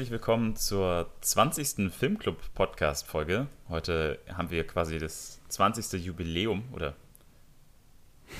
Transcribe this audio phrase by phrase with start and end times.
[0.00, 1.92] herzlich willkommen zur 20.
[1.92, 3.48] Filmclub-Podcast-Folge.
[3.68, 6.02] Heute haben wir quasi das 20.
[6.02, 6.94] Jubiläum, oder?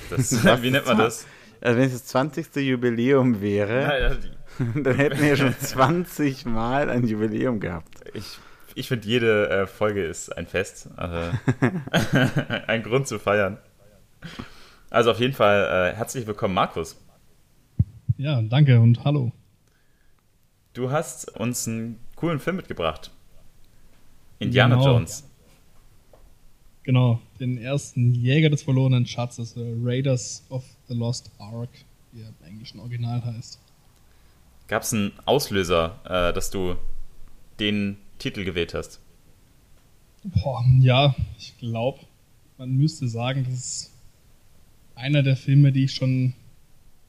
[0.09, 0.33] Das,
[0.63, 1.27] wie nennt man das?
[1.61, 2.57] Also wenn es das 20.
[2.57, 4.17] Jubiläum wäre, naja,
[4.75, 8.05] dann hätten wir schon 20 Mal ein Jubiläum gehabt.
[8.15, 8.39] Ich,
[8.75, 10.89] ich finde, jede äh, Folge ist ein Fest.
[10.97, 11.31] Also
[12.69, 13.59] ein Grund zu feiern.
[14.89, 16.99] Also auf jeden Fall äh, herzlich willkommen, Markus.
[18.17, 19.31] Ja, danke und hallo.
[20.73, 23.11] Du hast uns einen coolen Film mitgebracht.
[24.39, 24.87] Indiana genau.
[24.87, 25.25] Jones.
[26.83, 31.69] Genau, den ersten Jäger des verlorenen Schatzes, The Raiders of the Lost Ark,
[32.13, 33.61] wie er im englischen Original heißt.
[34.69, 36.77] Gab es einen Auslöser, äh, dass du
[37.59, 39.01] den Titel gewählt hast?
[40.23, 42.01] Boah, ja, ich glaube,
[42.57, 43.93] man müsste sagen, das ist
[44.95, 46.35] einer der Filme, die ich schon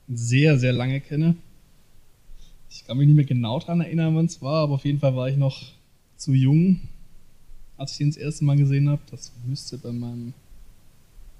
[0.07, 1.35] sehr, sehr lange kenne.
[2.73, 5.13] Ich kann mich nicht mehr genau daran erinnern, wann es war, aber auf jeden Fall
[5.13, 5.61] war ich noch
[6.15, 6.79] zu jung,
[7.77, 9.01] als ich ihn das erste Mal gesehen habe.
[9.11, 10.33] Das müsste bei meinem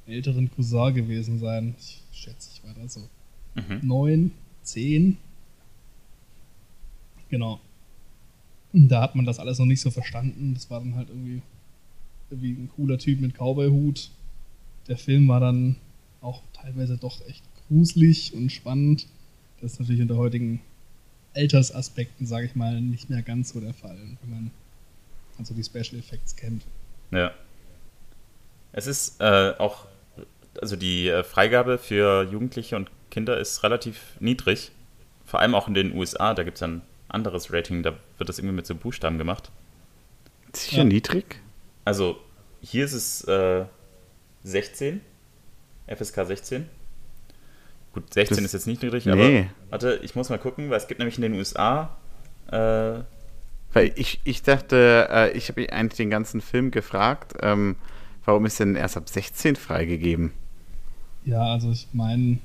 [0.06, 1.74] älteren Cousin gewesen sein.
[1.80, 3.08] Ich schätze, ich war da so
[3.56, 3.80] mhm.
[3.82, 4.32] neun,
[4.64, 5.16] zehn.
[7.30, 7.62] Genau.
[8.74, 10.54] Und da hat man das alles noch nicht so verstanden.
[10.54, 11.42] Das war dann halt irgendwie,
[12.30, 14.12] irgendwie ein cooler Typ mit Cowboy-Hut.
[14.90, 15.78] Der Film war dann
[16.20, 19.08] auch teilweise doch echt gruselig und spannend.
[19.62, 20.60] Das ist natürlich unter heutigen
[21.36, 24.52] Altersaspekten, sage ich mal, nicht mehr ganz so der Fall, wenn man
[25.38, 26.64] also die Special Effects kennt.
[27.12, 27.34] Ja.
[28.74, 29.88] Es ist äh, auch,
[30.62, 34.72] also die äh, Freigabe für Jugendliche und Kinder ist relativ niedrig.
[35.26, 38.40] Vor allem auch in den USA, da gibt es ein anderes Rating, da wird das
[38.40, 39.52] irgendwie mit so Buchstaben gemacht.
[40.54, 40.84] Sicher ja.
[40.84, 41.42] niedrig?
[41.86, 42.20] Also
[42.62, 43.66] hier ist es äh,
[44.44, 45.02] 16,
[45.88, 46.70] FSK 16.
[47.94, 49.12] Gut, 16 das, ist jetzt nicht niedrig, nee.
[49.12, 51.98] aber warte, ich muss mal gucken, weil es gibt nämlich in den USA.
[52.48, 53.04] Äh,
[53.74, 57.76] weil ich, ich dachte, äh, ich habe eigentlich den ganzen Film gefragt, ähm,
[58.26, 60.32] warum ist denn erst ab 16 freigegeben?
[61.26, 62.40] Ja, also ich meine,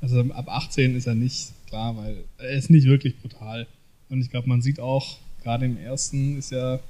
[0.00, 3.66] also ab 18 ist er nicht klar, weil er ist nicht wirklich brutal.
[4.08, 6.80] Und ich glaube, man sieht auch, gerade im ersten ist ja, ja,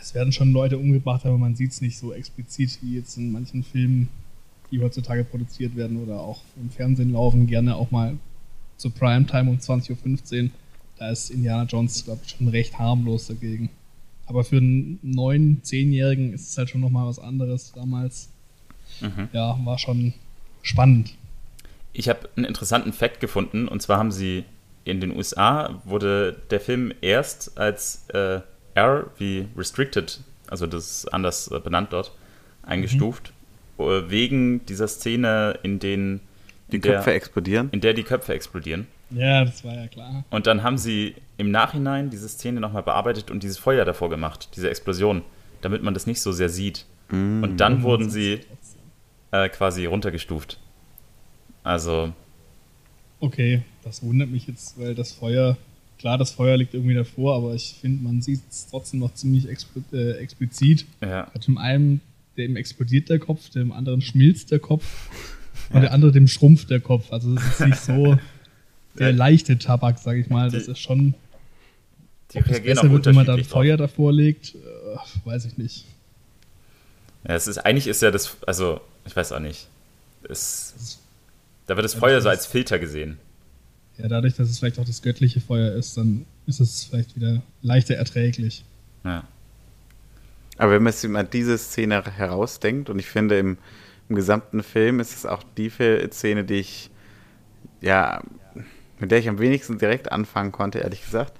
[0.00, 3.32] es werden schon Leute umgebracht, aber man sieht es nicht so explizit wie jetzt in
[3.32, 4.08] manchen Filmen,
[4.70, 8.16] die heutzutage produziert werden oder auch im Fernsehen laufen, gerne auch mal
[8.76, 10.50] zur Primetime um 20.15 Uhr.
[10.98, 13.70] Da ist Indiana Jones, glaube ich, schon recht harmlos dagegen.
[14.26, 18.28] Aber für einen neun, zehnjährigen ist es halt schon nochmal was anderes damals.
[19.00, 19.28] Mhm.
[19.32, 20.14] Ja, war schon
[20.62, 21.14] spannend.
[21.92, 24.44] Ich habe einen interessanten Fact gefunden und zwar haben sie
[24.84, 28.40] in den USA wurde der Film erst als äh,
[28.74, 32.12] R wie Restricted, also das ist anders benannt dort,
[32.62, 33.30] eingestuft.
[33.30, 33.39] Mhm.
[33.80, 36.20] Äh, wegen dieser Szene, in denen
[36.70, 37.68] die in Köpfe der, explodieren.
[37.72, 38.86] In der die Köpfe explodieren.
[39.10, 40.24] Ja, das war ja klar.
[40.30, 44.50] Und dann haben sie im Nachhinein diese Szene nochmal bearbeitet und dieses Feuer davor gemacht,
[44.56, 45.22] diese Explosion,
[45.62, 46.86] damit man das nicht so sehr sieht.
[47.10, 47.42] Mm.
[47.42, 48.40] Und dann wurden sie
[49.32, 50.58] äh, quasi runtergestuft.
[51.64, 52.12] Also.
[53.18, 55.56] Okay, das wundert mich jetzt, weil das Feuer,
[55.98, 59.48] klar, das Feuer liegt irgendwie davor, aber ich finde, man sieht es trotzdem noch ziemlich
[59.48, 60.86] expl äh, explizit.
[61.02, 61.30] Ja.
[61.34, 62.00] Hat in einem
[62.40, 64.84] dem explodiert der Kopf, dem anderen schmilzt der Kopf
[65.70, 67.12] und der andere dem schrumpft der Kopf.
[67.12, 68.18] Also es ist nicht so
[68.98, 70.50] der leichte Tabak, sag ich mal.
[70.50, 71.14] Das ist schon.
[72.32, 75.84] Die es besser wird, wenn man da Feuer davor legt, äh, weiß ich nicht.
[77.26, 79.66] Ja, es ist eigentlich ist ja das, also ich weiß auch nicht.
[80.28, 81.00] Es,
[81.66, 83.18] da wird das ja, Feuer das so als Filter gesehen.
[83.98, 87.42] Ja, dadurch, dass es vielleicht auch das göttliche Feuer ist, dann ist es vielleicht wieder
[87.62, 88.64] leichter erträglich.
[89.04, 89.24] Ja.
[90.60, 93.56] Aber wenn man sich mal diese Szene herausdenkt, und ich finde, im,
[94.10, 96.90] im gesamten Film ist es auch die Szene, die ich,
[97.80, 98.22] ja,
[98.98, 101.32] mit der ich am wenigsten direkt anfangen konnte, ehrlich gesagt,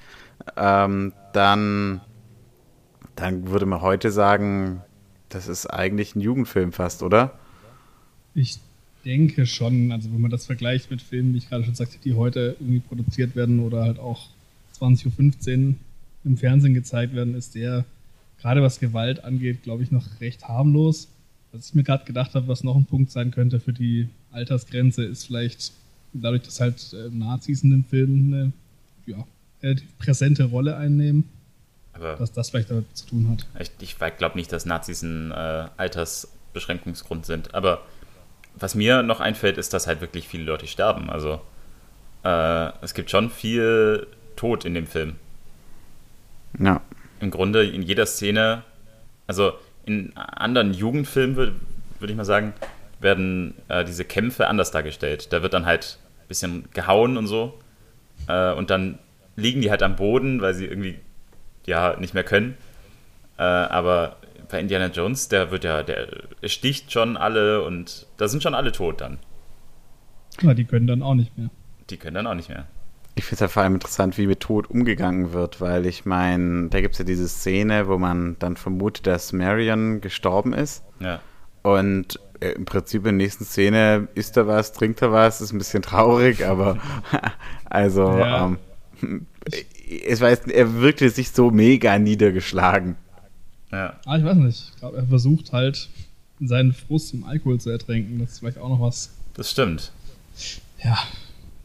[0.56, 2.00] ähm, dann,
[3.14, 4.80] dann würde man heute sagen,
[5.28, 7.38] das ist eigentlich ein Jugendfilm fast, oder?
[8.34, 8.58] Ich
[9.04, 9.92] denke schon.
[9.92, 12.80] Also wenn man das vergleicht mit Filmen, wie ich gerade schon sagte, die heute irgendwie
[12.80, 14.28] produziert werden oder halt auch
[14.80, 15.74] 20.15 Uhr
[16.24, 17.84] im Fernsehen gezeigt werden, ist der
[18.40, 21.08] gerade was Gewalt angeht, glaube ich, noch recht harmlos.
[21.52, 25.04] Was ich mir gerade gedacht habe, was noch ein Punkt sein könnte für die Altersgrenze,
[25.04, 25.72] ist vielleicht
[26.12, 28.52] dadurch, dass halt äh, Nazis in dem Film eine
[29.06, 31.24] ja, präsente Rolle einnehmen,
[31.92, 33.46] Aber dass das vielleicht damit zu tun hat.
[33.60, 37.54] Ich, ich glaube nicht, dass Nazis ein äh, Altersbeschränkungsgrund sind.
[37.54, 37.82] Aber
[38.58, 41.10] was mir noch einfällt, ist, dass halt wirklich viele Leute sterben.
[41.10, 41.40] Also
[42.24, 44.06] äh, es gibt schon viel
[44.36, 45.16] Tod in dem Film.
[46.58, 46.80] Ja
[47.20, 48.62] im Grunde in jeder Szene,
[49.26, 49.52] also
[49.84, 51.54] in anderen Jugendfilmen würde
[51.98, 52.54] würd ich mal sagen,
[53.00, 55.32] werden äh, diese Kämpfe anders dargestellt.
[55.32, 57.58] Da wird dann halt ein bisschen gehauen und so.
[58.26, 58.98] Äh, und dann
[59.36, 60.98] liegen die halt am Boden, weil sie irgendwie
[61.66, 62.56] ja nicht mehr können.
[63.38, 64.16] Äh, aber
[64.50, 66.08] bei Indiana Jones, der wird ja, der
[66.44, 69.18] sticht schon alle und da sind schon alle tot dann.
[70.42, 71.50] Ja, die können dann auch nicht mehr.
[71.88, 72.66] Die können dann auch nicht mehr.
[73.20, 76.70] Ich finde es ja vor allem interessant, wie mit Tod umgegangen wird, weil ich meine,
[76.70, 80.82] da gibt es ja diese Szene, wo man dann vermutet, dass Marion gestorben ist.
[81.00, 81.20] Ja.
[81.62, 85.52] Und äh, im Prinzip in der nächsten Szene isst er was, trinkt er was, ist
[85.52, 86.78] ein bisschen traurig, aber
[87.66, 88.46] also Ja.
[89.02, 89.26] ähm,
[89.86, 92.96] ich weiß, er wirkte sich so mega niedergeschlagen.
[93.70, 94.00] Ja.
[94.06, 94.70] Ah, ich weiß nicht.
[94.72, 95.90] Ich glaube, er versucht halt,
[96.40, 98.18] seinen Frust im Alkohol zu ertränken.
[98.18, 99.92] Das ist vielleicht auch noch was, Das stimmt.
[100.82, 100.96] ja,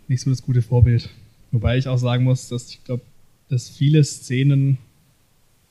[0.09, 1.09] nicht so das gute Vorbild.
[1.55, 3.01] Wobei ich auch sagen muss, dass ich glaube,
[3.47, 4.77] dass viele Szenen,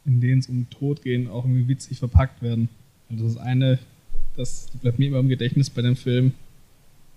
[0.07, 2.71] in denen es um Tod gehen, auch irgendwie witzig verpackt werden.
[3.11, 3.79] Also das eine,
[4.35, 6.33] das bleibt mir immer im Gedächtnis bei dem Film,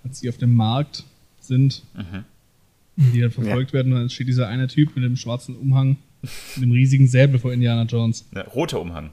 [0.03, 1.05] als sie auf dem Markt
[1.39, 2.25] sind, Mhm.
[3.13, 5.95] die dann verfolgt werden und dann steht dieser eine Typ mit dem schwarzen Umhang,
[6.55, 8.25] mit dem riesigen Säbel vor Indiana Jones.
[8.35, 9.11] Ja, roter Umhang,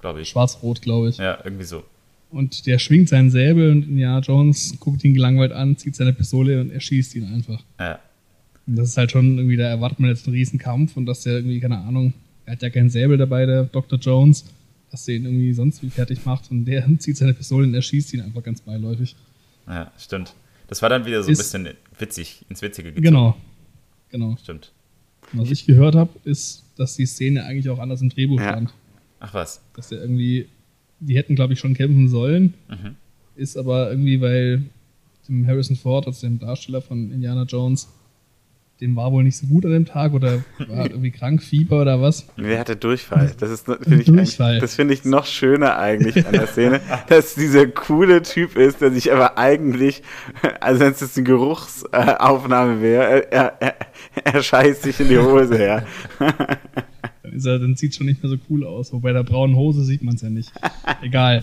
[0.00, 0.28] glaube ich.
[0.28, 1.16] Schwarz-rot, glaube ich.
[1.16, 1.82] Ja, irgendwie so.
[2.30, 6.60] Und der schwingt seinen Säbel und Indiana Jones guckt ihn gelangweilt an, zieht seine Pistole
[6.60, 7.64] und erschießt ihn einfach.
[7.80, 7.98] Ja.
[8.66, 11.22] Und das ist halt schon irgendwie, da erwartet man jetzt einen riesen Kampf und dass
[11.22, 12.12] der irgendwie, keine Ahnung,
[12.46, 13.98] er hat ja keinen Säbel dabei, der Dr.
[13.98, 14.44] Jones,
[14.90, 18.12] dass der ihn irgendwie sonst wie fertig macht und der zieht seine Pistole und erschießt
[18.14, 19.14] ihn einfach ganz beiläufig.
[19.66, 20.34] ja, stimmt.
[20.68, 21.68] Das war dann wieder so ein Ist- bisschen
[21.98, 23.04] witzig, ins Witzige gezogen.
[23.04, 23.36] Genau.
[24.10, 24.36] Genau.
[24.42, 24.72] Stimmt.
[25.32, 28.50] Und was ich gehört habe, ist, dass die Szene eigentlich auch anders im Drehbuch Ja.
[28.50, 28.72] stand.
[29.20, 29.60] Ach was.
[29.74, 30.46] Dass der irgendwie,
[30.98, 32.96] die hätten, glaube ich, schon kämpfen sollen, Mhm.
[33.36, 34.62] ist aber irgendwie, weil
[35.28, 37.88] dem Harrison Ford, also dem Darsteller von Indiana Jones,
[38.80, 42.00] dem war wohl nicht so gut an dem Tag oder war irgendwie krank, Fieber oder
[42.00, 42.26] was.
[42.36, 43.34] Der hatte Durchfall.
[43.38, 44.60] Das ist finde ich, Durchfall.
[44.60, 48.90] das finde ich noch schöner eigentlich an der Szene, dass dieser coole Typ ist, der
[48.92, 50.02] sich aber eigentlich,
[50.60, 53.74] also wenn es jetzt eine Geruchsaufnahme wäre, er, er,
[54.24, 55.86] er scheißt sich in die Hose her.
[57.22, 58.92] Dann, ist er, dann sieht schon nicht mehr so cool aus.
[58.92, 60.52] Wobei der braunen Hose sieht man es ja nicht.
[61.02, 61.42] Egal.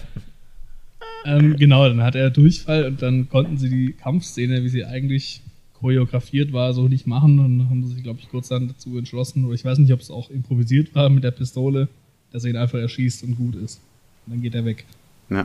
[1.26, 5.42] ähm, genau, dann hat er Durchfall und dann konnten sie die Kampfszene, wie sie eigentlich
[5.84, 7.40] choreografiert war, so nicht machen.
[7.40, 9.92] Und dann haben sie sich, glaube ich, kurz dann dazu entschlossen, oder ich weiß nicht,
[9.92, 11.90] ob es auch improvisiert war mit der Pistole,
[12.32, 13.82] dass er ihn einfach erschießt und gut ist.
[14.26, 14.86] Und dann geht er weg.
[15.30, 15.40] Ja.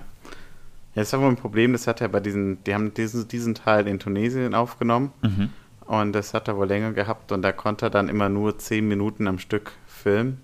[0.94, 3.54] Ja, das war wohl ein Problem, das hat er bei diesen, die haben diesen, diesen
[3.54, 5.48] Teil in Tunesien aufgenommen Mhm.
[5.86, 8.86] und das hat er wohl länger gehabt und da konnte er dann immer nur zehn
[8.88, 10.38] Minuten am Stück filmen.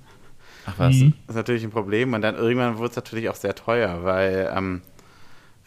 [0.67, 0.97] Ach was.
[0.97, 1.15] Mhm.
[1.27, 4.53] Das ist natürlich ein Problem und dann irgendwann wurde es natürlich auch sehr teuer, weil
[4.55, 4.83] ähm,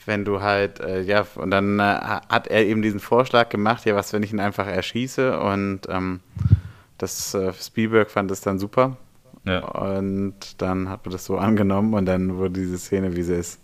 [0.07, 3.95] wenn du halt, äh, ja, und dann äh, hat er eben diesen Vorschlag gemacht, ja,
[3.95, 6.21] was, wenn ich ihn einfach erschieße und ähm,
[6.97, 8.97] das äh, Spielberg fand es dann super
[9.45, 13.35] Ja, und dann hat man das so angenommen und dann wurde diese Szene, wie sie
[13.35, 13.59] ist.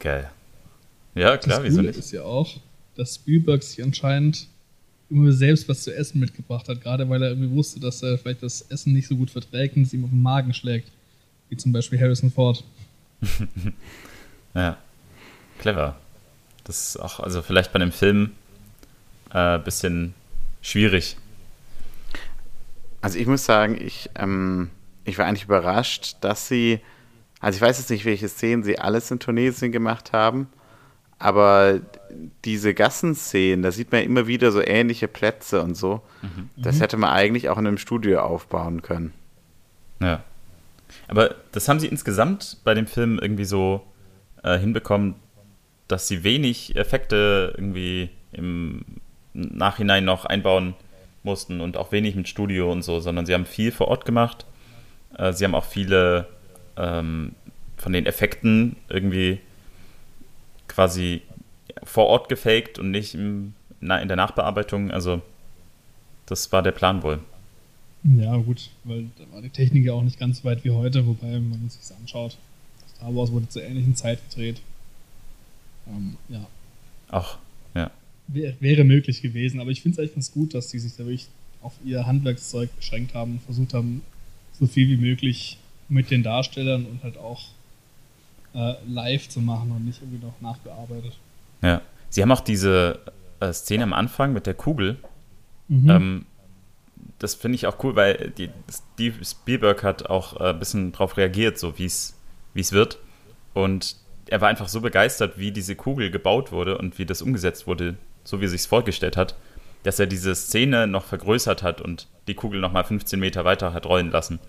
[0.00, 0.30] geil.
[1.14, 1.98] Ja, klar, das wieso nicht?
[1.98, 2.60] ist ja auch,
[2.94, 4.48] dass Spielberg sich anscheinend
[5.08, 8.42] immer selbst was zu essen mitgebracht hat, gerade weil er irgendwie wusste, dass er vielleicht
[8.42, 10.90] das Essen nicht so gut verträgt und es ihm auf den Magen schlägt.
[11.48, 12.64] Wie zum Beispiel Harrison Ford.
[14.54, 14.78] Ja,
[15.58, 15.96] clever.
[16.64, 18.32] Das ist auch, also vielleicht bei einem Film
[19.30, 20.14] ein äh, bisschen
[20.62, 21.16] schwierig.
[23.00, 24.70] Also ich muss sagen, ich, ähm,
[25.04, 26.80] ich war eigentlich überrascht, dass sie,
[27.40, 30.48] also ich weiß jetzt nicht, welche Szenen sie alles in Tunesien gemacht haben,
[31.18, 31.80] aber
[32.44, 36.02] diese Gassenszenen, da sieht man immer wieder so ähnliche Plätze und so.
[36.56, 39.12] Das hätte man eigentlich auch in einem Studio aufbauen können.
[40.00, 40.22] Ja.
[41.08, 43.82] Aber das haben sie insgesamt bei dem Film irgendwie so
[44.42, 45.14] äh, hinbekommen,
[45.88, 48.84] dass sie wenig Effekte irgendwie im
[49.32, 50.74] Nachhinein noch einbauen
[51.22, 54.46] mussten und auch wenig mit Studio und so, sondern sie haben viel vor Ort gemacht.
[55.18, 56.26] Äh, sie haben auch viele
[56.76, 57.34] ähm,
[57.76, 59.40] von den Effekten irgendwie
[60.68, 61.22] quasi
[61.82, 64.90] vor Ort gefaked und nicht im, na, in der Nachbearbeitung.
[64.90, 65.20] Also
[66.26, 67.20] das war der Plan wohl.
[68.04, 71.06] Ja, gut, weil da war die Technik ja auch nicht ganz so weit wie heute,
[71.06, 72.36] wobei, wenn man sich das anschaut,
[72.94, 74.60] Star Wars wurde zur ähnlichen Zeit gedreht.
[75.88, 76.46] Ähm, ja,
[77.10, 77.38] Auch,
[77.74, 77.90] ja.
[78.28, 81.04] wär, wäre möglich gewesen, aber ich finde es eigentlich ganz gut, dass die sich da
[81.04, 81.28] wirklich
[81.62, 84.02] auf ihr Handwerkszeug beschränkt haben und versucht haben,
[84.52, 87.48] so viel wie möglich mit den Darstellern und halt auch
[88.54, 91.18] äh, live zu machen und nicht irgendwie noch nachbearbeitet.
[91.62, 91.82] Ja.
[92.08, 93.00] Sie haben auch diese
[93.40, 94.96] äh, Szene am Anfang mit der Kugel.
[95.68, 95.90] Mhm.
[95.90, 96.26] Ähm,
[97.18, 101.16] das finde ich auch cool, weil die, Steve Spielberg hat auch äh, ein bisschen drauf
[101.16, 102.14] reagiert, so wie es
[102.54, 102.98] wie es wird.
[103.54, 103.96] Und
[104.28, 107.96] er war einfach so begeistert, wie diese Kugel gebaut wurde und wie das umgesetzt wurde,
[108.24, 109.36] so wie er sich vorgestellt hat,
[109.82, 113.72] dass er diese Szene noch vergrößert hat und die Kugel noch mal 15 Meter weiter
[113.72, 114.40] hat rollen lassen.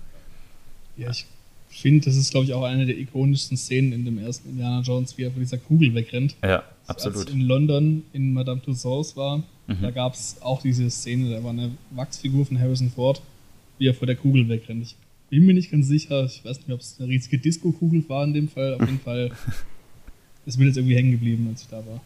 [0.97, 1.27] Ja, ich
[1.69, 5.17] finde, das ist, glaube ich, auch eine der ikonischsten Szenen in dem ersten Indiana Jones,
[5.17, 6.35] wie er von dieser Kugel wegrennt.
[6.43, 7.19] Ja, absolut.
[7.19, 9.81] Als in London in Madame Tussauds war, mhm.
[9.81, 13.21] da gab es auch diese Szene, da war eine Wachsfigur von Harrison Ford,
[13.77, 14.83] wie er vor der Kugel wegrennt.
[14.83, 14.95] Ich
[15.29, 18.33] bin mir nicht ganz sicher, ich weiß nicht, ob es eine riesige Disco-Kugel war in
[18.33, 18.75] dem Fall.
[18.75, 19.31] Auf jeden Fall
[20.45, 22.01] ist mir jetzt irgendwie hängen geblieben, als ich da war.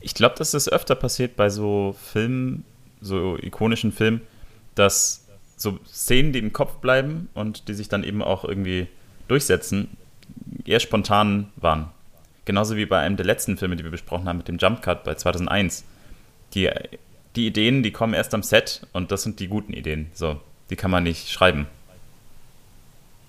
[0.00, 2.64] Ich glaube, dass das öfter passiert bei so Filmen,
[3.00, 4.20] so ikonischen Filmen,
[4.74, 5.24] dass
[5.56, 8.88] so Szenen, die im Kopf bleiben und die sich dann eben auch irgendwie
[9.28, 9.88] durchsetzen,
[10.64, 11.90] eher spontan waren.
[12.44, 15.04] Genauso wie bei einem der letzten Filme, die wir besprochen haben, mit dem Jump Cut
[15.04, 15.84] bei 2001.
[16.54, 16.68] Die,
[17.36, 20.08] die Ideen, die kommen erst am Set und das sind die guten Ideen.
[20.12, 20.40] So,
[20.70, 21.66] die kann man nicht schreiben.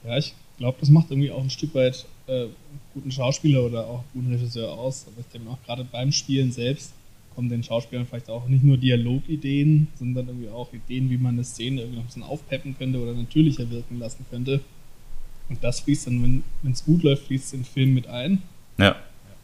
[0.06, 2.48] Ja, ich glaube, das macht irgendwie auch ein Stück weit äh,
[2.94, 5.06] guten Schauspieler oder auch guten Regisseur aus.
[5.08, 6.94] Aber ich denke auch gerade beim Spielen selbst
[7.34, 11.44] kommen den Schauspielern vielleicht auch nicht nur Dialogideen, sondern irgendwie auch Ideen, wie man eine
[11.44, 14.62] Szene irgendwie noch ein bisschen aufpeppen könnte oder natürlicher wirken lassen könnte.
[15.50, 18.42] Und das fließt dann, wenn es gut läuft, fließt es in den Film mit ein.
[18.78, 18.96] Ja.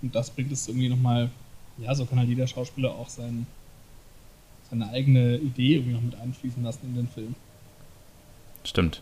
[0.02, 1.30] Und das bringt es irgendwie nochmal,
[1.78, 3.46] ja, so kann halt jeder Schauspieler auch sein,
[4.70, 7.36] seine eigene Idee irgendwie noch mit einfließen lassen in den Film.
[8.70, 9.02] Stimmt.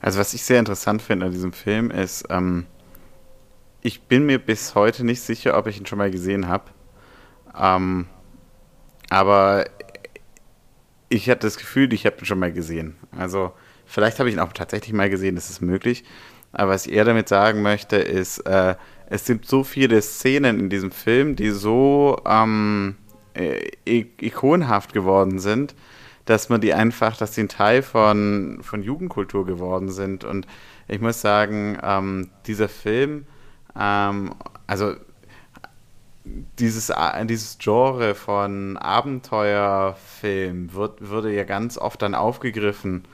[0.00, 2.66] Also was ich sehr interessant finde an diesem Film ist, ähm,
[3.82, 6.64] ich bin mir bis heute nicht sicher, ob ich ihn schon mal gesehen habe.
[7.58, 8.06] Ähm,
[9.08, 9.64] aber
[11.08, 12.96] ich hatte das Gefühl, ich habe ihn schon mal gesehen.
[13.10, 13.52] Also
[13.86, 16.04] vielleicht habe ich ihn auch tatsächlich mal gesehen, das ist möglich.
[16.52, 20.70] Aber was ich eher damit sagen möchte, ist, äh, es sind so viele Szenen in
[20.70, 22.94] diesem Film, die so ähm,
[23.34, 25.74] äh, ikonhaft geworden sind,
[26.24, 30.24] dass man die einfach, dass sie ein Teil von, von Jugendkultur geworden sind.
[30.24, 30.46] Und
[30.88, 33.26] ich muss sagen, ähm, dieser Film,
[33.78, 34.34] ähm,
[34.66, 34.94] also
[36.58, 43.04] dieses, äh, dieses Genre von Abenteuerfilm wird, würde ja ganz oft dann aufgegriffen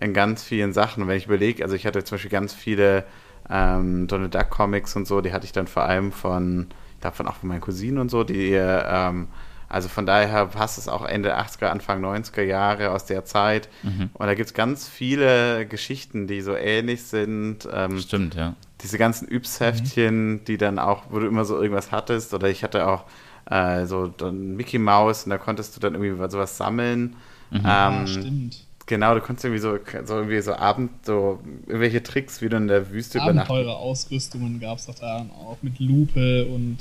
[0.00, 1.06] in ganz vielen Sachen.
[1.06, 3.04] Wenn ich überlege, also ich hatte zum Beispiel ganz viele
[3.48, 7.16] ähm, Donald Duck Comics und so, die hatte ich dann vor allem von, ich glaube
[7.16, 9.28] von auch von meinen Cousinen und so, die ähm,
[9.68, 13.68] also von daher passt es auch Ende 80er, Anfang 90er Jahre aus der Zeit.
[13.82, 14.10] Mhm.
[14.14, 17.68] Und da gibt es ganz viele Geschichten, die so ähnlich sind.
[17.70, 18.54] Ähm, Stimmt, ja.
[18.80, 20.44] Diese ganzen Übsheftchen, mhm.
[20.44, 22.32] die dann auch, wo du immer so irgendwas hattest.
[22.32, 23.04] Oder ich hatte auch
[23.50, 27.16] äh, so dann Mickey Mouse und da konntest du dann irgendwie sowas sammeln.
[27.50, 27.56] Mhm.
[27.56, 28.64] Ähm, ja, stimmt.
[28.86, 32.68] Genau, du konntest irgendwie so, so irgendwie so Abend, so irgendwelche Tricks, wie du in
[32.68, 33.50] der Wüste übernachtest.
[33.50, 36.78] Abenteurer-Ausrüstungen gab es doch da auch mit Lupe und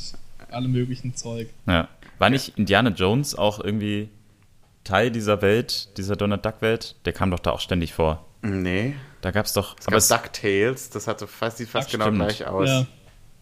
[0.51, 1.49] allem möglichen Zeug.
[1.65, 1.89] Ja.
[2.19, 4.09] War nicht Indiana Jones auch irgendwie
[4.83, 6.95] Teil dieser Welt, dieser Donald Duck-Welt?
[7.05, 8.25] Der kam doch da auch ständig vor.
[8.41, 8.93] Nee.
[9.21, 9.75] Da gab es doch.
[9.79, 12.19] Es gab DuckTales, das hatte fast, sieht fast Ach, genau stimmt.
[12.19, 12.69] gleich aus.
[12.69, 12.87] Ja.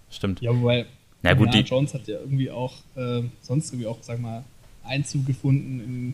[0.09, 0.41] Stimmt.
[0.41, 0.85] Ja, wobei
[1.21, 4.43] Na gut, Indiana Jones hat ja irgendwie auch äh, sonst irgendwie auch, sag mal,
[4.83, 6.13] Einzug gefunden in,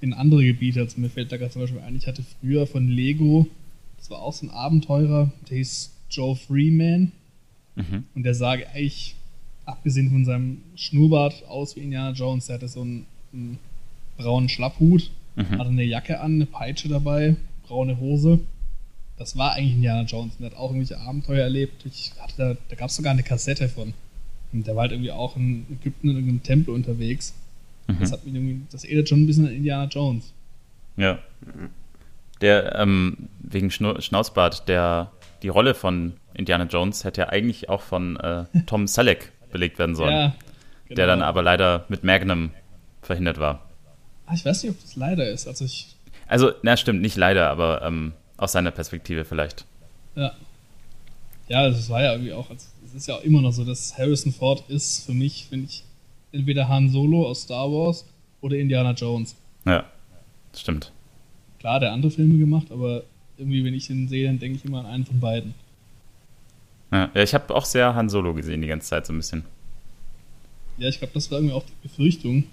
[0.00, 0.80] in andere Gebiete.
[0.80, 3.46] Also mir fällt da gerade zum Beispiel ein, ich hatte früher von Lego,
[3.98, 7.12] das war auch so ein Abenteurer, der hieß Joe Freeman.
[7.74, 8.04] Mhm.
[8.14, 9.16] Und der sah eigentlich
[9.64, 12.46] abgesehen von seinem Schnurrbart aus wie Indiana Jones.
[12.46, 13.58] Der hatte so einen, einen
[14.16, 15.58] braunen Schlapphut, mhm.
[15.58, 18.40] hatte eine Jacke an, eine Peitsche dabei, braune Hose.
[19.18, 20.34] Das war eigentlich Indiana Jones.
[20.34, 21.84] Und der hat auch irgendwelche Abenteuer erlebt.
[21.86, 23.94] Ich hatte da, da gab es sogar eine Kassette von.
[24.52, 27.34] Und der war halt irgendwie auch in Ägypten in irgendeinem Tempel unterwegs.
[27.86, 27.98] Mhm.
[28.00, 30.32] Das hat mich irgendwie, das erinnert schon ein bisschen an Indiana Jones.
[30.96, 31.18] Ja.
[32.40, 38.16] Der, ähm, wegen Schnauzbart, der, die Rolle von Indiana Jones hätte ja eigentlich auch von
[38.16, 40.12] äh, Tom Selleck belegt werden sollen.
[40.12, 40.34] Ja,
[40.86, 40.96] genau.
[40.96, 42.50] Der dann aber leider mit Magnum
[43.02, 43.68] verhindert war.
[44.26, 45.46] Ah, ich weiß nicht, ob das leider ist.
[45.46, 45.94] Also, ich
[46.26, 49.66] also na stimmt, nicht leider, aber ähm, aus seiner Perspektive vielleicht.
[50.16, 50.32] Ja.
[51.48, 53.98] Ja, es war ja irgendwie auch, also, es ist ja auch immer noch so, dass
[53.98, 55.84] Harrison Ford ist für mich, finde ich,
[56.32, 58.06] entweder Han Solo aus Star Wars
[58.40, 59.36] oder Indiana Jones.
[59.66, 59.84] Ja,
[60.56, 60.90] stimmt.
[61.58, 63.04] Klar, der andere Filme gemacht, aber
[63.36, 65.54] irgendwie, wenn ich ihn sehe, dann denke ich immer an einen von beiden.
[66.92, 69.44] Ja, ich habe auch sehr Han Solo gesehen die ganze Zeit so ein bisschen.
[70.76, 72.44] Ja, ich glaube, das war irgendwie auch die Befürchtung.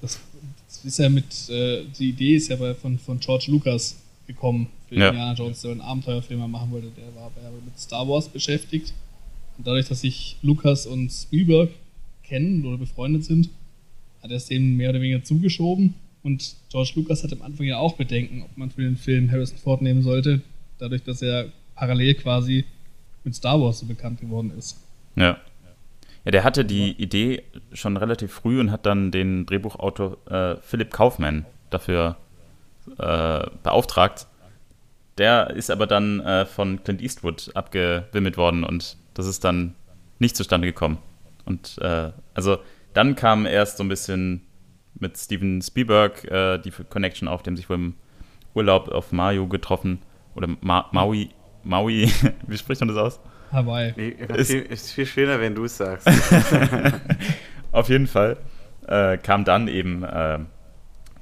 [0.00, 0.18] Das,
[0.66, 4.68] das ist ja mit, äh, die Idee ist ja bei, von, von George Lucas gekommen,
[4.88, 5.08] für ja.
[5.08, 6.88] Indiana Jones, der einen Abenteuerfilm machen wollte.
[6.96, 8.94] Der war aber mit Star Wars beschäftigt.
[9.58, 11.70] Und dadurch, dass sich Lucas und Spielberg
[12.22, 13.50] kennen oder befreundet sind,
[14.22, 15.94] hat er es denen mehr oder weniger zugeschoben.
[16.22, 19.58] Und George Lucas hat am Anfang ja auch Bedenken, ob man für den Film Harrison
[19.58, 20.40] Ford nehmen sollte,
[20.78, 22.64] dadurch, dass er parallel quasi
[23.24, 24.78] mit Star Wars so bekannt geworden ist.
[25.16, 25.38] Ja.
[26.24, 30.92] Ja, der hatte die Idee schon relativ früh und hat dann den Drehbuchautor äh, Philipp
[30.92, 32.16] Kaufmann dafür
[32.98, 34.28] äh, beauftragt.
[35.18, 39.74] Der ist aber dann äh, von Clint Eastwood abgewimmelt worden und das ist dann
[40.20, 40.98] nicht zustande gekommen.
[41.44, 42.58] Und äh, also
[42.94, 44.42] dann kam erst so ein bisschen
[44.94, 47.94] mit Steven Spielberg äh, die Connection auf, dem sich wohl im
[48.54, 50.00] Urlaub auf Mario getroffen
[50.34, 51.30] oder Ma Maui,
[51.64, 52.10] Maui,
[52.46, 53.20] wie spricht man das aus?
[53.52, 53.92] Hawaii.
[53.96, 56.08] Nee, ist, viel, ist viel schöner, wenn du es sagst.
[57.72, 58.38] Auf jeden Fall
[58.86, 60.38] äh, kam dann eben äh,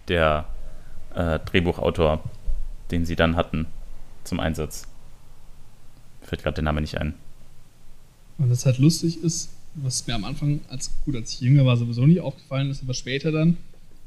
[0.09, 0.47] der
[1.15, 2.23] äh, Drehbuchautor,
[2.91, 3.67] den sie dann hatten,
[4.25, 4.87] zum Einsatz.
[6.23, 7.15] Fällt gerade der Name nicht ein.
[8.39, 11.77] Und was halt lustig ist, was mir am Anfang, als gut, als ich jünger war,
[11.77, 13.57] sowieso nicht aufgefallen ist, aber später dann,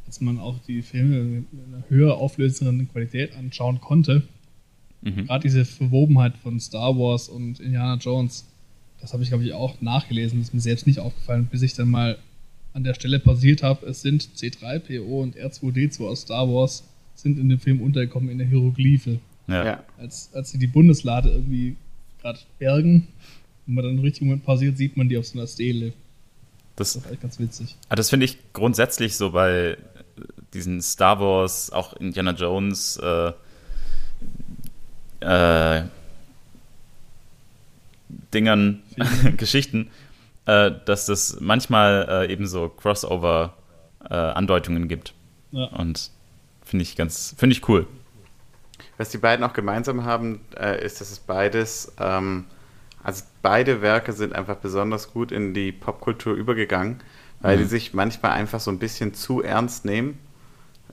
[0.05, 4.23] als man auch die Filme in einer höher auflösenden Qualität anschauen konnte,
[5.03, 5.27] mhm.
[5.27, 8.45] gerade diese Verwobenheit von Star Wars und Indiana Jones,
[9.01, 11.74] das habe ich, glaube ich, auch nachgelesen, das ist mir selbst nicht aufgefallen, bis ich
[11.74, 12.17] dann mal
[12.74, 13.86] an der Stelle pausiert habe.
[13.86, 16.83] Es sind C3PO und R2D2 aus Star Wars
[17.15, 19.19] sind in dem Film untergekommen in der Hieroglyphe.
[19.48, 19.83] Ja.
[19.98, 21.75] Als, als sie die Bundeslade irgendwie
[22.22, 23.07] gerade bergen
[23.65, 25.93] wenn man dann richtig Moment pausiert, sieht man die auf so einer Stele.
[26.75, 27.75] Das, das ist echt ganz witzig.
[27.89, 29.77] Ah, das finde ich grundsätzlich so bei
[30.53, 33.31] diesen Star Wars, auch Indiana Jones, äh,
[35.24, 35.84] äh,
[38.34, 38.82] Dingern,
[39.38, 39.92] Geschichten,
[40.46, 45.13] äh, dass das manchmal äh, eben so Crossover-Andeutungen gibt.
[45.51, 45.65] Ja.
[45.65, 46.10] Und
[46.63, 47.86] finde ich ganz, finde ich cool.
[48.98, 52.46] Was die beiden auch gemeinsam haben, äh, ist, dass es beides ähm,
[53.03, 57.01] also beide Werke sind einfach besonders gut in die Popkultur übergegangen,
[57.42, 57.62] weil mhm.
[57.62, 60.18] die sich manchmal einfach so ein bisschen zu ernst nehmen.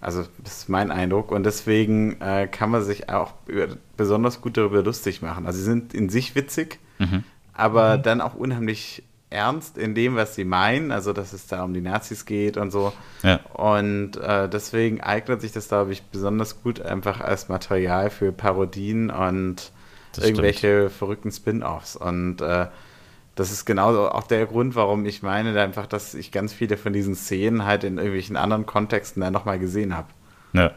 [0.00, 4.56] Also das ist mein Eindruck und deswegen äh, kann man sich auch über, besonders gut
[4.56, 5.46] darüber lustig machen.
[5.46, 7.24] Also sie sind in sich witzig, mhm.
[7.52, 8.02] aber mhm.
[8.02, 11.80] dann auch unheimlich ernst in dem, was sie meinen, also dass es da um die
[11.80, 12.92] Nazis geht und so.
[13.22, 13.40] Ja.
[13.52, 19.10] Und äh, deswegen eignet sich das, glaube ich, besonders gut einfach als Material für Parodien
[19.10, 19.70] und
[20.12, 20.92] das irgendwelche stimmt.
[20.92, 21.94] verrückten Spin-offs.
[21.94, 22.66] Und äh,
[23.34, 26.92] das ist genau auch der Grund, warum ich meine einfach, dass ich ganz viele von
[26.92, 30.08] diesen Szenen halt in irgendwelchen anderen Kontexten dann nochmal gesehen habe.
[30.52, 30.72] Ja.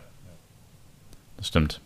[1.38, 1.82] Das stimmt.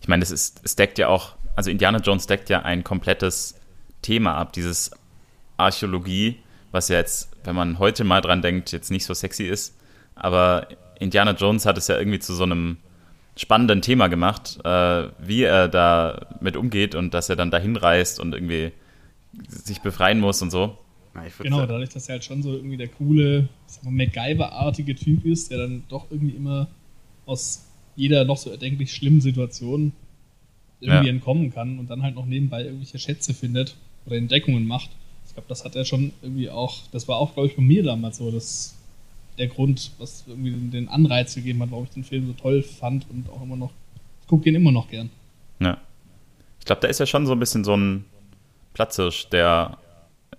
[0.00, 3.58] Ich meine, es, ist, es deckt ja auch, also Indiana Jones deckt ja ein komplettes
[4.02, 4.92] Thema ab, dieses
[5.56, 6.38] Archäologie,
[6.70, 9.76] was ja jetzt, wenn man heute mal dran denkt, jetzt nicht so sexy ist.
[10.14, 10.68] Aber
[11.00, 12.76] Indiana Jones hat es ja irgendwie zu so einem
[13.36, 18.20] spannenden Thema gemacht, äh, wie er da mit umgeht und dass er dann dahin reist
[18.20, 18.72] und irgendwie
[19.48, 20.78] sich befreien muss und so.
[21.40, 23.48] genau, dadurch, dass er halt schon so irgendwie der coole,
[23.82, 26.68] MacGyver-artige Typ ist, der dann doch irgendwie immer
[27.26, 29.92] aus jeder noch so erdenklich schlimmen Situation
[30.80, 31.12] irgendwie ja.
[31.12, 34.90] entkommen kann und dann halt noch nebenbei irgendwelche Schätze findet oder Entdeckungen macht.
[35.26, 37.82] Ich glaube, das hat er schon irgendwie auch, das war auch, glaube ich, bei mir
[37.82, 38.76] damals so, dass
[39.38, 43.08] der Grund, was irgendwie den Anreiz gegeben hat, warum ich den Film so toll fand
[43.10, 43.72] und auch immer noch,
[44.22, 45.10] ich gucke ihn immer noch gern.
[45.60, 45.78] Ja.
[46.58, 48.04] Ich glaube, da ist ja schon so ein bisschen so ein
[48.76, 49.78] Platzhirsch, der,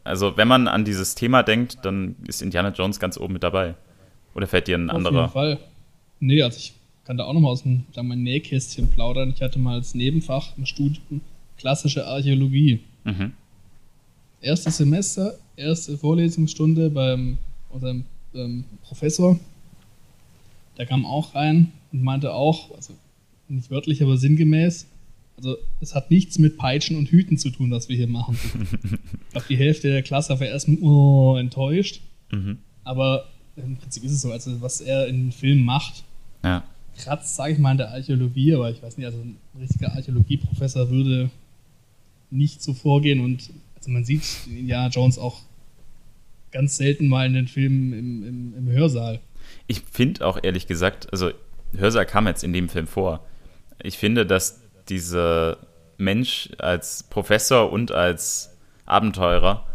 [0.04, 3.74] also wenn man an dieses Thema denkt, dann ist Indiana Jones ganz oben mit dabei.
[4.36, 5.26] Oder fällt dir ein Auf anderer?
[5.26, 5.60] Auf jeden Fall.
[6.20, 6.74] Nee, also ich
[7.04, 9.34] kann da auch noch mal aus dem sagen wir, Nähkästchen plaudern.
[9.36, 11.22] Ich hatte mal als Nebenfach im Studium
[11.58, 12.82] klassische Archäologie.
[13.06, 13.34] Mhm.
[14.42, 19.40] Erstes Semester, erste Vorlesungsstunde beim unserem ähm, Professor,
[20.78, 22.94] der kam auch rein und meinte auch, also
[23.48, 24.86] nicht wörtlich, aber sinngemäß,
[25.38, 28.38] also es hat nichts mit Peitschen und Hüten zu tun, was wir hier machen.
[28.84, 32.02] ich glaube, die Hälfte der Klasse war erst oh, enttäuscht.
[32.32, 32.58] Mhm.
[32.84, 36.04] Aber im Prinzip ist es so, also was er in den Filmen macht,
[36.44, 36.64] ja.
[36.98, 40.90] kratzt, sage ich mal, in der Archäologie, aber ich weiß nicht, also ein richtiger Archäologieprofessor
[40.90, 41.30] würde
[42.30, 45.42] nicht so vorgehen und also man sieht Indiana Jones auch
[46.52, 49.20] ganz selten mal in den Filmen im, im, im Hörsaal.
[49.68, 51.32] Ich finde auch ehrlich gesagt, also
[51.76, 53.26] Hörsaal kam jetzt in dem Film vor.
[53.84, 55.58] Ich finde, dass dieser
[55.98, 59.66] Mensch als Professor und als Abenteurer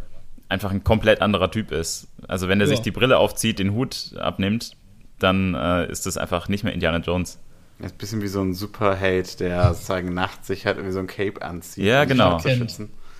[0.49, 2.09] einfach ein komplett anderer Typ ist.
[2.29, 2.71] Also wenn er ja.
[2.71, 4.77] sich die Brille aufzieht, den Hut abnimmt,
[5.19, 7.39] dann äh, ist das einfach nicht mehr Indiana Jones.
[7.79, 11.01] Er ist ein bisschen wie so ein Superheld, der sozusagen nachts sich halt irgendwie so
[11.01, 11.85] ein Cape anzieht.
[11.85, 12.41] Ja, genau.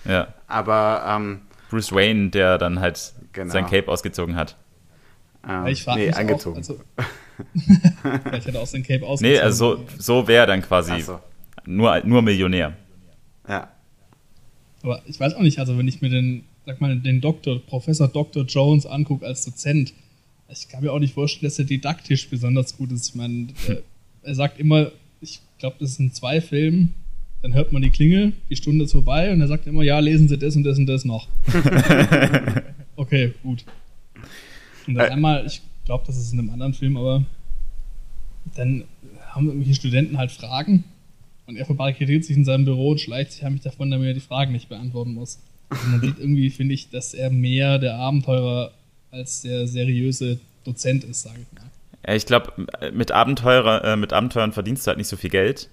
[0.05, 0.33] Ja.
[0.47, 3.51] Aber ähm, Bruce Wayne, der dann halt genau.
[3.51, 4.55] sein Cape ausgezogen hat.
[5.47, 6.55] Ähm, ich nee, angezogen.
[6.63, 6.79] Auch, also,
[8.23, 9.37] vielleicht hat er auch sein Cape ausgezogen.
[9.37, 11.19] Nee, also so, so wäre dann quasi so.
[11.65, 12.73] Nur, nur Millionär.
[13.47, 13.69] Ja.
[14.81, 18.07] Aber ich weiß auch nicht, also wenn ich mir den, sag mal, den Doktor, Professor
[18.07, 18.45] Dr.
[18.45, 19.93] Jones angucke als Dozent,
[20.49, 23.09] ich kann mir auch nicht vorstellen, dass er didaktisch besonders gut ist.
[23.09, 23.47] Ich meine,
[24.21, 26.93] er sagt immer, ich glaube, das sind zwei Filmen,
[27.41, 30.27] dann hört man die Klingel, die Stunde ist vorbei und er sagt immer, ja, lesen
[30.27, 31.27] Sie das und das und das noch.
[32.95, 33.65] okay, gut.
[34.87, 35.11] Und dann äh.
[35.11, 37.25] einmal, ich glaube, das ist in einem anderen Film, aber
[38.55, 38.83] dann
[39.31, 40.83] haben irgendwelche Studenten halt Fragen
[41.45, 44.19] und er verbarrikadiert sich in seinem Büro und schleicht sich heimlich davon, damit er die
[44.19, 45.39] Fragen nicht beantworten muss.
[45.69, 48.71] Und man sieht irgendwie, finde ich, dass er mehr der Abenteurer
[49.11, 51.69] als der seriöse Dozent ist, sage ich mal.
[52.07, 55.69] Ja, ich glaube, mit, Abenteurer, äh, mit Abenteuern verdienst du halt nicht so viel Geld.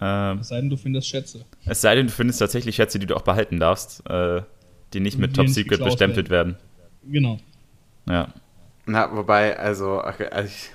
[0.00, 1.44] Ähm, Es sei denn, du findest Schätze.
[1.66, 4.42] es sei denn, du findest tatsächlich Schätze, die du auch behalten darfst, äh,
[4.92, 6.56] die nicht mit Die Top nicht Secret bestempelt werden.
[7.06, 7.38] Genau.
[8.08, 8.32] Ja.
[8.86, 10.70] Na, wobei, also, okay, also ich,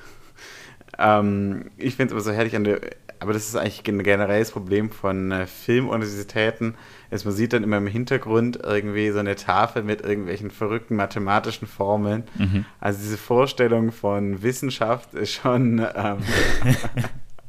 [1.00, 2.82] ähm, ich finde es aber so herrlich an der,
[3.20, 6.76] aber das ist eigentlich ein generelles Problem von äh, Filmuniversitäten,
[7.12, 11.68] ist, man sieht dann immer im Hintergrund irgendwie so eine Tafel mit irgendwelchen verrückten mathematischen
[11.68, 12.24] Formeln.
[12.38, 12.66] Mhm.
[12.80, 16.18] Also diese Vorstellung von Wissenschaft ist schon, ähm,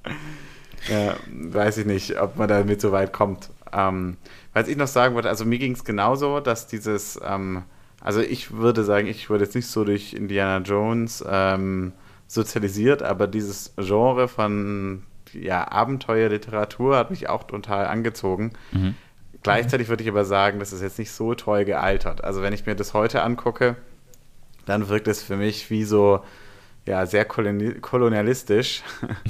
[0.88, 3.50] ja, weiß ich nicht, ob man damit so weit kommt.
[3.72, 4.16] Ähm,
[4.52, 7.62] was ich noch sagen wollte, also mir ging es genauso, dass dieses, ähm,
[8.00, 11.92] also ich würde sagen, ich wurde jetzt nicht so durch Indiana Jones ähm,
[12.26, 18.52] sozialisiert, aber dieses Genre von ja, Abenteuerliteratur hat mich auch total angezogen.
[18.72, 18.94] Mhm.
[19.42, 22.22] Gleichzeitig würde ich aber sagen, das ist jetzt nicht so toll gealtert.
[22.22, 23.76] Also wenn ich mir das heute angucke,
[24.66, 26.22] dann wirkt es für mich wie so,
[26.86, 28.82] ja, sehr koloni kolonialistisch.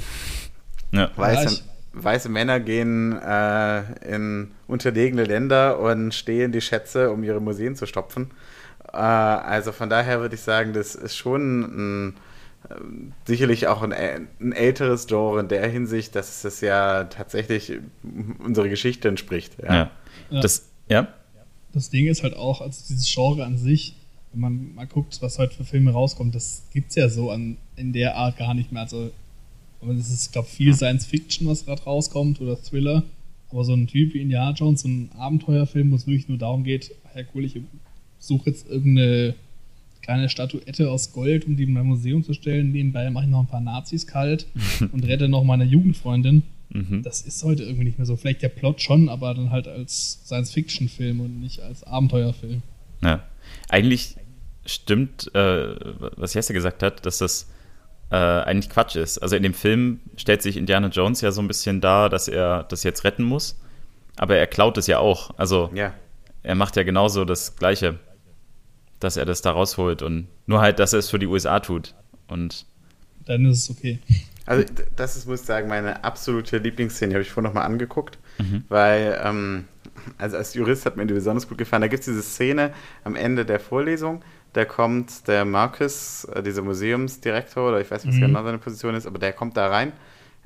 [0.93, 1.09] Ja.
[1.15, 7.77] Weiße, weiße Männer gehen äh, in unterlegene Länder und stehlen die Schätze, um ihre Museen
[7.77, 8.31] zu stopfen.
[8.91, 12.30] Äh, also von daher würde ich sagen, das ist schon ein, äh,
[13.25, 17.79] sicherlich auch ein, ein älteres Genre in der Hinsicht, dass es ja tatsächlich
[18.39, 19.53] unsere Geschichte entspricht.
[19.63, 19.91] Ja.
[20.29, 20.41] ja.
[20.41, 21.07] Das, ja?
[21.73, 23.95] Das Ding ist halt auch, also dieses Genre an sich,
[24.31, 27.93] wenn man mal guckt, was heute für Filme rauskommt, das gibt's ja so an, in
[27.93, 28.83] der Art gar nicht mehr.
[28.83, 29.11] Also,
[29.97, 33.03] es ist, glaube viel Science Fiction, was gerade rauskommt, oder Thriller.
[33.49, 36.63] Aber so ein Typ wie Indiana Jones, so ein Abenteuerfilm, wo es wirklich nur darum
[36.63, 37.59] geht, Herr cool, ich
[38.19, 39.33] suche jetzt irgendeine
[40.01, 42.71] kleine Statuette aus Gold, um die in mein Museum zu stellen.
[42.71, 44.47] Nebenbei mache ich noch ein paar Nazis kalt
[44.91, 46.43] und rette noch meine Jugendfreundin.
[46.69, 47.03] Mhm.
[47.03, 48.15] Das ist heute irgendwie nicht mehr so.
[48.15, 52.61] Vielleicht der Plot schon, aber dann halt als Science-Fiction-Film und nicht als Abenteuerfilm.
[53.01, 53.23] Ja.
[53.69, 54.15] Eigentlich
[54.65, 55.75] stimmt, äh,
[56.17, 57.49] was Jesse gesagt hat, dass das
[58.11, 59.17] äh, eigentlich Quatsch ist.
[59.19, 62.63] Also in dem Film stellt sich Indiana Jones ja so ein bisschen dar, dass er
[62.63, 63.59] das jetzt retten muss.
[64.17, 65.31] Aber er klaut es ja auch.
[65.37, 65.93] Also ja.
[66.43, 67.99] er macht ja genauso das Gleiche,
[69.01, 70.01] dass er das da rausholt.
[70.01, 71.93] Und nur halt, dass er es für die USA tut.
[72.27, 72.65] Und
[73.25, 73.99] Dann ist es okay.
[74.45, 78.17] Also das ist, muss ich sagen, meine absolute Lieblingsszene, die habe ich vorhin nochmal angeguckt,
[78.69, 79.65] weil, ähm,
[80.17, 81.81] also als Jurist hat mir die besonders gut gefallen.
[81.81, 82.71] Da gibt es diese Szene
[83.03, 88.15] am Ende der Vorlesung, da kommt der Marcus, äh, dieser Museumsdirektor, oder ich weiß nicht,
[88.15, 88.25] was Mhm.
[88.27, 89.93] genau seine Position ist, aber der kommt da rein.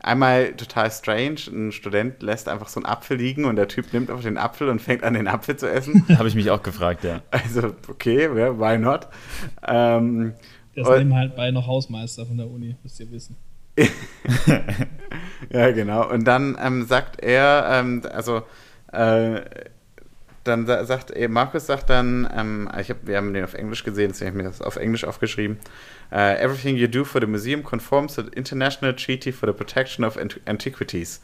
[0.01, 4.10] Einmal total strange, ein Student lässt einfach so einen Apfel liegen und der Typ nimmt
[4.10, 6.05] einfach den Apfel und fängt an, den Apfel zu essen.
[6.17, 7.21] habe ich mich auch gefragt, ja.
[7.31, 9.08] Also, okay, ja, why not?
[9.67, 10.34] Ähm,
[10.75, 13.36] Der ist Und- nebenbei bei noch Hausmeister von der Uni, müsst ihr wissen.
[15.49, 16.10] Ja, genau.
[16.10, 18.41] Und dann ähm, sagt er, ähm, also
[18.91, 19.41] äh,
[20.45, 23.84] dann sa sagt er, Markus sagt dann, ähm, ich hab, wir haben den auf Englisch
[23.84, 25.58] gesehen, deswegen habe ich mir das auf Englisch aufgeschrieben.
[26.12, 30.05] Uh, everything you do for the museum conforms to the International Treaty for the Protection
[30.05, 31.21] of Ant Antiquities.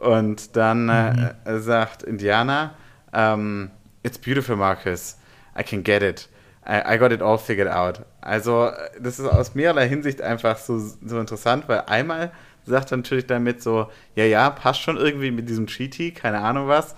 [0.00, 2.74] Und dann äh, äh, sagt Indiana,
[3.12, 3.70] ähm,
[4.02, 5.16] It's beautiful, Marcus.
[5.58, 6.28] I can get it.
[6.64, 8.04] I, I got it all figured out.
[8.20, 12.30] Also, äh, das ist aus mehrerlei Hinsicht einfach so, so interessant, weil einmal
[12.68, 16.94] sagt natürlich damit so, ja, ja, passt schon irgendwie mit diesem Treaty, keine Ahnung was.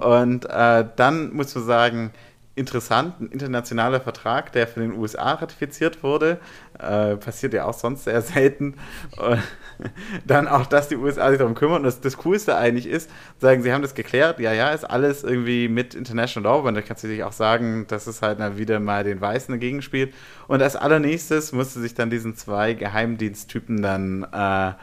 [0.00, 2.10] Und äh, dann muss man sagen,
[2.56, 6.38] interessant, ein internationaler Vertrag, der von den USA ratifiziert wurde,
[6.78, 8.74] äh, passiert ja auch sonst sehr selten.
[9.16, 9.42] Und
[10.24, 11.78] dann auch, dass die USA sich darum kümmern.
[11.78, 15.24] Und das, das Coolste eigentlich ist, sagen, sie haben das geklärt, ja, ja, ist alles
[15.24, 18.56] irgendwie mit International Law, und da kannst du sich auch sagen, dass es halt dann
[18.56, 20.14] wieder mal den Weißen dagegen spielt.
[20.46, 24.74] Und als allernächstes musste sich dann diesen zwei Geheimdiensttypen dann äh,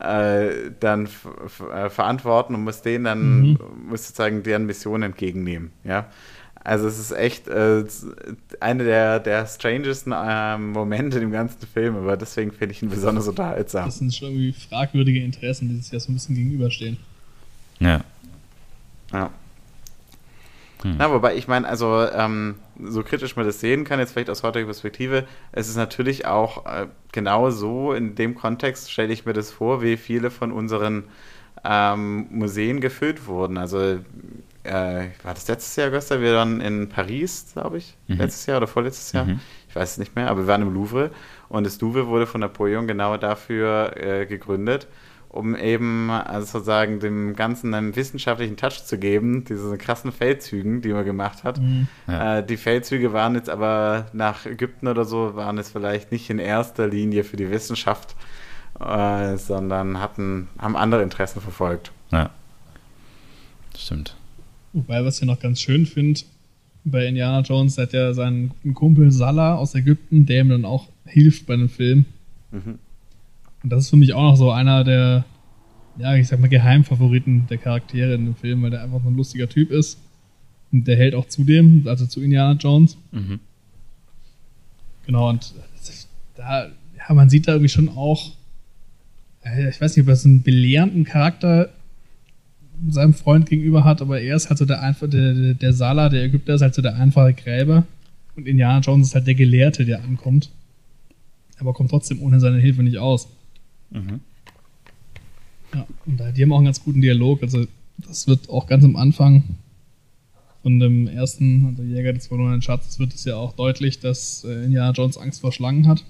[0.00, 3.58] äh, dann f- f- äh, verantworten und muss denen dann, Mhm.
[3.88, 6.06] muss sozusagen deren Mission entgegennehmen, ja.
[6.62, 7.84] Also es ist echt äh,
[8.58, 13.28] eine der, der strangesten äh, Momente im ganzen Film, aber deswegen finde ich ihn besonders
[13.28, 13.84] unterhaltsam.
[13.84, 16.96] Das sind schon irgendwie fragwürdige Interessen, die sich ja so ein bisschen gegenüberstehen.
[17.78, 18.00] Ja.
[19.12, 19.30] Ja.
[20.82, 20.96] Hm.
[20.98, 24.42] Na, wobei ich meine, also ähm, so kritisch man das sehen kann, jetzt vielleicht aus
[24.42, 29.32] heutiger Perspektive, es ist natürlich auch äh, genau so, in dem Kontext stelle ich mir
[29.32, 31.04] das vor, wie viele von unseren
[31.64, 33.58] ähm, Museen gefüllt wurden.
[33.58, 33.78] Also
[34.64, 36.20] äh, war das letztes Jahr, Gösta?
[36.20, 38.16] Wir waren in Paris, glaube ich, Mhm.
[38.18, 39.24] letztes Jahr oder vorletztes Jahr.
[39.24, 39.40] Mhm.
[39.68, 41.10] Ich weiß es nicht mehr, aber wir waren im Louvre
[41.48, 44.86] und das Louvre wurde von Napoleon genau dafür äh, gegründet,
[45.28, 50.92] um eben also sozusagen dem Ganzen einen wissenschaftlichen Touch zu geben, diese krassen Feldzügen, die
[50.92, 51.60] man gemacht hat.
[51.60, 51.88] Mhm.
[52.06, 52.38] Ja.
[52.38, 56.38] Äh, die Feldzüge waren jetzt aber nach Ägypten oder so, waren es vielleicht nicht in
[56.38, 58.14] erster Linie für die Wissenschaft,
[58.80, 61.92] äh, sondern hatten, haben andere Interessen verfolgt.
[62.12, 62.30] ja.
[63.78, 64.16] Stimmt.
[64.72, 66.20] Wobei, was ich noch ganz schön finde,
[66.84, 70.88] bei Indiana Jones hat ja seinen guten Kumpel Salah aus Ägypten, der ihm dann auch
[71.04, 72.04] hilft bei dem Film.
[72.52, 72.78] Mhm.
[73.66, 75.24] Und das ist für mich auch noch so einer der
[75.98, 79.16] ja, ich sag mal, Geheimfavoriten der Charaktere in dem Film, weil der einfach so ein
[79.16, 79.98] lustiger Typ ist.
[80.70, 82.96] Und der hält auch zu dem, also zu Indiana Jones.
[83.10, 83.40] Mhm.
[85.04, 85.52] Genau, und
[86.36, 88.34] da, ja, man sieht da irgendwie schon auch,
[89.44, 91.70] äh, ich weiß nicht, ob er so einen belehrenden Charakter
[92.88, 96.08] seinem Freund gegenüber hat, aber er ist halt so der einfach, der, der, der Sala,
[96.08, 97.84] der Ägypter ist halt so der einfache Gräber
[98.36, 100.52] und Indiana Jones ist halt der Gelehrte, der ankommt.
[101.58, 103.28] Aber kommt trotzdem ohne seine Hilfe nicht aus.
[103.90, 104.20] Mhm.
[105.74, 107.42] Ja, und da, die haben auch einen ganz guten Dialog.
[107.42, 107.66] Also,
[107.98, 109.44] das wird auch ganz am Anfang
[110.62, 114.64] von dem ersten, also Jäger des verlorenen Schatzes, wird es ja auch deutlich, dass äh,
[114.64, 116.04] Indiana Jones Angst vor Schlangen hat.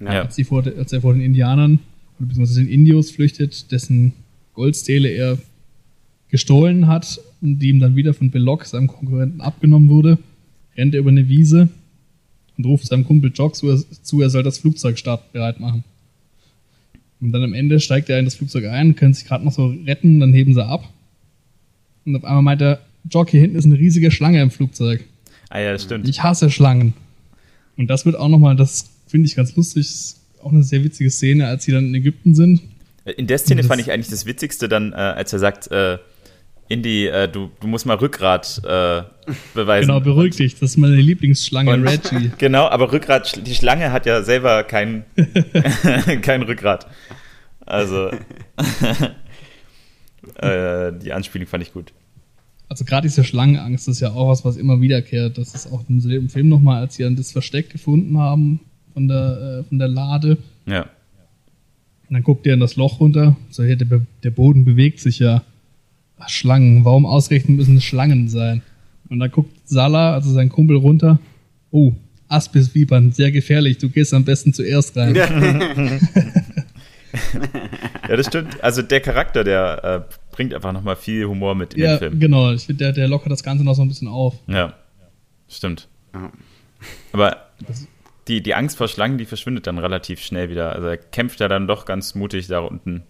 [0.00, 0.22] Ja.
[0.22, 1.80] Als, vor, als er vor den Indianern,
[2.18, 4.12] oder beziehungsweise den Indios flüchtet, dessen
[4.54, 5.38] Goldstele er
[6.28, 10.18] gestohlen hat und die ihm dann wieder von Belloc, seinem Konkurrenten, abgenommen wurde,
[10.76, 11.68] rennt er über eine Wiese
[12.56, 13.68] und ruft seinem Kumpel Jock zu,
[14.20, 15.84] er soll das Flugzeug startbereit machen.
[17.20, 19.74] Und dann am Ende steigt er in das Flugzeug ein, können sich gerade noch so
[19.86, 20.92] retten, dann heben sie ab.
[22.04, 25.04] Und auf einmal meint er, Jock, hier hinten ist eine riesige Schlange im Flugzeug.
[25.48, 26.08] Ah ja, das stimmt.
[26.08, 26.92] Ich hasse Schlangen.
[27.76, 31.10] Und das wird auch nochmal, das finde ich ganz lustig, ist auch eine sehr witzige
[31.10, 32.62] Szene, als sie dann in Ägypten sind.
[33.16, 35.98] In der Szene fand ich eigentlich das Witzigste dann, äh, als er sagt, äh,
[36.68, 39.02] Indy, äh, du, du musst mal Rückgrat äh,
[39.54, 39.88] beweisen.
[39.88, 42.30] Genau, beruhig dich, das ist meine Lieblingsschlange, Und- Reggie.
[42.38, 45.04] Genau, aber Rückgrat, die Schlange hat ja selber kein,
[46.22, 46.86] kein Rückgrat.
[47.64, 48.08] Also,
[50.36, 51.92] äh, die Anspielung fand ich gut.
[52.68, 55.38] Also gerade diese Schlangenangst ist ja auch was, was immer wiederkehrt.
[55.38, 58.60] Das ist auch im selben Film nochmal, als sie dann das Versteck gefunden haben
[58.92, 60.38] von der, äh, von der Lade.
[60.66, 60.82] Ja.
[62.08, 63.36] Und dann guckt er in das Loch runter.
[63.50, 65.42] So, ja, der, der Boden bewegt sich ja.
[66.18, 68.62] Ach, Schlangen, warum ausgerechnet müssen Schlangen sein?
[69.08, 71.18] Und dann guckt Salah, also sein Kumpel, runter.
[71.70, 71.92] Oh,
[72.28, 73.78] Aspisvipern, sehr gefährlich.
[73.78, 75.14] Du gehst am besten zuerst rein.
[78.08, 78.62] Ja, das stimmt.
[78.62, 82.20] Also der Charakter, der äh, bringt einfach nochmal viel Humor mit in Ja, den Film.
[82.20, 82.52] genau.
[82.52, 84.34] Ich finde, der, der lockert das Ganze noch so ein bisschen auf.
[84.46, 84.74] Ja,
[85.48, 85.88] stimmt.
[86.14, 86.30] Ja.
[87.12, 87.46] Aber
[88.28, 90.72] die, die Angst vor Schlangen, die verschwindet dann relativ schnell wieder.
[90.72, 93.02] Also er kämpft ja dann doch ganz mutig da unten.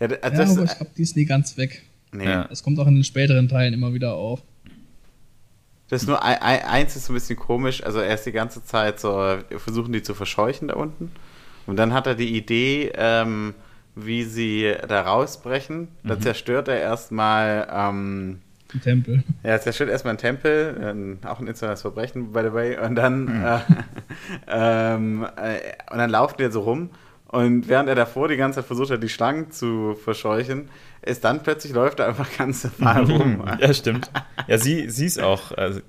[0.00, 1.82] Ja, d- Ja, das, aber ich glaube, die ist nie ganz weg.
[2.14, 2.48] Nee, Ja.
[2.50, 4.42] Es kommt auch in den späteren Teilen immer wieder auf.
[5.88, 7.84] das ist nur ein, ein, eins ist so ein bisschen komisch.
[7.84, 9.10] Also er ist die ganze Zeit so,
[9.48, 11.10] wir versuchen die zu verscheuchen da unten.
[11.66, 13.54] Und dann hat er die Idee, ähm,
[13.94, 15.88] wie sie da rausbrechen.
[16.02, 18.40] Dann zerstört er erstmal, ähm,
[18.72, 19.22] Im Tempel.
[19.42, 22.78] ja, er zerstört erstmal einen Tempel, ähm, auch ein internationales Verbrechen, by the way.
[22.78, 23.58] Und dann, äh,
[24.48, 26.90] ähm, äh, und dann laufen die so rum.
[27.34, 30.68] Und während er davor die ganze Zeit versucht hat, die Schlangen zu verscheuchen,
[31.02, 33.44] ist dann plötzlich läuft er einfach ganz normal rum.
[33.60, 34.10] Ja, stimmt.
[34.46, 35.80] Ja, sie, sie ist auch also,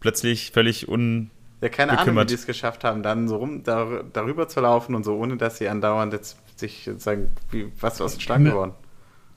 [0.00, 1.30] plötzlich völlig un.
[1.60, 2.30] Ja, keine Ahnung, wie bekümmert.
[2.30, 5.58] die es geschafft haben, dann so rum dar darüber zu laufen und so, ohne dass
[5.58, 8.72] sie andauernd jetzt sich sagen, wie, was aus den Schlangen geworden.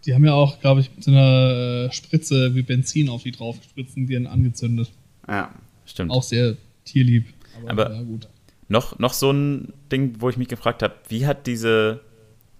[0.05, 3.31] Die haben ja auch, glaube ich, mit so einer äh, Spritze wie Benzin auf die
[3.31, 4.91] drauf gespritzt und die dann angezündet.
[5.27, 5.49] Ja.
[5.85, 6.11] Stimmt.
[6.11, 7.25] Auch sehr tierlieb.
[7.67, 8.29] Aber- ja, gut.
[8.69, 12.01] Noch, noch so ein Ding, wo ich mich gefragt habe, wie hat diese,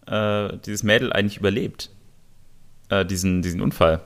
[0.08, 1.92] äh, dieses Mädel eigentlich überlebt?
[2.90, 4.02] Äh, diesen, diesen Unfall.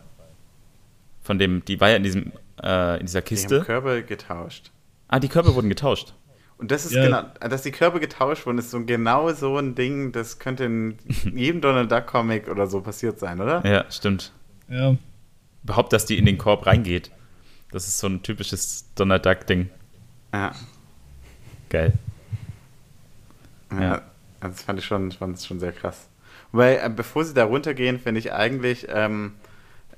[1.22, 3.62] Von dem, die war ja in diesem, äh, in dieser Die haben Kiste.
[3.62, 4.72] Körper getauscht.
[5.08, 6.14] Ah, die Körper wurden getauscht.
[6.58, 7.04] Und das ist Ja.
[7.06, 10.98] genau, dass die Körper getauscht wurden, ist so genau so ein Ding, das könnte in
[11.36, 13.66] jedem Donald Duck Comic oder so passiert sein, oder?
[13.66, 14.32] Ja, stimmt.
[14.70, 14.96] Ja,
[15.64, 17.12] Überhaupt, dass die in den Korb reingeht.
[17.72, 19.70] Das ist so ein typisches Donald Duck-Ding.
[20.34, 20.52] Ja.
[21.74, 21.94] Geil.
[23.72, 23.82] ja.
[23.82, 24.02] Ja.
[24.40, 26.08] Also das fand ich schon, fand es schon sehr krass.
[26.52, 29.32] Wobei, äh, bevor sie da runtergehen, finde ich eigentlich, ähm,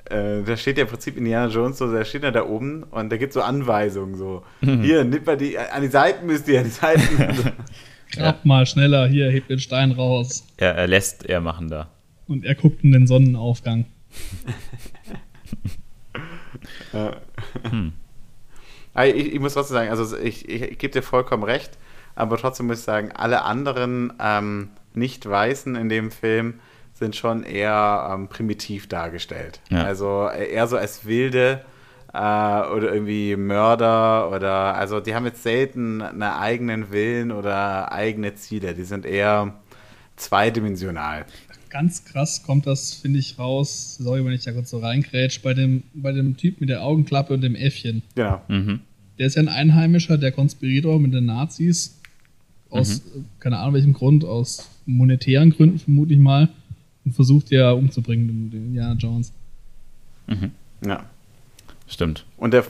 [0.05, 3.09] äh, da steht ja im Prinzip Indiana Jones so, der steht ja da oben und
[3.09, 4.43] der gibt so Anweisungen so.
[4.61, 7.53] Hier, nimmt mal die, an die Seiten müsst ihr, an die Seiten.
[8.11, 10.45] grab mal schneller, hier, hebt den Stein raus.
[10.57, 11.89] Er, er lässt er machen da.
[12.27, 13.85] Und er guckt in den Sonnenaufgang.
[16.93, 17.17] Ja.
[17.63, 17.91] Aber
[19.03, 21.77] Ich, ich muss trotzdem sagen, also ich, ich, ich gebe dir vollkommen recht,
[22.15, 26.60] aber trotzdem muss ich sagen, alle anderen ähm, Nicht-Weißen in dem Film
[26.93, 29.60] sind schon eher ähm, primitiv dargestellt.
[29.69, 29.84] Ja.
[29.84, 31.65] Also eher so als Wilde
[32.13, 38.36] äh, oder irgendwie Mörder oder also die haben jetzt selten einen eigenen Willen oder eigene
[38.36, 38.73] Ziele.
[38.73, 39.53] Die sind eher
[40.15, 41.25] zweidimensional.
[41.75, 43.97] Ganz krass kommt das, finde ich, raus.
[43.97, 47.33] Sorry, wenn ich da kurz so reingrätsch, bei dem, bei dem Typ mit der Augenklappe
[47.33, 48.01] und dem Äffchen.
[48.15, 48.41] Genau.
[48.47, 48.79] Mhm.
[49.19, 51.99] Der ist ja ein Einheimischer, der konspiriert auch mit den Nazis.
[52.69, 53.01] Aus, äh,
[53.41, 56.47] keine Ahnung welchem Grund, aus monetären Gründen vermute ich mal.
[57.03, 59.33] Und versucht ja umzubringen, den, den Indiana Jones.
[60.85, 61.03] Ja.
[61.88, 62.25] Stimmt.
[62.38, 62.63] Und, der,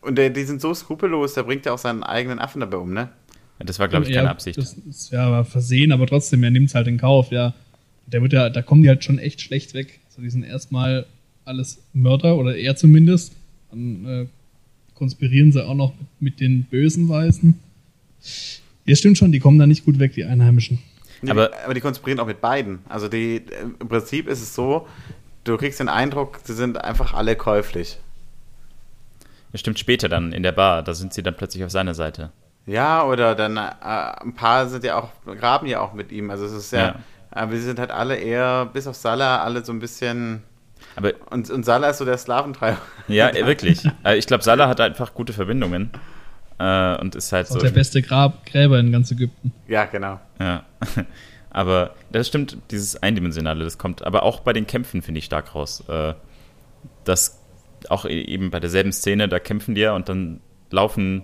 [0.00, 2.94] und der, die sind so skrupellos, der bringt ja auch seinen eigenen Affen dabei um,
[2.94, 3.10] ne?
[3.58, 4.56] Ja, Das war, glaube ich, Ja, keine Absicht.
[4.56, 7.52] Das ist ja aber versehen, aber trotzdem, er nimmt es halt in Kauf, ja.
[8.06, 10.00] Der wird ja, da kommen die halt schon echt schlecht weg.
[10.08, 11.06] Also die sind erstmal
[11.44, 13.32] alles Mörder oder er zumindest.
[13.70, 14.26] Dann äh,
[14.94, 17.58] konspirieren sie auch noch mit, mit den bösen Weißen.
[18.84, 20.78] Ja, stimmt schon, die kommen da nicht gut weg, die Einheimischen.
[21.22, 22.78] Nee, Aber- aber, die konspirieren auch mit beiden.
[22.88, 23.42] Also die,
[23.80, 24.86] im Prinzip ist es so,
[25.44, 27.98] du kriegst den Eindruck, sie sind einfach alle käuflich.
[29.52, 32.30] Ja, stimmt später dann in der Bar, da sind sie dann plötzlich auf seiner Seite.
[32.66, 36.30] Ja, oder dann äh, ein paar sind ja auch, graben ja auch mit ihm.
[36.30, 36.96] Also es ist ja,
[37.36, 40.42] aber sie sind halt alle eher, bis auf Salah, alle so ein bisschen.
[40.96, 42.78] Aber Und, und Salah ist so der Sklaventreiber.
[43.08, 43.84] ja, wirklich.
[44.04, 45.90] Äh, Ich glaube, Salah hat einfach gute Verbindungen
[46.58, 47.58] äh, und ist halt Auch so.
[47.60, 49.52] der beste Grab, Gräber in ganz Ägypten.
[49.68, 50.20] Ja, genau.
[50.40, 50.64] Ja.
[51.50, 55.54] Aber das stimmt, dieses Eindimensionale, das kommt aber auch bei den Kämpfen, finde ich, stark
[55.54, 55.82] raus.
[55.88, 56.12] Äh,
[57.04, 57.40] Das
[57.88, 61.22] auch e- eben bei derselben Szene, da kämpfen die ja und dann laufen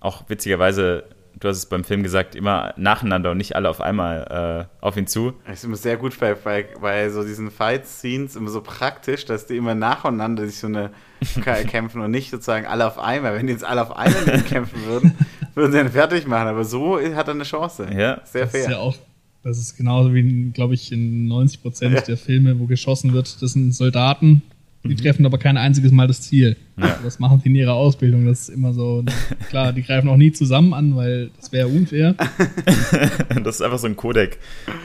[0.00, 1.04] auch witzigerweise,
[1.40, 4.96] du hast es beim Film gesagt, immer nacheinander und nicht alle auf einmal äh, auf
[4.96, 5.34] ihn zu.
[5.46, 9.46] Es ist immer sehr gut bei, bei, bei so diesen Fight-Scenes immer so praktisch, dass
[9.46, 10.90] die immer nacheinander sich so eine
[11.42, 13.34] K- kämpfen und nicht sozusagen alle auf einmal.
[13.34, 15.14] Wenn die jetzt alle auf einmal kämpfen würden,
[15.54, 16.48] würden sie ihn fertig machen.
[16.48, 17.84] Aber so hat er eine Chance.
[17.96, 18.20] Ja.
[18.24, 18.70] Sehr Das ist fair.
[18.72, 18.94] ja auch,
[19.42, 22.00] das ist genauso wie, glaube ich, in 90 Prozent Ja.
[22.00, 23.42] der Filme, wo geschossen wird.
[23.42, 24.42] Das sind Soldaten,
[24.84, 26.56] die treffen aber kein einziges Mal das Ziel.
[26.76, 26.98] Ja.
[27.02, 28.26] Das machen sie in ihrer Ausbildung.
[28.26, 29.02] Das ist immer so,
[29.48, 32.14] klar, die greifen auch nie zusammen an, weil das wäre unfair.
[33.42, 34.38] Das ist einfach so ein Kodek,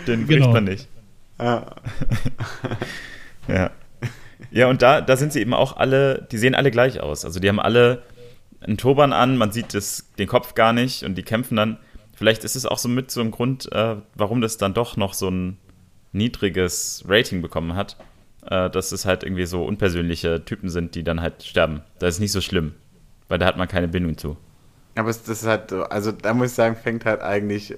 [0.08, 0.54] den bricht Genau.
[0.54, 0.88] man nicht.
[1.40, 1.76] Ja.
[3.48, 3.72] Ja.
[4.52, 7.26] Ja, und da, da sind sie eben auch alle, die sehen alle gleich aus.
[7.26, 8.04] Also die haben alle
[8.62, 11.78] einen Turban an, man sieht das, den Kopf gar nicht und die kämpfen dann.
[12.16, 15.14] Vielleicht ist es auch so mit so einem Grund, äh, warum das dann doch noch
[15.14, 15.58] so ein
[16.12, 17.98] niedriges Rating bekommen hat,
[18.46, 21.82] äh, dass es halt irgendwie so unpersönliche Typen sind, die dann halt sterben.
[22.00, 22.74] Das ist nicht so schlimm,
[23.28, 24.38] weil da hat man keine Bindung zu.
[24.96, 27.78] Aber es, das ist halt so, also da muss ich sagen, fängt halt eigentlich, äh,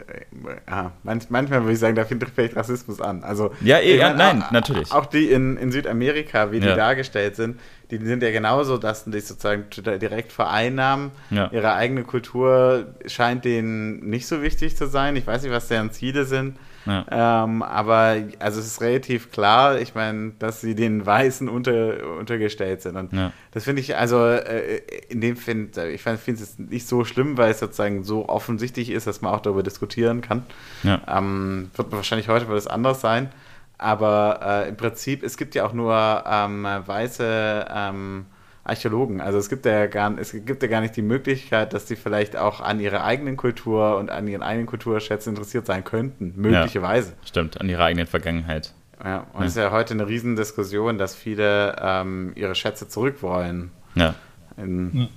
[0.68, 3.24] ja, manch, manchmal würde ich sagen, da findet vielleicht Rassismus an.
[3.24, 4.92] Also, Ja, eh, ja, nein, auch, natürlich.
[4.92, 6.76] Auch die in, in Südamerika, wie die Ja.
[6.76, 7.60] dargestellt sind,
[7.92, 9.66] die sind ja genauso, dass die sozusagen
[10.00, 11.12] direkt vereinnahmen.
[11.30, 11.50] Ja.
[11.52, 15.16] Ihre eigene Kultur scheint denen nicht so wichtig zu sein.
[15.16, 16.58] Ich weiß nicht, was deren Ziele sind.
[16.86, 17.44] Ja.
[17.44, 22.82] Ähm, aber also es ist relativ klar, ich meine, dass sie den Weißen unter, untergestellt
[22.82, 22.96] sind.
[22.96, 23.32] Und Ja.
[23.52, 24.78] das finde ich, also äh,
[25.10, 29.08] in dem Find, ich finde es nicht so schlimm, weil es sozusagen so offensichtlich ist,
[29.08, 30.44] dass man auch darüber diskutieren kann.
[30.84, 31.02] Ja.
[31.08, 33.30] Ähm, wird wahrscheinlich heute wird es anders sein.
[33.78, 38.26] Aber äh, im Prinzip, es gibt ja auch nur ähm, weiße ähm,
[38.64, 39.22] Archäologen.
[39.22, 42.36] Also es gibt ja gar, es gibt ja gar nicht die Möglichkeit, dass die vielleicht
[42.36, 46.34] auch an ihrer eigenen Kultur und an ihren eigenen Kulturschätzen interessiert sein könnten.
[46.36, 47.14] Möglicherweise.
[47.26, 48.74] Stimmt, an ihrer eigenen Vergangenheit.
[49.04, 49.26] Ja.
[49.34, 49.46] und Ja.
[49.46, 53.72] es ist ja heute eine Riesendiskussion, dass viele ähm, ihre Schätze zurück wollen.
[53.96, 54.14] Ja,
[54.58, 55.02] In, Ja.
[55.02, 55.10] Wobei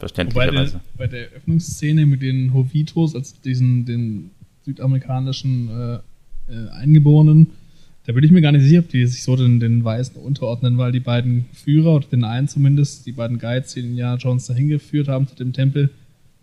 [0.00, 0.72] verständlicherweise.
[0.72, 4.30] der, bei der Eröffnungsszene mit den Hovitos, also diesen den
[4.66, 7.52] südamerikanischen äh, äh, Eingeborenen,
[8.06, 10.78] da bin ich mir gar nicht sicher, ob die sich so den, den Weißen unterordnen,
[10.78, 14.46] weil die beiden Führer, oder den einen zumindest, die beiden Guides, die den Indiana Jones
[14.46, 15.90] dahin geführt haben zu dem Tempel,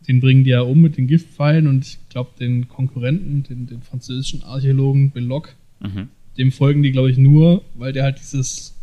[0.08, 3.82] den bringen die ja um mit den Giftpfeilen und ich glaube, den Konkurrenten, den, den
[3.82, 6.08] französischen Archäologen Belloc, Mhm.
[6.38, 8.73] dem folgen die, glaube ich, nur, weil der halt dieses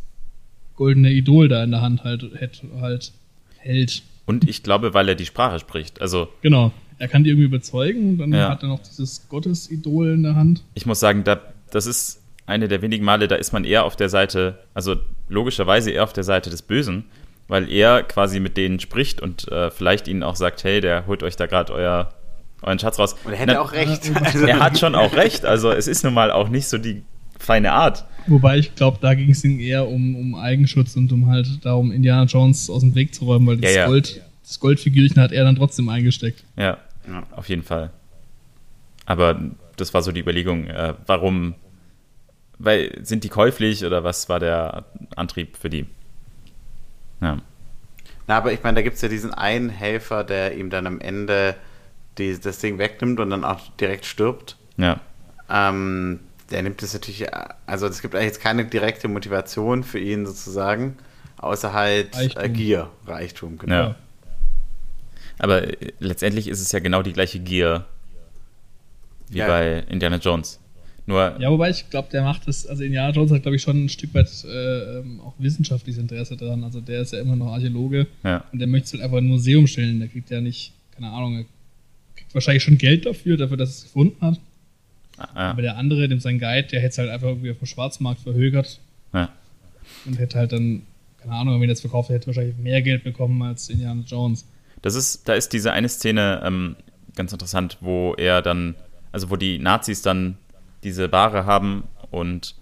[0.77, 3.13] goldene Idol da in der Hand halt, hält- halt
[3.59, 4.03] hält.
[4.27, 6.01] Und ich glaube, weil er die Sprache spricht.
[6.01, 6.73] Also Genau.
[6.99, 8.51] Er kann die irgendwie überzeugen und dann Ja.
[8.51, 10.63] hat er noch dieses Gottesidol in der Hand.
[10.75, 11.41] ich muss sagen, da,
[11.71, 12.20] das ist
[12.51, 14.97] eine der wenigen Male, da ist man eher auf der Seite, also
[15.29, 17.05] logischerweise eher auf der Seite des Bösen,
[17.49, 21.23] weil er quasi mit denen spricht und äh, vielleicht ihnen auch sagt, hey, der holt
[21.23, 22.13] euch da gerade euer,
[22.63, 23.17] euren Schatz raus.
[23.25, 24.11] und er hätte Na, auch recht.
[24.23, 27.03] Also, Er hat schon auch recht, also es ist nun mal auch nicht so die
[27.39, 28.05] feine Art.
[28.27, 31.91] Wobei ich glaube, da ging es ihm eher um, um Eigenschutz und um halt darum,
[31.91, 33.87] Indiana Jones aus dem Weg zu räumen, weil das Ja, ja.
[33.87, 36.45] Gold, das Goldfigürchen hat er dann trotzdem eingesteckt.
[36.57, 36.77] Ja,
[37.09, 37.23] Ja.
[37.35, 37.91] auf jeden Fall.
[39.07, 39.41] Aber
[39.77, 41.55] das war so die Überlegung, äh, warum,
[42.61, 44.85] weil sind die käuflich oder was war der
[45.17, 45.87] Antrieb für die?
[47.21, 47.39] Ja,
[48.29, 51.01] Na, aber ich meine, da gibt es ja diesen einen Helfer, der ihm dann am
[51.01, 51.57] Ende
[52.19, 54.57] die, das Ding wegnimmt und dann auch direkt stirbt.
[54.77, 55.01] ja,
[55.49, 57.27] Ähm, der nimmt es natürlich,
[57.67, 60.97] also es gibt eigentlich jetzt keine direkte Motivation für ihn sozusagen,
[61.39, 62.53] außer halt äh, Reichtum.
[62.53, 63.75] Gier, Reichtum, genau.
[63.75, 63.95] ja.
[65.39, 67.87] Aber äh, letztendlich ist es ja genau die gleiche Gier
[69.29, 69.47] wie Ja.
[69.47, 70.60] bei Indiana Jones.
[71.11, 73.85] Nur, Ja, wobei ich glaube, der macht das, also Indiana Jones hat, glaube ich, schon
[73.85, 76.63] ein Stück weit äh, auch wissenschaftliches Interesse daran.
[76.63, 79.67] Also der ist ja immer noch Archäologe ja, und der möchte halt einfach ein Museum
[79.67, 79.99] stellen.
[79.99, 81.45] Der kriegt ja nicht, keine Ahnung, er
[82.15, 84.39] kriegt wahrscheinlich schon Geld dafür, dafür, dass er es gefunden hat.
[85.19, 87.67] ja, Aber der andere, dem sein Guide, der hätte es halt einfach irgendwie auf dem
[87.67, 88.79] Schwarzmarkt verhögert
[89.13, 89.31] ja.
[90.07, 90.83] und hätte halt dann,
[91.21, 94.47] keine Ahnung, wenn er das verkauft hätte, wahrscheinlich mehr Geld bekommen als Indiana Jones.
[94.81, 96.77] Das ist, da ist diese eine Szene ähm,
[97.17, 98.77] ganz interessant, wo er dann,
[99.11, 100.37] also wo die Nazis dann
[100.85, 102.55] diese Ware haben und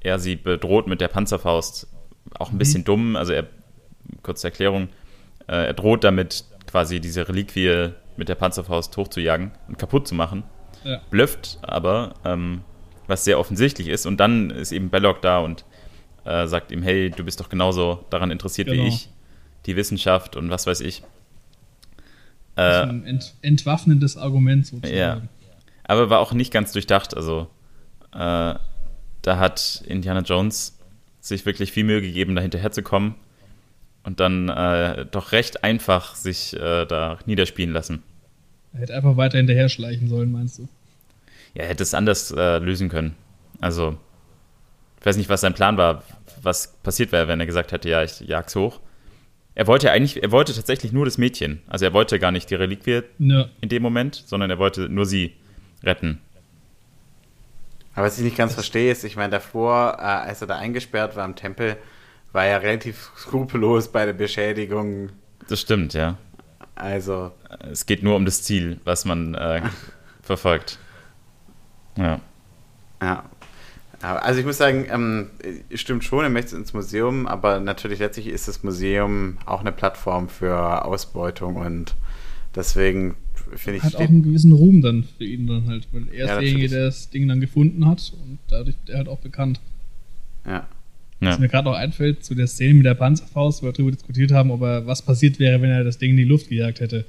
[0.00, 1.86] er sie bedroht mit der Panzerfaust.
[2.38, 3.46] Auch ein bisschen dumm, also er,
[4.22, 4.88] kurze Erklärung,
[5.48, 10.42] äh, er droht damit quasi diese Reliquie mit der Panzerfaust hochzujagen und kaputt zu machen.
[10.84, 11.00] Ja.
[11.10, 12.62] Blöfft aber, ähm,
[13.06, 14.06] was sehr offensichtlich ist.
[14.06, 15.64] Und dann ist eben Belloc da und
[16.24, 18.82] äh, sagt ihm, hey, du bist doch genauso daran interessiert Genau.
[18.84, 19.08] wie ich,
[19.66, 21.02] die Wissenschaft und was weiß ich.
[22.54, 24.96] Das ist Äh, ein ent entwaffnendes Argument sozusagen.
[24.96, 25.22] Ja.
[25.84, 27.16] aber war auch nicht ganz durchdacht.
[27.16, 27.48] Also
[28.12, 28.54] äh,
[29.22, 30.78] da hat Indiana Jones
[31.20, 33.14] sich wirklich viel Mühe gegeben, da hinterherzukommen
[34.04, 38.02] und dann äh, doch recht einfach sich äh, da niederspielen lassen.
[38.72, 40.68] Er hätte einfach weiter hinterher schleichen sollen, meinst du?
[41.54, 43.16] Ja, er hätte es anders äh, lösen können.
[43.60, 43.98] Also,
[45.00, 46.02] ich weiß nicht, was sein Plan war,
[46.42, 48.80] was passiert wäre, wenn er gesagt hätte, ja, ich jag's hoch.
[49.54, 51.60] Er wollte eigentlich, er wollte tatsächlich nur das Mädchen.
[51.66, 53.46] Also er wollte gar nicht die Reliquie Ja.
[53.60, 55.34] in dem Moment, sondern er wollte nur sie
[55.82, 56.20] retten.
[57.94, 61.16] Aber was ich nicht ganz verstehe, ist, ich meine, davor, äh, als er da eingesperrt
[61.16, 61.76] war im Tempel,
[62.32, 65.10] war er relativ skrupellos bei der Beschädigung.
[65.48, 66.16] Das stimmt, ja.
[66.76, 67.32] Also,
[67.70, 69.62] Es geht nur um das Ziel, was man äh,
[70.22, 70.78] verfolgt.
[71.96, 72.20] Ja.
[73.02, 73.24] ja.
[74.00, 75.30] Also ich muss sagen, ähm,
[75.74, 80.30] stimmt schon, er möchte ins Museum, aber natürlich letztlich ist das Museum auch eine Plattform
[80.30, 81.96] für Ausbeutung und
[82.54, 83.14] deswegen
[83.56, 86.18] finde ich, Hat auch einen gewissen Ruhm dann für ihn dann halt, weil er ist
[86.18, 86.70] Ja, derjenige, natürlich.
[86.70, 89.60] der das Ding dann gefunden hat und dadurch ist er halt auch bekannt.
[90.46, 90.52] ja.
[90.52, 90.66] ja.
[91.20, 94.32] Was mir gerade noch einfällt, zu der Szene mit der Panzerfaust, wo wir darüber diskutiert
[94.32, 97.04] haben, ob er, was passiert wäre, wenn er das Ding in die Luft gejagt hätte.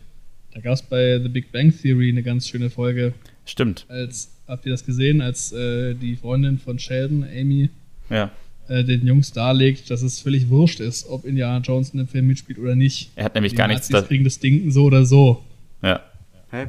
[0.54, 3.14] Da gab es bei The Big Bang Theory eine ganz schöne Folge,
[3.46, 3.86] Stimmt.
[3.88, 7.70] als, habt ihr das gesehen, als äh, die Freundin von Sheldon, Amy,
[8.10, 8.32] Ja.
[8.68, 12.28] äh, den Jungs darlegt, dass es völlig wurscht ist, ob Indiana Jones in dem Film
[12.28, 13.12] mitspielt oder nicht.
[13.16, 14.08] Er hat nämlich die gar nichts Nazis da.
[14.10, 15.42] kriegen das Ding so oder so.
[15.82, 16.02] Ja.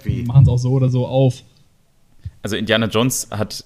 [0.04, 0.22] Wie?
[0.22, 1.42] machen es auch so oder so auf.
[2.42, 3.64] Also Indiana Jones hat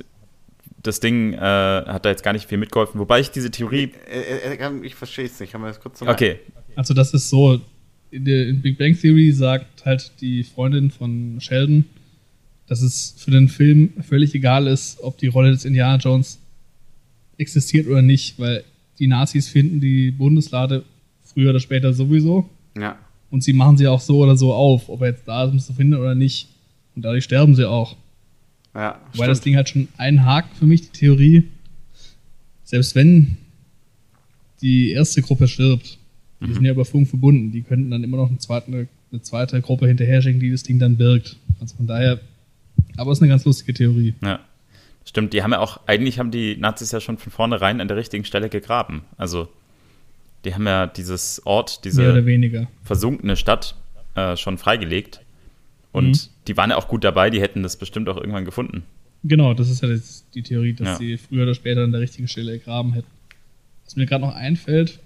[0.83, 3.93] das Ding, äh, hat da jetzt gar nicht viel mitgeholfen, wobei ich diese Theorie.
[4.11, 6.39] Äh, äh, äh, Ich verstehe es nicht, kann man das kurz nochmal- Okay,
[6.77, 7.61] Also das ist so,
[8.11, 11.85] in, der, in Big Bang Theory sagt halt die Freundin von Sheldon,
[12.69, 16.39] dass es für den Film völlig egal ist, ob die Rolle des Indiana Jones
[17.39, 18.65] existiert oder nicht, weil
[18.99, 20.85] die Nazis finden die Bundeslade
[21.25, 22.49] früher oder später sowieso
[22.79, 22.99] Ja.
[23.31, 25.57] Und sie machen sie auch so oder so auf, ob er jetzt da ist, um
[25.57, 26.49] es zu finden oder nicht.
[26.95, 27.97] Und dadurch sterben sie auch.
[28.75, 29.41] Ja, Weil das.
[29.41, 31.45] Ding halt schon einhakt für mich, die Theorie.
[32.65, 33.37] Selbst wenn
[34.61, 35.99] die erste Gruppe stirbt,
[36.41, 39.61] die sind ja über Funk verbunden, die könnten dann immer noch eine zweite, eine zweite
[39.63, 41.37] Gruppe hinterher schicken, die das Ding dann birgt.
[41.61, 42.21] Also von daher,
[42.97, 44.15] aber es ist eine ganz lustige Theorie.
[44.23, 44.41] ja.
[45.09, 47.97] Stimmt, die haben ja auch, eigentlich haben die Nazis ja schon von vornherein an der
[47.97, 49.03] richtigen Stelle gegraben.
[49.17, 49.49] Also,
[50.47, 52.69] die haben ja dieses Ort, diese weniger.
[52.83, 53.75] versunkene Stadt
[54.15, 55.21] äh, schon freigelegt.
[55.93, 56.19] Und Mhm.
[56.49, 58.83] die waren ja auch gut dabei, die hätten das bestimmt auch irgendwann gefunden.
[59.25, 59.89] Genau, das ist ja
[60.35, 60.97] die Theorie, dass Ja.
[60.97, 63.09] sie früher oder später an der richtigen Stelle gegraben hätten.
[63.85, 65.01] Was mir gerade noch einfällt,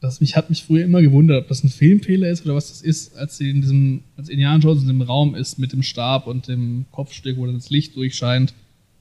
[0.00, 2.82] das mich, hat mich früher immer gewundert, ob das ein Filmfehler ist oder was das
[2.82, 6.26] ist, als sie in diesem, als Indiana Jones in dem Raum ist mit dem Stab
[6.26, 8.52] und dem Kopfstück, wo dann das Licht durchscheint.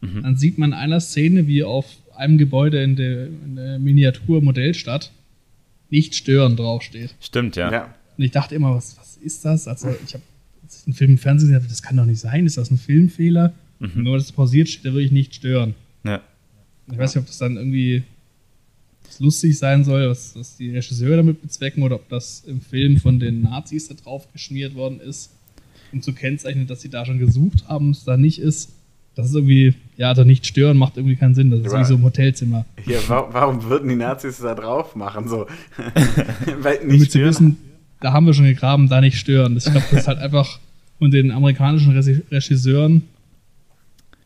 [0.02, 0.22] Mhm.
[0.24, 5.12] Dann sieht man in einer Szene, wie auf einem Gebäude in der, in der Miniatur-Modellstadt
[5.92, 7.14] nicht stören draufsteht.
[7.20, 7.72] Stimmt, ja.
[7.72, 7.96] Ja.
[8.18, 9.68] Und ich dachte immer, was, was ist das?
[9.68, 10.24] Also, ich habe
[10.86, 12.46] einen Film im Fernsehen gesehen, das kann doch nicht sein.
[12.46, 13.54] Ist das ein Filmfehler?
[13.80, 15.76] Und nur, dass es pausiert steht, da würde ich nicht stören.
[16.04, 16.22] ja.
[16.92, 18.04] Ich weiß nicht, ob das dann irgendwie
[19.20, 23.20] lustig sein soll, was, was die Regisseure damit bezwecken, oder ob das im Film von
[23.20, 25.32] den Nazis da drauf geschmiert worden ist,
[25.92, 28.74] um zu kennzeichnen, dass sie da schon gesucht haben, es da nicht ist.
[29.16, 31.52] Das ist irgendwie, ja, also nicht stören macht irgendwie keinen Sinn.
[31.52, 31.80] Das ist Ja.
[31.82, 32.66] wie so ein Hotelzimmer.
[33.08, 35.28] Wa warum würden die Nazis da drauf machen?
[35.28, 35.48] So.
[36.62, 37.26] Weil Damit sie stören.
[37.30, 37.58] wissen,
[38.00, 39.58] da haben wir schon gegraben, da nicht stören.
[39.58, 40.60] Ich glaube, das ist halt einfach
[40.98, 41.92] von den amerikanischen
[42.32, 43.04] Regisseuren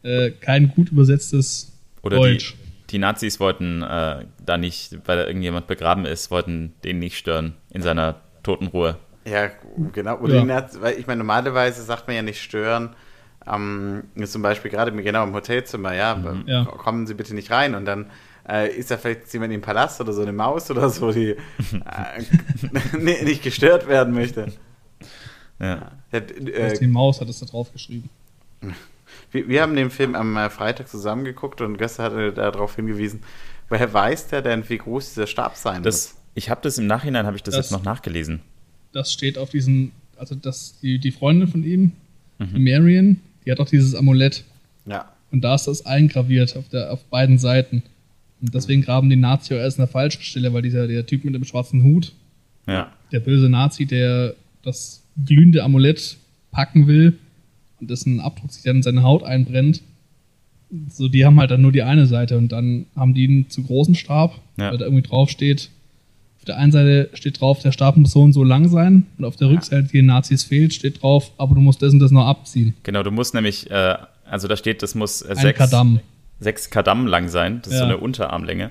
[0.03, 1.71] äh, kein gut übersetztes
[2.03, 2.53] Oder Deutsch.
[2.87, 7.17] die, die Nazis wollten äh, da nicht, weil da irgendjemand begraben ist, wollten den nicht
[7.17, 8.97] stören in seiner Totenruhe.
[9.27, 9.49] Ja,
[9.93, 10.19] genau.
[10.19, 10.41] Oder Ja.
[10.41, 12.89] die Naz- weil ich meine, normalerweise sagt man ja nicht stören.
[13.47, 16.65] Ähm, zum Beispiel gerade im- genau im Hotelzimmer, ja, Ja.
[16.65, 18.09] kommen Sie bitte nicht rein und dann
[18.47, 21.29] äh, ist da vielleicht jemand im Palast oder so eine Maus oder so, die
[22.95, 24.51] äh, nicht gestört werden möchte.
[25.59, 25.91] Ja.
[26.11, 28.09] Also äh, die Maus hat es da drauf geschrieben.
[29.31, 33.21] wir, wir haben den Film am äh, Freitag zusammengeguckt und Göster hatte darauf hingewiesen,
[33.69, 37.25] woher weiß der denn, wie groß dieser Stab sein Das, ich habe das im Nachhinein,
[37.25, 38.41] habe ich das, Das- jetzt noch nachgelesen.
[38.91, 41.91] das steht auf diesen, also das, die, die Freundin von ihm,
[42.37, 42.53] Mhm.
[42.53, 44.43] die Marion, die hat auch dieses Amulett.
[44.85, 45.11] Ja.
[45.31, 47.83] Und da ist das eingraviert auf, der, auf beiden Seiten.
[48.41, 51.23] Und deswegen graben die Nazi auch erst an der falschen Stelle, weil dieser der Typ
[51.25, 52.13] mit dem schwarzen Hut,
[52.67, 52.91] Ja.
[53.11, 56.17] der böse Nazi, der das glühende Amulett
[56.51, 57.17] packen will
[57.79, 59.81] und dessen Abdruck sich dann in seine Haut einbrennt,
[60.89, 63.63] so, die haben halt dann nur die eine Seite und dann haben die einen zu
[63.63, 64.71] großen Stab, Ja.
[64.71, 65.69] weil da irgendwie drauf steht,
[66.45, 69.25] auf der einen Seite steht drauf, der Stab muss so und so lang sein und
[69.25, 72.11] auf der Rückseite, die den Nazis fehlt, steht drauf, aber du musst das und das
[72.11, 72.75] noch abziehen.
[72.83, 73.97] Genau, du musst nämlich, äh,
[74.29, 76.01] also da steht, das muss äh, sechs, Kadam.
[76.39, 77.61] sechs Kadam lang sein.
[77.63, 77.89] Das ist so Ja.
[77.89, 78.69] eine Unterarmlänge.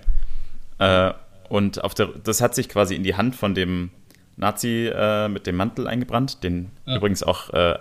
[0.78, 1.10] Äh,
[1.48, 3.90] und auf der, das hat sich quasi in die Hand von dem
[4.36, 6.96] Nazi äh, mit dem Mantel eingebrannt, den Ja.
[6.98, 7.74] übrigens auch äh,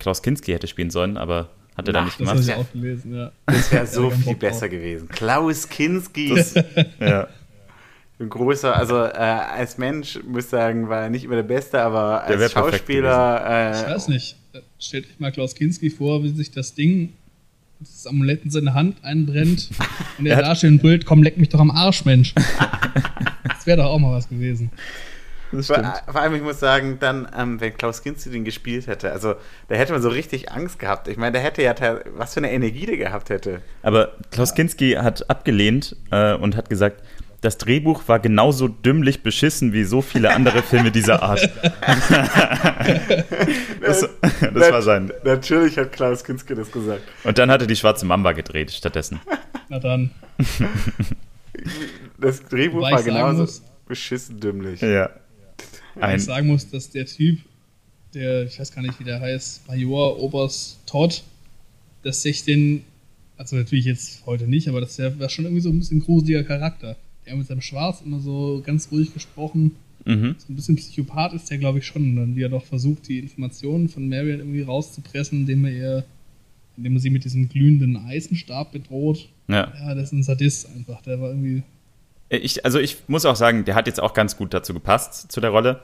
[0.00, 2.40] Klaus Kinski hätte spielen sollen, aber hat er Na, nicht Das gemacht.
[2.40, 3.30] ich ja- auch gelesen, ja.
[3.46, 5.08] Das wäre so Ja, viel besser gewesen.
[5.08, 6.34] Klaus Kinski.
[7.00, 7.28] Ja.
[8.20, 11.80] Ein großer, also äh, als Mensch muss ich sagen, war er nicht immer der Beste,
[11.80, 13.72] aber als Schauspieler.
[13.76, 14.36] Ich Äh, weiß nicht.
[14.80, 17.12] Stellt euch mal Klaus Kinski vor, wie sich das Ding,
[17.78, 19.70] das Amulett in seine Hand einbrennt
[20.18, 22.34] und er Er hat- da steht und brüllt, komm, leck mich doch am Arsch, Mensch.
[23.44, 24.70] das wäre doch auch mal was gewesen.
[25.50, 29.10] Das vor, vor allem, ich muss sagen, dann, ähm, wenn Klaus Kinski den gespielt hätte,
[29.12, 29.34] also
[29.68, 31.08] da hätte man so richtig Angst gehabt.
[31.08, 31.74] Ich meine, der hätte ja,
[32.16, 33.62] was für eine Energie der gehabt hätte.
[33.82, 37.02] Aber Klaus Kinski hat abgelehnt äh, und hat gesagt,
[37.40, 41.40] das Drehbuch war genauso dümmlich beschissen wie so viele andere Filme dieser Art.
[43.80, 44.08] das,
[44.40, 45.12] das war sein.
[45.24, 47.02] Natürlich hat Klaus Kinski das gesagt.
[47.24, 49.20] Und dann hat er die Schwarze Mamba gedreht stattdessen.
[49.68, 50.10] Na dann,
[52.20, 54.80] Das Drehbuch Wobei war genauso muss- beschissen dümmlich.
[54.80, 55.10] Ja.
[56.00, 57.40] Ein, ich sagen muss, dass der Typ,
[58.14, 61.22] der, ich weiß gar nicht, wie der heißt, Major Oberst Todd,
[62.02, 62.84] dass sich den,
[63.36, 66.96] also natürlich jetzt heute nicht, aber das war schon irgendwie so ein bisschen gruseliger Charakter.
[67.28, 69.76] Der mit seinem Schwarz immer so ganz ruhig gesprochen.
[70.04, 70.34] mhm.
[70.38, 72.02] So ein bisschen Psychopath ist der, glaube ich, schon.
[72.02, 76.04] Und dann wie er doch versucht, die Informationen von Marion irgendwie rauszupressen, indem er ihr,
[76.76, 79.28] indem er sie mit diesem glühenden Eisenstab bedroht.
[79.48, 79.72] ja.
[79.78, 81.02] Ja, das ist ein Sadist einfach.
[81.02, 81.62] Der war irgendwie.
[82.30, 85.40] Ich, also ich muss auch sagen, der hat jetzt auch ganz gut dazu gepasst, zu
[85.40, 85.82] der Rolle.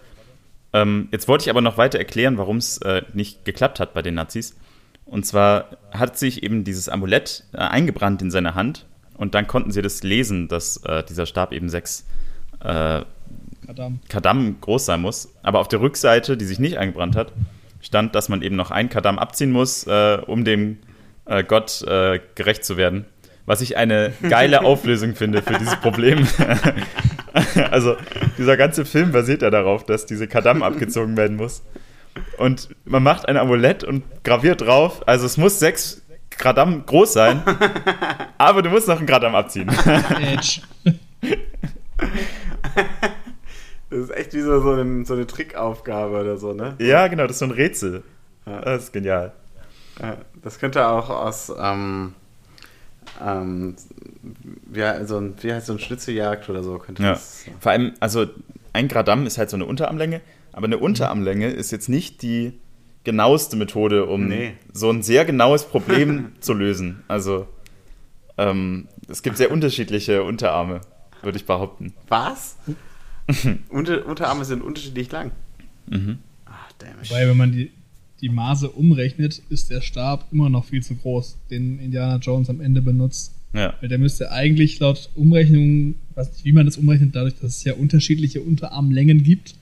[0.73, 4.03] Ähm, jetzt wollte ich aber noch weiter erklären, warum es äh, nicht geklappt hat bei
[4.03, 4.57] den Nazis.
[5.07, 8.87] Und zwar hat sich eben dieses Amulett äh, eingebrannt in seine Hand
[9.17, 12.05] und dann konnten sie das lesen, dass äh, dieser Stab eben sechs
[12.61, 13.03] äh,
[13.67, 14.01] Kadam.
[14.09, 15.33] Kadam groß sein muss.
[15.43, 17.33] Aber auf der Rückseite, die sich nicht eingebrannt hat,
[17.81, 20.79] stand, dass man eben noch ein Kadam abziehen muss, äh, um dem
[21.27, 23.07] äh, Gott äh, gerecht zu werden.
[23.47, 26.27] Was ich eine geile Auflösung finde für dieses Problem.
[27.71, 27.97] also,
[28.39, 31.63] dieser ganze Film basiert ja darauf, dass diese Kadam abgezogen werden muss.
[32.39, 36.04] Und man macht ein Amulett und graviert drauf, also es muss sechs
[36.39, 37.43] Kadam groß sein,
[38.39, 39.69] aber du musst noch ein Kadam abziehen.
[39.69, 40.61] Edge.
[43.91, 46.75] Das ist echt wie so, so, ein, so eine Trickaufgabe oder so, ne?
[46.81, 48.03] ja, genau, das ist so ein Rätsel.
[48.45, 48.61] Ja.
[48.63, 49.33] Das ist genial.
[50.43, 52.15] Das könnte auch aus, ähm,
[53.25, 53.77] ähm,
[54.75, 57.11] ja, so ein, wie heißt so ein Schnitzeljagd oder so, könnte Ja.
[57.13, 57.45] das.
[57.61, 58.27] Vor allem, also
[58.73, 60.21] ein Gradam ist halt so eine Unterarmlänge,
[60.53, 62.59] aber eine Unterarmlänge ist jetzt nicht die
[63.05, 64.53] genaueste Methode, um Nee.
[64.73, 67.03] so ein sehr genaues Problem zu lösen.
[67.09, 67.47] Also
[68.39, 70.81] ähm, es gibt sehr unterschiedliche Unterarme,
[71.23, 71.93] würde ich behaupten.
[72.09, 72.57] Was?
[73.69, 75.33] Unter, Unterarme sind unterschiedlich lang.
[75.87, 76.19] Mhm.
[76.47, 77.11] Ach, damn it.
[77.11, 77.71] Wobei, wenn man die,
[78.21, 82.61] die Maße umrechnet, ist der Stab immer noch viel zu groß, den Indiana Jones am
[82.61, 83.35] Ende benutzt.
[83.53, 83.75] Ja.
[83.81, 87.65] Weil der müsste eigentlich laut Umrechnung, weiß nicht, wie man das umrechnet, dadurch, dass es
[87.65, 89.55] ja unterschiedliche Unterarmlängen gibt,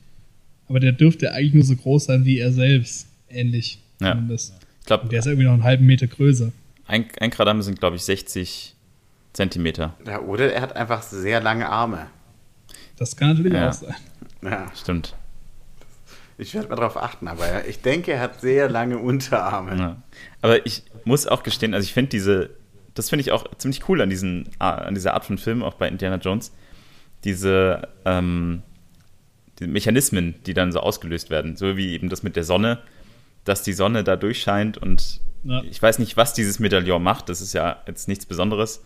[0.68, 3.08] aber der dürfte eigentlich nur so groß sein wie er selbst.
[3.32, 3.78] Ähnlich.
[4.00, 4.12] Ja.
[4.12, 4.54] zumindest.
[4.80, 6.50] Ich glaube, Und der ist irgendwie noch einen halben Meter größer.
[6.86, 8.74] ein, ein Gradam sind, glaube ich, 60
[9.32, 9.94] Zentimeter.
[10.06, 12.06] Ja, oder er hat einfach sehr lange Arme.
[12.96, 13.68] Das kann natürlich Ja.
[13.70, 13.94] auch sein.
[14.42, 15.14] Ja, Stimmt.
[16.36, 19.76] ich werde mal drauf achten, aber ich denke, er hat sehr lange Unterarme.
[19.78, 20.02] Ja.
[20.42, 22.50] Aber ich muss auch gestehen, also ich finde diese,
[22.94, 25.88] das finde ich auch ziemlich cool an, diesen, an dieser Art von Film, auch bei
[25.88, 26.52] Indiana Jones.
[27.24, 28.62] Diese, ähm,
[29.60, 31.56] die Mechanismen, die dann so ausgelöst werden.
[31.56, 32.80] So wie eben das mit der Sonne,
[33.44, 35.62] dass die Sonne da durchscheint und Ja.
[35.64, 37.28] ich weiß nicht, was dieses Medaillon macht.
[37.28, 38.82] Das ist ja jetzt nichts Besonderes,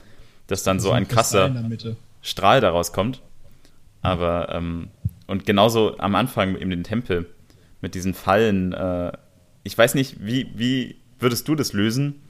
[0.47, 1.55] dass dann so ein krasser.
[2.23, 3.23] Strahl daraus kommt.
[4.03, 4.89] Aber, ähm,
[5.27, 7.27] und genauso am Anfang in den Tempel
[7.81, 8.73] mit diesen Fallen.
[8.73, 9.13] Äh,
[9.65, 12.21] ich weiß nicht, wie, wie würdest du das lösen,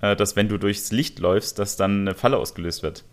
[0.00, 3.04] äh, dass wenn du durchs Licht läufst, dass dann eine Falle ausgelöst wird?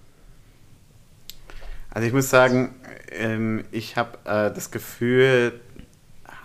[1.90, 2.76] Also ich muss sagen,
[3.12, 5.60] ähm, ich habe äh, das Gefühl,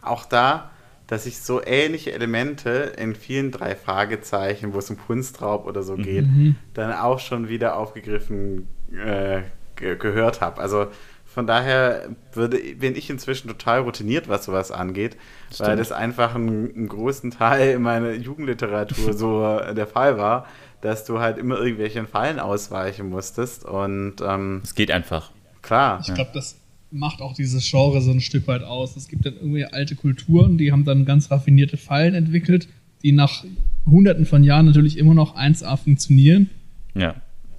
[0.03, 0.71] auch da,
[1.07, 5.95] dass ich so ähnliche Elemente in vielen drei Fragezeichen, wo es um Kunstraub oder so
[5.97, 6.57] geht, Mhm.
[6.75, 9.43] dann auch schon wieder aufgegriffen äh,
[9.77, 10.61] ge gehört habe.
[10.61, 10.87] Also
[11.25, 15.17] von daher würde, bin ich inzwischen total routiniert, was sowas angeht,
[15.59, 15.81] weil Stimmt.
[15.81, 20.47] das einfach einen, einen großen Teil meiner Jugendliteratur so der Fall war,
[20.81, 25.31] dass du halt immer irgendwelchen Fallen ausweichen musstest und ähm, Es geht einfach.
[25.63, 26.01] klar.
[26.07, 26.57] Ich glaube, das
[26.99, 28.97] macht auch dieses Genre so ein Stück weit aus.
[28.97, 32.69] Es gibt dann irgendwie alte Kulturen, die haben dann ganz raffinierte Fallen entwickelt,
[33.03, 33.45] die nach
[33.85, 36.51] hunderten von Jahren natürlich immer noch 1A funktionieren.
[36.95, 37.15] Ja.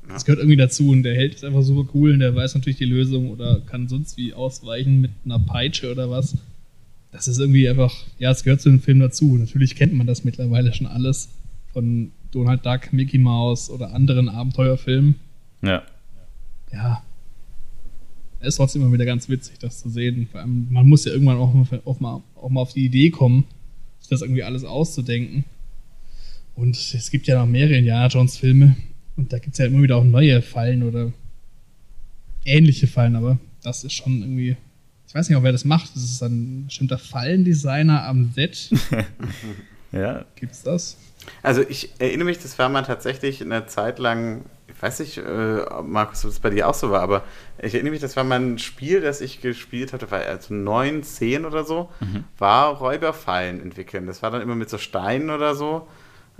[0.09, 2.77] Das gehört irgendwie dazu und der Held ist einfach super cool und der weiß natürlich
[2.77, 6.37] die Lösung oder kann sonst wie ausweichen mit einer Peitsche oder was.
[7.11, 9.37] Das ist irgendwie einfach, ja, es gehört zu dem Film dazu.
[9.37, 11.29] Natürlich kennt man das mittlerweile schon alles
[11.73, 15.15] von Donald Duck, Mickey Mouse oder anderen Abenteuerfilmen.
[15.61, 15.83] Ja.
[16.71, 17.03] Ja.
[18.39, 20.27] Es ist trotzdem immer wieder ganz witzig, das zu sehen.
[20.31, 23.09] Vor allem, man muss ja irgendwann auch mal, auch mal, auch mal auf die Idee
[23.09, 23.45] kommen,
[23.99, 25.43] sich das irgendwie alles auszudenken.
[26.55, 28.75] Und es gibt ja noch mehrere Indiana Jones Filme.
[29.15, 31.11] Und da gibt es ja immer wieder auch neue Fallen oder
[32.45, 34.55] ähnliche Fallen, aber das ist schon irgendwie.
[35.07, 35.95] Ich weiß nicht auch, wer das macht.
[35.95, 38.69] Das ist ein bestimmter Fallendesigner am Set.
[39.91, 40.25] ja.
[40.35, 40.97] Gibt's das?
[41.43, 44.45] Also ich erinnere mich, das war mal tatsächlich eine Zeit lang,
[44.81, 47.23] weiß nicht, äh, Markus, ob es bei dir auch so war, aber
[47.61, 51.03] ich erinnere mich, das war mal ein Spiel, das ich gespielt hatte, war also neun,
[51.03, 52.23] zehn oder so, Mhm.
[52.37, 54.05] war Räuberfallen entwickeln.
[54.07, 55.87] Das war dann immer mit so Steinen oder so.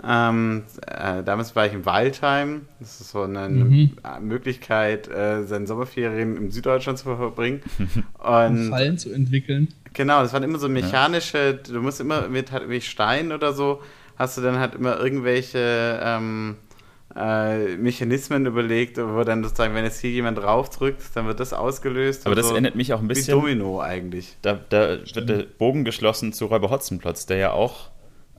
[0.06, 2.66] Ähm, äh, damals war ich in Waldheim.
[2.78, 3.96] Das ist so eine Mhm.
[4.20, 7.62] Möglichkeit, äh, seine Sommerferien in Süddeutschland zu verbringen.
[8.18, 9.68] Und Fallen zu entwickeln.
[9.94, 13.82] Genau, das waren immer so mechanische, du musst immer mit halt Steinen oder so,
[14.16, 16.56] hast du dann halt immer irgendwelche ähm,
[17.16, 22.26] äh, Mechanismen überlegt, wo dann sozusagen, wenn jetzt hier jemand draufdrückt, dann wird das ausgelöst.
[22.26, 22.52] Aber das so.
[22.52, 23.38] erinnert mich auch ein wie bisschen.
[23.38, 24.36] Domino eigentlich.
[24.42, 27.90] Da, da wird der Bogen geschlossen zu Räuber Hotzenplotz, der ja auch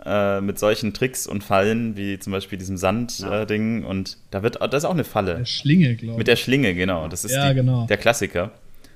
[0.06, 2.80] äh, mit solchen Tricks und Fallen, wie zum Beispiel diesem Ja.
[2.80, 5.36] Sand-Ding, und da wird, das ist auch eine Falle.
[5.38, 6.18] Der Schlinge, glaube ich.
[6.18, 7.08] Mit der Schlinge, genau.
[7.08, 7.86] Das ist Ja, die, genau.
[7.88, 8.52] der Klassiker.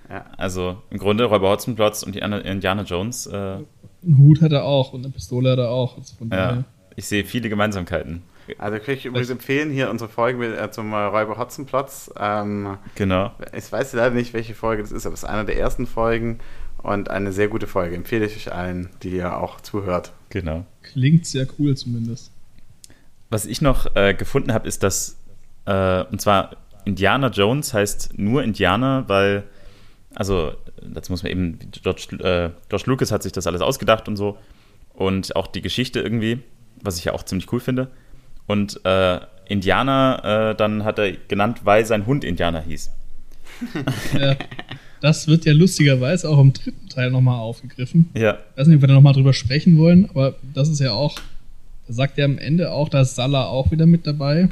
[0.10, 0.26] Ja.
[0.38, 3.26] Also im Grunde Räuber Hotzenplotz und die Indiana Jones.
[3.28, 5.98] Äh, Einen Hut hat er auch und eine Pistole hat er auch.
[5.98, 6.64] Also von ja, daher.
[6.96, 8.22] ich sehe viele Gemeinsamkeiten.
[8.58, 12.12] Also kann ich übrigens empfehlen, hier unsere Folge mit, äh, zum äh, Räuber Hotzenplotz.
[12.20, 13.32] Ähm, Genau.
[13.56, 16.40] ich weiß leider nicht, welche Folge das ist, aber es ist eine der ersten Folgen
[16.82, 17.96] und eine sehr gute Folge.
[17.96, 20.12] Empfehle ich euch allen, die ihr auch zuhört.
[20.30, 20.66] Genau.
[20.82, 22.32] Klingt sehr cool zumindest.
[23.30, 25.18] Was ich noch äh, gefunden habe, ist, dass,
[25.66, 29.44] äh, und zwar Indiana Jones heißt nur Indianer, weil,
[30.14, 34.18] also, dazu muss man eben, George, äh, George Lucas hat sich das alles ausgedacht und
[34.18, 34.38] so.
[34.94, 36.42] Und auch die Geschichte irgendwie,
[36.82, 37.90] was ich ja auch ziemlich cool finde.
[38.48, 42.92] Und äh, Indianer, äh, dann hat er genannt, weil sein Hund Indianer hieß.
[44.20, 44.36] Ja,
[45.02, 48.10] das wird ja lustigerweise auch im dritten Teil nochmal aufgegriffen.
[48.16, 50.92] Ja, Ich weiß nicht, ob wir da nochmal drüber sprechen wollen, aber das ist ja
[50.94, 51.16] auch,
[51.88, 54.50] da sagt er am Ende auch, da ist Salah auch wieder mit dabei.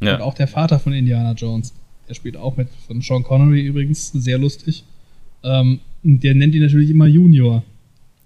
[0.00, 1.72] Und ja, auch der Vater von Indiana Jones.
[2.08, 4.84] Der spielt auch mit, von Sean Connery übrigens, sehr lustig.
[5.42, 7.62] Ähm, und der nennt ihn natürlich immer Junior.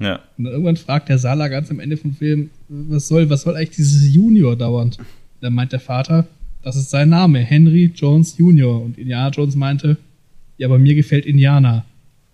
[0.01, 0.21] ja.
[0.37, 3.57] Und dann irgendwann fragt der Salah ganz am Ende vom Film, was soll, was soll
[3.57, 4.99] eigentlich dieses Junior dauernd?
[5.41, 6.27] Dann meint der Vater,
[6.63, 8.81] das ist sein Name, Henry Jones Junior.
[8.83, 9.97] Und Indiana Jones meinte,
[10.59, 11.85] ja, aber mir gefällt Indiana.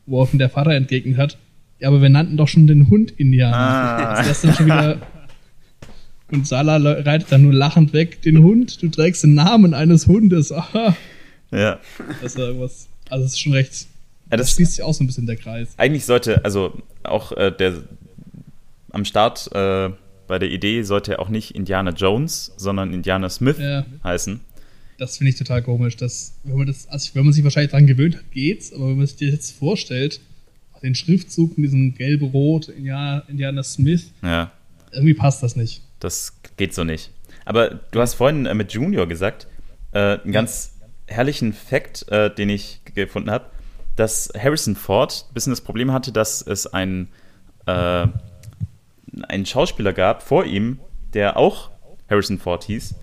[0.06, 1.38] Woraufhin der Vater entgegnet hat,
[1.80, 3.56] ja, aber wir nannten doch schon den Hund Indiana.
[3.56, 4.12] Ah.
[4.14, 5.00] Also das dann schon wieder.
[6.32, 10.06] Und Salah le- reitet dann nur lachend weg, den Hund, du trägst den Namen eines
[10.08, 10.50] Hundes.
[10.52, 10.96] Aha.
[11.52, 11.78] ja.
[12.20, 12.88] Das ist irgendwas.
[13.10, 13.86] Also, es ist schon recht.
[14.30, 15.68] Ja, Das das, schließt sich auch so ein bisschen der Kreis.
[15.76, 16.72] eigentlich sollte, also
[17.04, 17.74] auch äh, der
[18.90, 19.90] am Start äh,
[20.26, 23.84] bei der Idee sollte er auch nicht Indiana Jones, sondern Indiana Smith Ja.
[24.04, 24.40] heißen.
[24.98, 25.96] Das finde ich total komisch.
[25.96, 28.96] Dass, wenn, man das, also wenn man sich wahrscheinlich daran gewöhnt hat, geht's, aber wenn
[28.96, 30.20] man sich das jetzt vorstellt,
[30.82, 34.52] den Schriftzug mit diesem gelb-rot, Indiana, Indiana Smith, Ja,
[34.92, 35.82] irgendwie passt das nicht.
[36.00, 37.10] das geht so nicht.
[37.44, 39.46] Aber du hast vorhin äh, mit Junior gesagt,
[39.92, 40.72] äh, einen ganz
[41.06, 43.46] herrlichen Fact, äh, den ich gefunden habe,
[43.96, 47.08] dass Harrison Ford ein bisschen das Problem hatte, dass es ein,
[47.66, 48.06] äh,
[49.28, 50.80] einen Schauspieler gab vor ihm,
[51.14, 51.70] der auch
[52.08, 52.94] Harrison Ford hieß.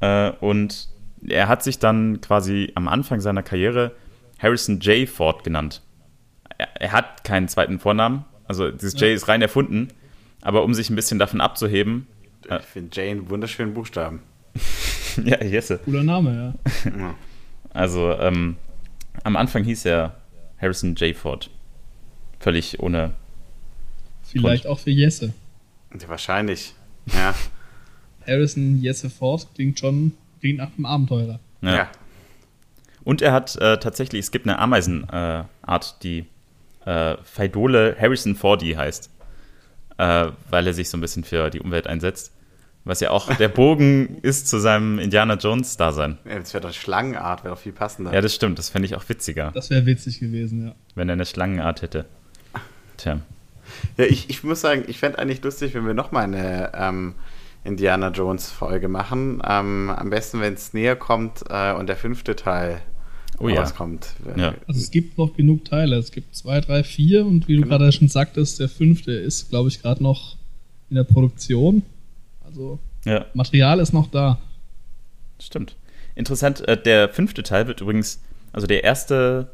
[0.00, 0.88] Äh, und
[1.26, 3.92] er hat sich dann quasi am Anfang seiner Karriere
[4.38, 5.08] Harrison J.
[5.08, 5.82] Ford genannt.
[6.58, 9.88] Er, er hat keinen zweiten Vornamen, also dieses J ist rein erfunden,
[10.42, 12.06] aber um sich ein bisschen davon abzuheben,
[12.48, 12.58] Ja.
[12.58, 14.20] Ich finde Jane einen wunderschönen Buchstaben.
[15.24, 15.78] ja, Jesse.
[15.78, 16.54] Cooler Name,
[16.84, 16.90] ja.
[16.98, 17.14] Ja.
[17.70, 18.56] Also ähm,
[19.24, 20.16] am Anfang hieß er
[20.60, 21.16] Harrison J.
[21.16, 21.50] Ford.
[22.38, 23.12] Völlig ohne.
[24.40, 25.32] Vielleicht auch für Jesse.
[25.92, 26.74] Ja, wahrscheinlich.
[27.12, 27.34] Ja.
[28.26, 31.40] Harrison Jesse Ford klingt schon klingt nach einem Abenteurer.
[31.62, 31.74] Ja.
[31.74, 31.88] ja.
[33.02, 36.26] Und er hat äh, tatsächlich, es gibt eine Ameisenart, äh, die
[36.84, 39.10] äh, Phaidole Harrison Fordy heißt.
[39.96, 42.32] Äh, weil er sich so ein bisschen für die Umwelt einsetzt.
[42.84, 46.18] Was ja auch der Bogen ist zu seinem Indiana Jones-Dasein.
[46.24, 48.12] Ja, das wäre doch Schlangenart, wäre doch viel passender.
[48.12, 48.58] Ja, das stimmt.
[48.58, 50.74] Das fände ich auch witziger, Das wäre witzig gewesen, ja.
[50.94, 52.06] wenn er eine Schlangenart hätte.
[52.96, 53.20] Tja.
[53.96, 57.14] Ja, ich, ich muss sagen, ich fände eigentlich lustig, wenn wir nochmal eine ähm,
[57.64, 59.42] Indiana Jones Folge machen.
[59.46, 62.80] Ähm, am besten, wenn es näher kommt äh, und der fünfte Teil
[63.40, 63.60] Oh ja.
[63.62, 64.14] rauskommt.
[64.36, 64.54] Ja.
[64.68, 65.96] Also es gibt noch genug Teile.
[65.96, 67.78] Es gibt zwei, drei, vier und wie du Genau.
[67.78, 70.36] gerade schon sagtest, der fünfte ist, glaube ich, gerade noch
[70.88, 71.82] in der Produktion.
[72.46, 74.38] Also Ja, Material ist noch da.
[75.40, 75.74] stimmt.
[76.14, 79.50] Interessant, äh, der fünfte Teil wird übrigens, also der erste,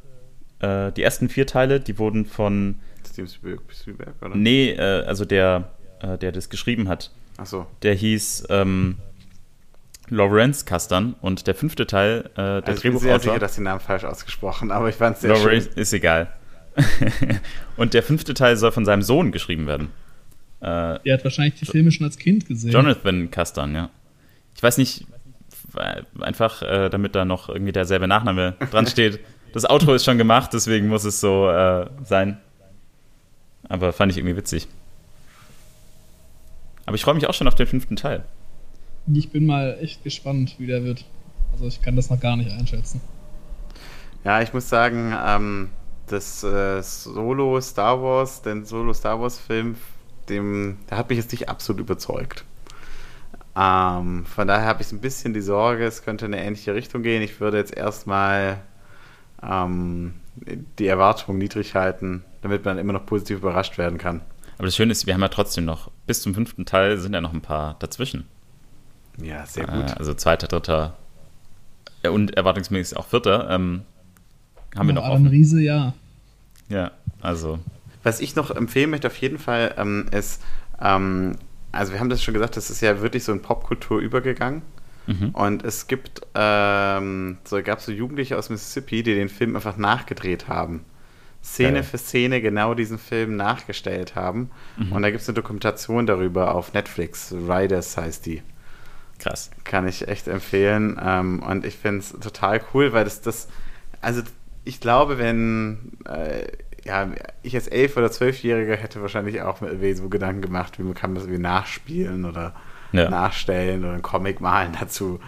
[0.58, 2.74] äh, die ersten vier Teile, die wurden von.
[3.10, 4.34] Steven Spielberg, oder?
[4.34, 7.10] Nee, äh, also der, äh, der das geschrieben hat.
[7.36, 7.66] Ach so.
[7.82, 8.96] Der hieß ähm,
[10.08, 13.08] Lawrence Kastan und der fünfte Teil, äh, der Also ich bin Drehbuchautor.
[13.10, 15.82] sehr sicher, dass den Namen falsch ausgesprochen, aber ich fand es sehr Lawrence schön.
[15.82, 16.28] ist egal.
[17.76, 19.88] und der fünfte Teil soll von seinem Sohn geschrieben werden.
[20.60, 22.70] Äh, Der hat wahrscheinlich die Filme schon als Kind gesehen.
[22.70, 23.90] Jonathan Kastan, ja.
[24.54, 25.06] Ich weiß nicht,
[26.20, 29.20] einfach äh, damit da noch irgendwie derselbe Nachname dran steht.
[29.52, 32.38] Das Outro ist schon gemacht, deswegen muss es so äh, sein.
[33.70, 34.68] Aber fand ich irgendwie witzig.
[36.84, 38.24] Aber ich freue mich auch schon auf den fünften Teil.
[39.14, 41.04] Ich bin mal echt gespannt, wie der wird.
[41.52, 43.00] Also ich kann das noch gar nicht einschätzen.
[44.24, 45.70] Ja, ich muss sagen, ähm,
[46.08, 49.76] das äh, Solo Star Wars, den Solo Star Wars Film,
[50.28, 52.44] dem, der hat mich jetzt nicht absolut überzeugt.
[53.56, 57.02] Ähm, von daher habe ich ein bisschen die Sorge, es könnte in eine ähnliche Richtung
[57.02, 57.22] gehen.
[57.22, 58.58] Ich würde jetzt erstmal
[59.42, 64.22] ähm, die Erwartungen niedrig halten, damit man immer noch positiv überrascht werden kann.
[64.58, 67.20] Aber das Schöne ist, wir haben ja trotzdem noch, bis zum fünften Teil sind ja
[67.20, 68.26] noch ein paar dazwischen.
[69.22, 69.90] Ja, sehr gut.
[69.90, 70.96] Äh, also zweiter, dritter
[72.02, 73.50] ja, und erwartungsmäßig auch vierter.
[73.50, 73.82] Ähm,
[74.76, 75.26] haben wir noch ein offen.
[75.26, 75.94] Riese, ja.
[76.68, 77.58] Ja, also
[78.02, 80.42] Was ich noch empfehlen möchte auf jeden Fall ähm, ist,
[80.80, 81.36] ähm,
[81.72, 84.62] also wir haben das schon gesagt, das ist ja wirklich so in Popkultur übergegangen.
[85.10, 85.30] Mhm.
[85.30, 89.76] Und es gibt, ähm, so gab es so Jugendliche aus Mississippi, die den Film einfach
[89.76, 90.84] nachgedreht haben.
[91.42, 91.82] Szene Geil.
[91.84, 94.50] für Szene genau diesen Film nachgestellt haben.
[94.76, 94.92] Mhm.
[94.92, 97.32] Und da gibt es eine Dokumentation darüber auf Netflix.
[97.32, 98.42] Riders heißt die.
[99.18, 99.50] krass.
[99.64, 101.00] Kann ich echt empfehlen.
[101.02, 103.48] Ähm, und ich finde es total cool, weil das, das,
[104.02, 104.22] also
[104.64, 106.46] ich glaube, wenn, äh,
[106.84, 107.10] ja,
[107.42, 111.14] ich als elf- oder zwölfjähriger hätte wahrscheinlich auch mir so Gedanken gemacht, wie man kann
[111.14, 112.54] das irgendwie nachspielen oder
[112.92, 113.08] Ja.
[113.10, 115.20] nachstellen oder einen Comic malen dazu.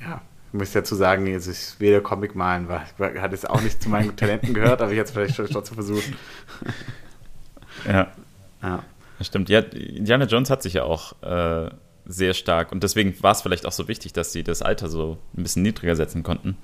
[0.00, 0.20] Ja,
[0.52, 3.88] ich muss dazu sagen, jetzt ist weder Comic malen, war- hat es auch nicht zu
[3.88, 6.04] meinen Talenten gehört, aber ich hätte es vielleicht schon trotzdem versucht.
[7.86, 8.12] Ja.
[8.62, 8.82] Ja.
[9.18, 9.48] Das stimmt.
[9.48, 11.68] Ja, Indiana Jones hat sich ja auch äh,
[12.06, 15.18] sehr stark und deswegen war es vielleicht auch so wichtig, dass sie das Alter so
[15.36, 16.56] ein bisschen niedriger setzen konnten,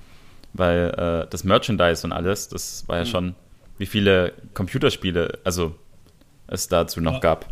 [0.53, 0.95] weil
[1.27, 3.35] äh, das Merchandise und alles, das war ja schon,
[3.79, 5.75] wie viele Computerspiele, also
[6.47, 7.21] es dazu noch Ja.
[7.21, 7.47] gab.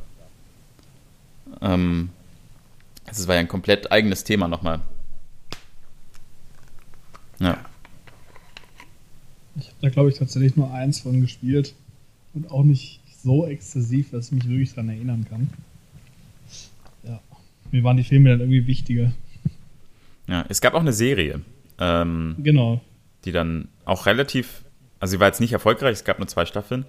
[1.61, 2.11] Ähm,
[3.09, 4.81] also es war ja ein komplett eigenes Thema nochmal.
[7.41, 7.59] Ja.
[9.57, 11.75] Ich habe da, glaube ich, tatsächlich nur eins von gespielt.
[12.35, 15.49] Und auch nicht so exzessiv, dass ich mich wirklich daran erinnern kann.
[17.03, 17.21] Ja.
[17.73, 19.13] Mir waren die Filme dann irgendwie wichtiger.
[20.29, 20.45] ja.
[20.49, 21.41] Es gab auch eine Serie,
[21.79, 22.81] ähm, Genau.
[23.25, 24.63] die dann auch relativ,
[25.01, 26.85] also sie war jetzt nicht erfolgreich, es gab nur zwei Staffeln,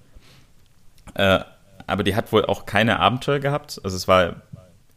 [1.16, 1.40] äh,
[1.88, 3.82] aber die hat wohl auch keine Abenteuer gehabt.
[3.84, 4.44] Also es war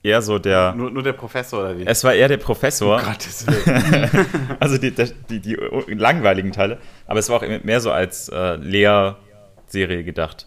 [0.02, 1.86] eher so der, Nur, nur der Professor oder wie?
[1.86, 4.26] es war eher der Professor, um Gottes Willen.
[4.60, 4.92] also die,
[5.30, 5.54] die, die
[5.94, 10.46] langweiligen Teile, aber es war auch mehr so als äh, Lehrserie gedacht.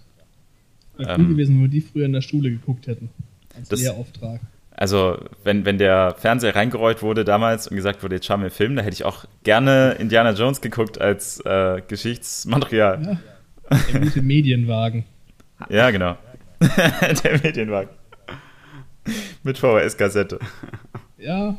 [0.98, 3.10] Wäre cool Ähm, gewesen, wenn wir die früher in der Schule geguckt hätten.
[3.58, 4.40] Als Das- Lehrauftrag.
[4.78, 8.52] Also, wenn, wenn der Fernseher reingerollt wurde damals und gesagt wurde, jetzt schauen wir einen
[8.52, 13.02] Film, da hätte ich auch gerne Indiana Jones geguckt als äh, Geschichtsmaterial.
[13.72, 13.78] Ja.
[13.94, 15.06] Der gute Medienwagen.
[15.70, 16.18] Ja, genau.
[17.24, 17.90] der Medienwagen.
[19.44, 20.40] Mit VHS-Kassette.
[21.18, 21.56] Ja,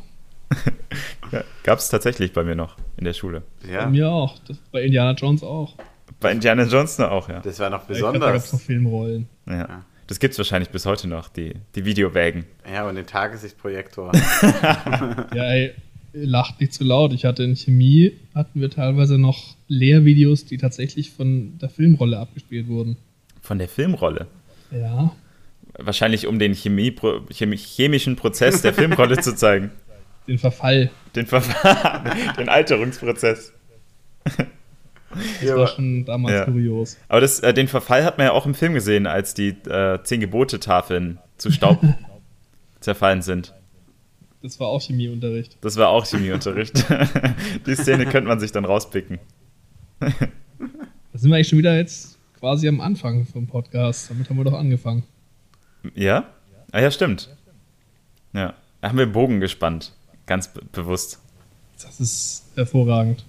[1.31, 3.43] Ja, Gab es tatsächlich bei mir noch in der Schule.
[3.61, 4.39] bei Ja, mir auch.
[4.47, 5.75] Das, bei Indiana Jones auch.
[6.21, 7.41] Bei Indiana Jones noch auch, ja.
[7.41, 8.63] das war noch Ich glaub, Da gab es noch besonders.
[8.63, 9.27] Filmrollen.
[9.47, 9.83] ja.
[10.07, 12.45] Das gibt es wahrscheinlich bis heute noch, die, die Videowägen.
[12.71, 14.13] Ja, und den Tageslichtprojektor.
[15.35, 15.73] Ja, ey,
[16.13, 17.11] lacht nicht zu laut.
[17.11, 22.69] Ich hatte in Chemie, hatten wir teilweise noch Lehrvideos, die tatsächlich von der Filmrolle abgespielt
[22.69, 22.95] wurden.
[23.41, 24.27] Von der Filmrolle.
[24.71, 25.11] Ja,
[25.77, 26.95] Wahrscheinlich um den Chemie,
[27.31, 29.71] Chemi, chemischen Prozess der Filmrolle zu zeigen.
[30.27, 30.89] den Verfall.
[31.15, 33.53] Den Verfahren, den Alterungsprozess.
[35.41, 36.45] Das war schon damals Ja.
[36.45, 36.97] kurios.
[37.07, 39.99] Aber das, äh, den Verfall hat man ja auch im Film gesehen, als die äh,
[40.03, 41.79] zehn Gebote-Tafeln zu Staub
[42.81, 43.53] zerfallen sind.
[44.43, 45.57] Das war auch Chemieunterricht.
[45.61, 46.85] Das war auch Chemieunterricht.
[47.65, 49.19] die Szene könnte man sich dann rauspicken.
[49.99, 50.09] Da
[51.13, 54.09] sind wir eigentlich schon wieder jetzt quasi am Anfang vom Podcast.
[54.11, 55.03] Damit haben wir doch angefangen.
[55.95, 56.25] Ja?
[56.71, 57.29] Ah ja, stimmt.
[58.33, 58.53] Ja.
[58.81, 59.93] Da haben wir Bogen gespannt.
[60.25, 61.19] Ganz be bewusst.
[61.81, 63.23] Das ist hervorragend.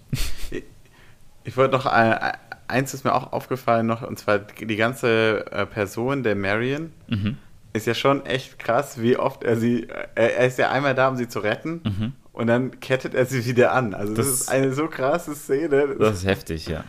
[1.44, 2.32] Ich wollte noch, äh,
[2.66, 7.36] eins ist mir auch aufgefallen noch, und zwar die ganze äh, Person der Marion Mhm.
[7.72, 11.08] ist ja schon echt krass, wie oft er sie, äh, er ist ja einmal da,
[11.08, 12.12] um sie zu retten, Mhm.
[12.32, 13.94] und dann kettet er sie wieder an.
[13.94, 15.96] Also das, Das- ist eine so krasse Szene.
[15.98, 16.84] Das ist heftig, ja.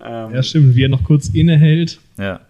[0.00, 0.74] ähm, Ja, stimmt.
[0.74, 2.00] Wie er noch kurz innehält.
[2.16, 2.40] Ja.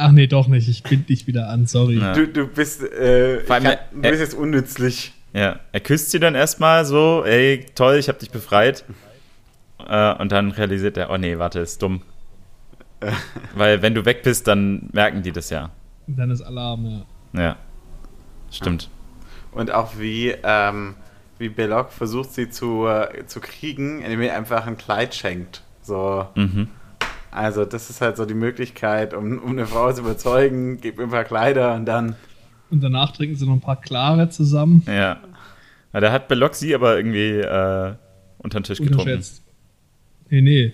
[0.00, 0.68] Ach nee, doch nicht.
[0.68, 1.98] Ich bind dich wieder an, sorry.
[1.98, 2.12] Ja.
[2.12, 5.12] du, du bist, äh, Vor allem, kann, du bist jetzt unnützlich.
[5.32, 8.84] Ja, er küsst sie dann erstmal so, ey, toll, ich hab dich befreit.
[9.84, 12.02] Äh, und dann realisiert er, oh nee, warte, ist dumm.
[13.56, 15.70] Weil wenn du weg bist, dann merken die das ja.
[16.06, 16.86] Dann ist Alarm,
[17.34, 17.40] ja.
[17.40, 17.56] Ja,
[18.52, 18.88] stimmt.
[19.50, 20.94] Und auch wie, ähm,
[21.38, 25.62] wie Belloc versucht, sie zu, äh, zu kriegen, indem er einfach ein Kleid schenkt.
[25.82, 26.28] So.
[26.36, 26.68] Mhm.
[27.38, 31.04] Also, das ist halt so die Möglichkeit, um, um eine Frau zu überzeugen, gib mir
[31.04, 32.16] ein paar Kleider und dann.
[32.70, 34.82] Und danach trinken sie noch ein paar Klare zusammen.
[34.86, 35.20] Ja.
[35.92, 37.94] ja da hat Belloc sie aber irgendwie äh,
[38.38, 39.22] unter den Tisch getrunken.
[40.30, 40.72] Nee, nee.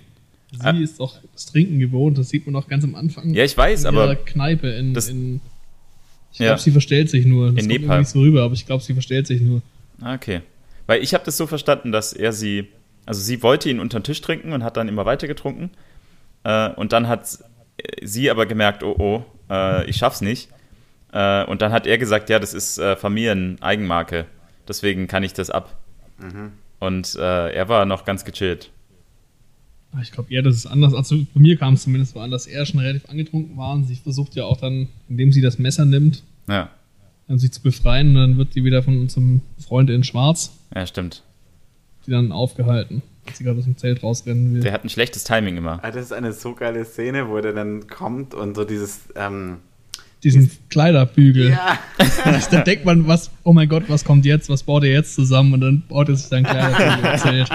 [0.53, 0.71] Sie Ah.
[0.71, 3.35] ist doch das Trinken gewohnt, das sieht man auch ganz am Anfang.
[3.35, 4.95] Ja, ich weiß, in aber ihrer Kneipe in.
[4.95, 5.41] das- in
[6.33, 6.47] ich Ja.
[6.47, 7.53] glaube, sie verstellt sich nur.
[7.53, 7.99] Das In kommt Nepal.
[8.01, 9.63] nicht so rüber, aber ich glaube, sie verstellt sich nur.
[10.01, 10.41] Ah, Okay.
[10.87, 12.69] Weil ich habe das so verstanden, dass er sie,
[13.07, 15.71] also sie wollte ihn unter den Tisch trinken und hat dann immer weiter getrunken.
[16.45, 17.39] Äh, und dann hat
[18.03, 20.49] sie aber gemerkt, oh oh, äh, ich schaff's nicht.
[21.13, 24.27] Äh, und dann hat er gesagt, ja, das ist äh, Familieneigenmarke.
[24.69, 25.77] Deswegen kann ich das ab.
[26.81, 28.71] Und äh, er war noch ganz gechillt.
[29.93, 30.95] Ah, Ich glaube eher, das ist anders.
[30.95, 33.85] Also bei mir kam es zumindest so an, dass er schon relativ angetrunken war und
[33.85, 36.71] sie versucht ja auch dann, indem sie das Messer nimmt, Ja,
[37.29, 40.87] dann sich zu befreien und dann wird die wieder von unserem Freund in Schwarz, ja,
[40.87, 41.23] stimmt.
[42.07, 44.61] die dann aufgehalten, als sie gerade aus dem Zelt rausrennen will.
[44.61, 45.81] Der hat ein schlechtes Timing immer.
[45.83, 49.01] Ah, das ist eine so geile Szene, wo der dann kommt und so dieses.
[49.17, 49.59] Ähm,
[50.23, 51.51] Diesen Kleiderbügel.
[51.51, 51.79] ja,
[52.51, 55.53] Da denkt man, was, oh mein Gott, was kommt jetzt, was baut er jetzt zusammen
[55.53, 57.49] und dann baut er sich dann Kleiderbügel im Zelt.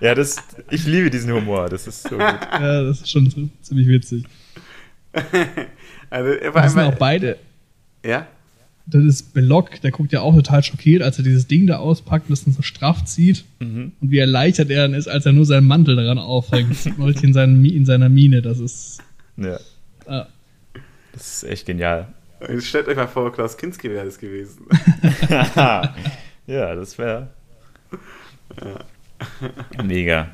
[0.00, 0.36] Ja, das,
[0.70, 1.68] ich liebe diesen Humor.
[1.68, 2.18] Das ist so gut.
[2.20, 4.24] Ja, das ist schon ziemlich witzig.
[6.10, 7.38] also Das sind auch beide.
[8.04, 8.26] Ja?
[8.86, 12.26] Das ist Belloc, der guckt ja auch total schockiert, als er dieses Ding da auspackt
[12.26, 13.44] und das dann so straff zieht.
[13.60, 13.92] Mhm.
[14.00, 16.68] Und wie erleichtert er dann ist, als er nur seinen Mantel daran aufhängt.
[16.70, 18.42] Das sieht man richtig in, seinen, Mi- in seiner Miene.
[18.42, 18.98] Das ist.
[19.36, 19.56] Ja,
[20.06, 20.24] Äh,
[21.12, 22.08] das ist echt genial.
[22.40, 24.66] Und stellt euch mal vor, Klaus Kinski wäre das gewesen.
[25.54, 27.28] ja, das wäre
[29.84, 30.28] mega.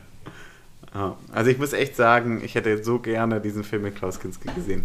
[0.94, 1.16] Ja.
[1.32, 4.84] Also ich muss echt sagen, ich hätte so gerne diesen Film mit Klaus Kinski gesehen.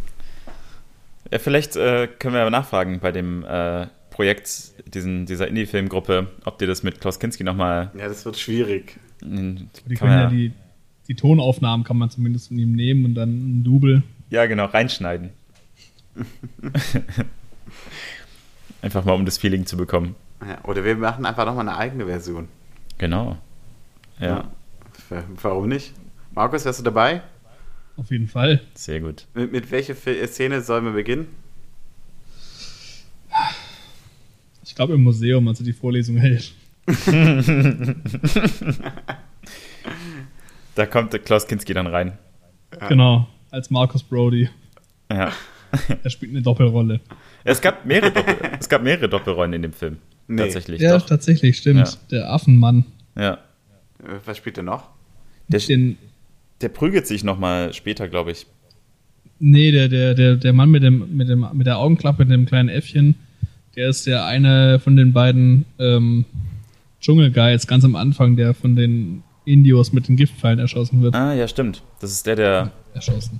[1.33, 6.59] Ja, vielleicht äh, können wir ja nachfragen bei dem äh, Projekt diesen, dieser Indie-Filmgruppe, ob
[6.59, 7.89] die das mit Klaus Kinski nochmal.
[7.97, 8.99] Ja, das wird schwierig.
[9.19, 10.51] die können ja die,
[11.07, 14.03] die Tonaufnahmen kann man zumindest von ihm nehmen und dann ein Double.
[14.29, 15.31] ja, genau, reinschneiden.
[18.83, 20.13] Einfach mal, um das Feeling zu bekommen.
[20.47, 22.47] Ja, oder wir machen einfach nochmal eine eigene Version.
[22.99, 23.37] Genau.
[24.19, 24.51] Ja,
[25.09, 25.23] Ja.
[25.41, 25.93] Warum nicht?
[26.35, 27.23] Markus, wärst du dabei?
[27.97, 28.61] Auf jeden Fall.
[28.73, 29.27] sehr gut.
[29.33, 31.27] Mit, mit welcher Szene sollen wir beginnen?
[34.65, 36.53] Ich glaube im Museum, als er die Vorlesung hält.
[40.75, 42.17] Da kommt der Klaus Kinski dann rein.
[42.89, 43.27] Genau.
[43.51, 44.49] Als Marcus Brody.
[45.11, 45.31] Ja.
[46.03, 46.99] Er spielt eine Doppelrolle.
[47.43, 49.97] Es gab mehrere, Doppel es gab mehrere Doppelrollen in dem Film.
[50.27, 50.43] Nee.
[50.43, 50.79] Tatsächlich.
[50.81, 51.07] Ja, doch.
[51.07, 51.87] tatsächlich, stimmt.
[51.87, 51.97] Ja.
[52.11, 52.85] Der Affenmann.
[53.15, 53.33] Ja.
[53.33, 54.89] Äh, Was spielt er noch?
[55.47, 55.97] Der, Den,
[56.61, 58.45] der prügelt sich nochmal später, glaube ich.
[59.39, 62.45] nee, der, der, der, der Mann mit, dem, mit, dem, mit der Augenklappe, mit dem
[62.45, 63.15] kleinen Äffchen,
[63.75, 66.25] der ist der eine von den beiden ähm,
[67.01, 71.15] Dschungelguides ganz am Anfang, der von den Indios mit den Giftpfeilen erschossen wird.
[71.15, 71.83] Ah, ja, stimmt.
[71.99, 72.71] Das ist der, der.
[72.93, 73.39] Erschossen.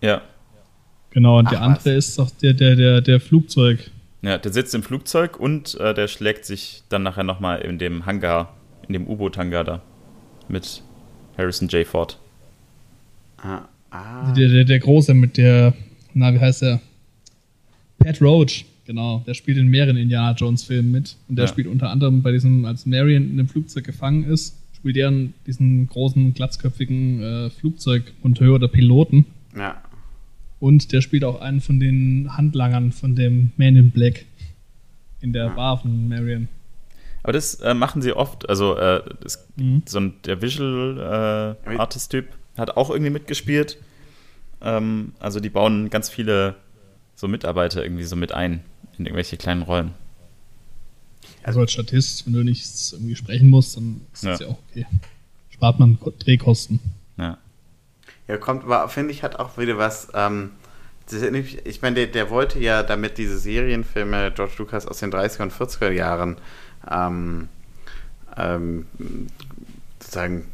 [0.00, 0.22] Ja.
[1.10, 2.08] Genau, und Ach, der andere was.
[2.08, 3.90] ist doch der, der, der, der Flugzeug.
[4.22, 8.06] Ja, der sitzt im Flugzeug und äh, der schlägt sich dann nachher nochmal in dem
[8.06, 8.54] Hangar,
[8.86, 9.82] in dem U-Boot-Hangar da
[10.48, 10.82] mit
[11.36, 11.86] Harrison J.
[11.86, 12.18] Ford.
[13.38, 14.32] Ah, ah.
[14.32, 15.74] Der, der, der Große mit der,
[16.14, 16.80] na, wie heißt der?
[17.98, 19.22] Pat Roach, genau.
[19.26, 21.16] Der spielt in mehreren Indiana Jones Filmen mit.
[21.28, 21.48] Und der Ja.
[21.48, 25.12] spielt unter anderem bei diesem, als Marion in dem Flugzeug gefangen ist, spielt er
[25.46, 29.26] diesen großen, glatzköpfigen äh, Flugzeugmonteur oder Piloten.
[29.56, 29.80] Ja.
[30.60, 34.24] Und der spielt auch einen von den Handlangern von dem Man in Black
[35.20, 36.48] in der Bar von Marion.
[37.26, 38.48] Aber das äh, machen sie oft.
[38.48, 39.82] Also, äh, das, Mhm.
[39.84, 43.78] so ein, der Visual äh, Artist-Typ hat auch irgendwie mitgespielt.
[44.60, 46.54] Ähm, also, die bauen ganz viele
[47.16, 48.62] so Mitarbeiter irgendwie so mit ein
[48.96, 49.90] in irgendwelche kleinen Rollen.
[51.42, 54.46] Also als Statist, wenn du nichts irgendwie sprechen musst, dann ist das Ja.
[54.46, 54.86] ja auch okay.
[55.50, 56.78] Spart man Ko- Drehkosten.
[57.16, 57.38] Ja.
[58.28, 60.08] Ja, kommt, aber finde ich, hat auch wieder was.
[60.14, 60.50] Ähm,
[61.64, 65.52] ich meine, der, der wollte ja damit diese Serienfilme George Lucas aus den 30er und
[65.52, 66.36] 40er Jahren
[66.90, 67.48] ähm,
[68.36, 68.86] ähm,
[70.00, 70.46] sozusagen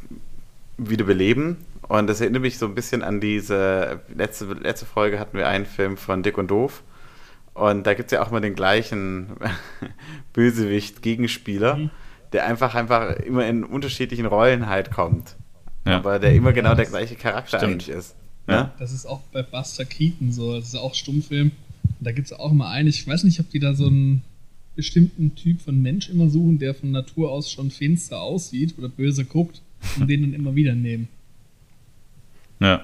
[0.78, 1.56] wiederbeleben.
[1.88, 5.66] Und das erinnert mich so ein bisschen an diese letzte, letzte Folge hatten wir einen
[5.66, 6.82] Film von Dick und Doof.
[7.54, 9.26] Und da gibt es ja auch mal den gleichen
[10.32, 11.90] Bösewicht-Gegenspieler, Mhm.
[12.32, 15.36] der einfach, einfach immer in unterschiedlichen Rollen halt kommt.
[15.86, 15.96] Ja.
[15.96, 17.72] Aber der immer genau der gleiche Charakter Stimmt.
[17.72, 18.14] eigentlich ist.
[18.46, 18.54] Ja.
[18.54, 18.74] Ja?
[18.78, 20.54] Das ist auch bei Buster Keaton so.
[20.56, 21.50] Das ist auch Stummfilm.
[21.98, 24.22] Und da gibt es auch immer einen, ich weiß nicht, ob die da so ein
[24.76, 29.24] bestimmten Typ von Mensch immer suchen, der von Natur aus schon finster aussieht oder böse
[29.24, 29.60] guckt
[29.98, 31.08] und den dann immer wieder nehmen.
[32.60, 32.82] Ja.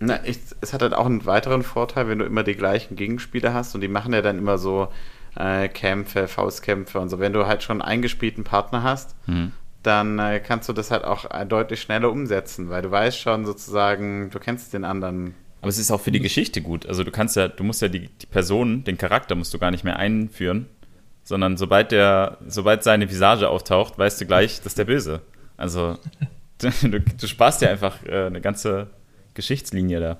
[0.00, 3.54] Na, ich, es hat halt auch einen weiteren Vorteil, wenn du immer die gleichen Gegenspieler
[3.54, 4.88] hast und die machen ja dann immer so
[5.36, 7.18] äh, Kämpfe, Faustkämpfe und so.
[7.20, 9.52] Wenn du halt schon einen eingespielten Partner hast, Mhm.
[9.82, 13.44] dann äh, kannst du das halt auch äh, deutlich schneller umsetzen, weil du weißt schon
[13.46, 15.34] sozusagen, du kennst den anderen.
[15.62, 16.86] Aber es ist auch für die Geschichte gut.
[16.86, 19.70] Also du kannst ja, du musst ja die, die Person, den Charakter musst du gar
[19.70, 20.66] nicht mehr einführen,
[21.24, 25.22] sondern sobald der, sobald seine Visage auftaucht, weißt du gleich, das ist der Böse.
[25.56, 25.98] Also
[26.58, 28.88] du, du sparst ja einfach äh, eine ganze
[29.34, 30.18] Geschichtslinie da.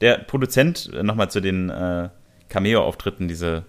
[0.00, 2.10] Der Produzent, äh, nochmal zu den äh,
[2.48, 3.64] Cameo-Auftritten, diese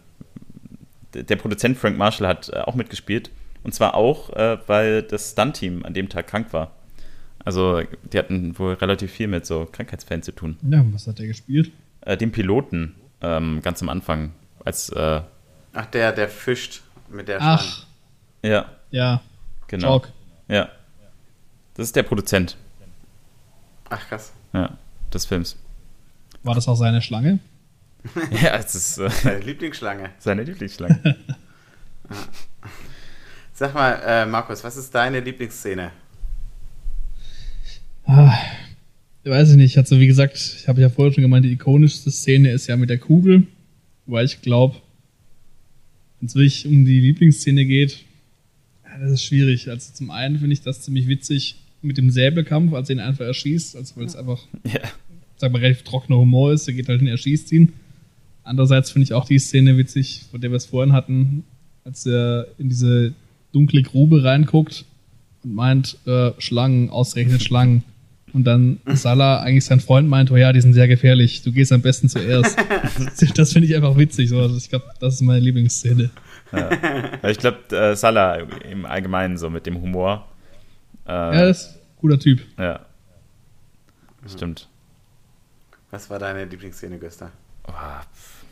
[1.13, 3.31] der Produzent Frank Marshall hat äh, auch mitgespielt.
[3.63, 6.71] Und zwar auch, äh, weil das Stunt-Team an dem Tag krank war.
[7.47, 7.81] Also,
[8.11, 10.57] die hatten wohl relativ viel mit so Krankheitsfällen zu tun.
[10.69, 11.71] Ja, was hat der gespielt?
[12.01, 14.33] Äh, den Piloten ähm, ganz am Anfang,
[14.65, 15.21] als, äh,
[15.73, 17.57] Ach, der, der fischt mit der Schlange.
[17.61, 17.85] Ach,
[18.43, 19.21] ja, ja,
[19.67, 19.93] genau.
[19.93, 20.09] Jock.
[20.49, 20.67] Ja.
[21.75, 22.57] Das ist der Produzent,
[23.89, 24.33] Ach, krass.
[24.51, 24.77] ja,
[25.13, 25.55] des Films.
[26.43, 27.39] War das auch seine Schlange?
[28.31, 30.09] ja, es ist äh, Deine Lieblingsschlange.
[30.19, 31.15] seine Lieblingsschlange.
[33.53, 35.91] Sag mal, äh, Markus, was ist deine Lieblingsszene?
[38.07, 38.33] Ah,
[39.23, 39.77] weiß ich nicht.
[39.77, 42.89] Also, wie gesagt, ich habe ja vorher schon gemeint, die ikonischste Szene ist ja mit
[42.89, 43.43] der Kugel.
[44.05, 44.77] Weil ich glaube,
[46.19, 48.05] wenn es wirklich um die Lieblingsszene geht,
[48.85, 49.69] ja, das ist schwierig.
[49.69, 53.25] Also, zum einen finde ich das ziemlich witzig mit dem Säbelkampf, als er ihn einfach
[53.25, 54.81] erschießt, also weil es einfach ja.
[55.37, 57.73] sag mal, relativ trockener Humor ist, der geht halt hin, er schießt ihn.
[58.43, 61.43] Andererseits finde ich auch die Szene witzig, von der wir es vorhin hatten,
[61.83, 63.13] als er in diese
[63.51, 64.85] dunkle Grube reinguckt
[65.43, 67.83] und meint, äh, Schlangen, ausgerechnet Schlangen.
[68.37, 71.71] Und dann Salah eigentlich sein Freund meint, oh ja, die sind sehr gefährlich, du gehst
[71.71, 72.55] am besten zuerst.
[73.35, 74.29] das finde ich einfach witzig.
[74.29, 74.39] So.
[74.39, 76.11] Also ich glaube, das ist meine Lieblingsszene.
[76.51, 78.35] Ja, Ich glaube, äh, Salah
[78.69, 80.27] im Allgemeinen so mit dem Humor.
[81.07, 82.41] Äh, Ja, das ist ein guter Typ.
[82.59, 82.85] ja.
[84.27, 84.69] Stimmt.
[85.89, 87.31] Was war deine Lieblingsszene, Gösta?
[87.67, 88.43] Oh, pf.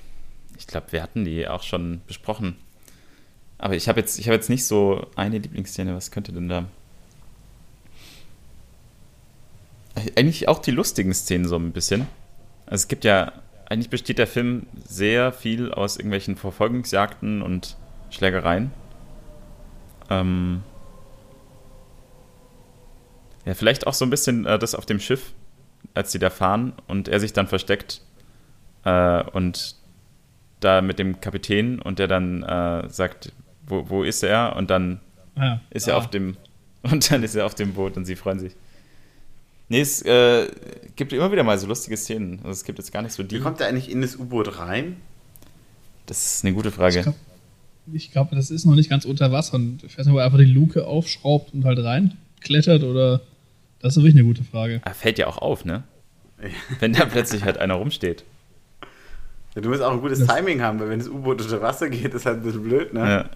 [0.57, 2.55] ich glaube, wir hatten die auch schon besprochen.
[3.59, 5.95] Aber ich habe jetzt, ich hab jetzt nicht so eine Lieblingsszene.
[5.95, 6.65] Was könnte denn da?
[10.16, 12.08] Eigentlich auch die lustigen Szenen so ein bisschen.
[12.66, 13.32] Also es gibt ja,
[13.68, 17.78] eigentlich besteht der Film sehr viel aus irgendwelchen Verfolgungsjagden und
[18.10, 18.72] Schlägereien.
[20.10, 20.64] Ähm
[23.45, 25.34] ja, vielleicht auch so ein bisschen äh, das auf dem Schiff,
[25.93, 28.01] als sie da fahren und er sich dann versteckt
[28.84, 29.76] äh, und
[30.60, 33.32] da mit dem Kapitän und der dann äh, sagt,
[33.68, 34.56] wo, wo ist er?
[34.56, 34.99] Und dann
[35.38, 35.60] ja.
[35.70, 35.97] ist er Ah.
[35.97, 36.38] auf dem
[36.84, 38.56] und dann ist er auf dem Boot und sie freuen sich.
[39.70, 40.47] Nee, es äh,
[40.95, 42.38] gibt immer wieder mal so lustige Szenen.
[42.39, 43.36] Also es gibt jetzt gar nicht so die.
[43.38, 44.97] Wie kommt er eigentlich in das U-Boot rein?
[46.05, 47.01] Das ist eine gute Frage.
[47.01, 47.16] glaub-
[47.93, 49.55] Ich glaube, das ist noch nicht ganz unter Wasser.
[49.55, 53.22] Und ich weiß nicht, ob er einfach die Luke aufschraubt und halt reinklettert oder.
[53.80, 54.82] Das ist wirklich eine gute Frage.
[54.84, 55.84] Ah, fällt ja auch auf, ne?
[56.80, 58.24] Wenn da plötzlich halt einer rumsteht.
[59.55, 61.89] Ja, du musst auch ein gutes Das- Timing haben, weil wenn das U-Boot unter Wasser
[61.89, 62.99] geht, ist halt ein bisschen blöd, ne?
[62.99, 63.30] Ja.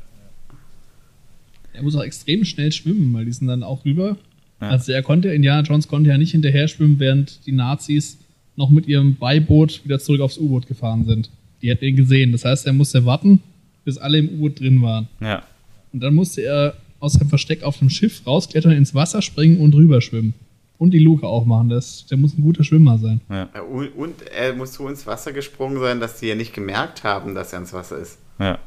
[1.73, 4.17] Er muss auch extrem schnell schwimmen, weil die sind dann auch rüber.
[4.61, 4.69] Ja.
[4.69, 8.17] Also er konnte, Indiana Jones konnte ja nicht hinterher schwimmen, während die Nazis
[8.55, 11.29] noch mit ihrem Beiboot wieder zurück aufs U-Boot gefahren sind.
[11.61, 12.31] Die hätten ihn gesehen.
[12.31, 13.41] Das heißt, er musste warten,
[13.85, 15.07] bis alle im U-Boot drin waren.
[15.21, 15.43] ja.
[15.91, 19.73] Und dann musste er aus seinem Versteck auf dem Schiff rausklettern, ins Wasser springen und
[19.73, 20.35] rüber schwimmen.
[20.77, 21.67] Und die Luke aufmachen.
[21.69, 23.21] Das, der muss ein guter Schwimmer sein.
[23.29, 23.49] Ja.
[23.61, 27.33] Und, und er muss so ins Wasser gesprungen sein, dass die ja nicht gemerkt haben,
[27.33, 28.19] dass er ins Wasser ist.
[28.37, 28.59] Ja.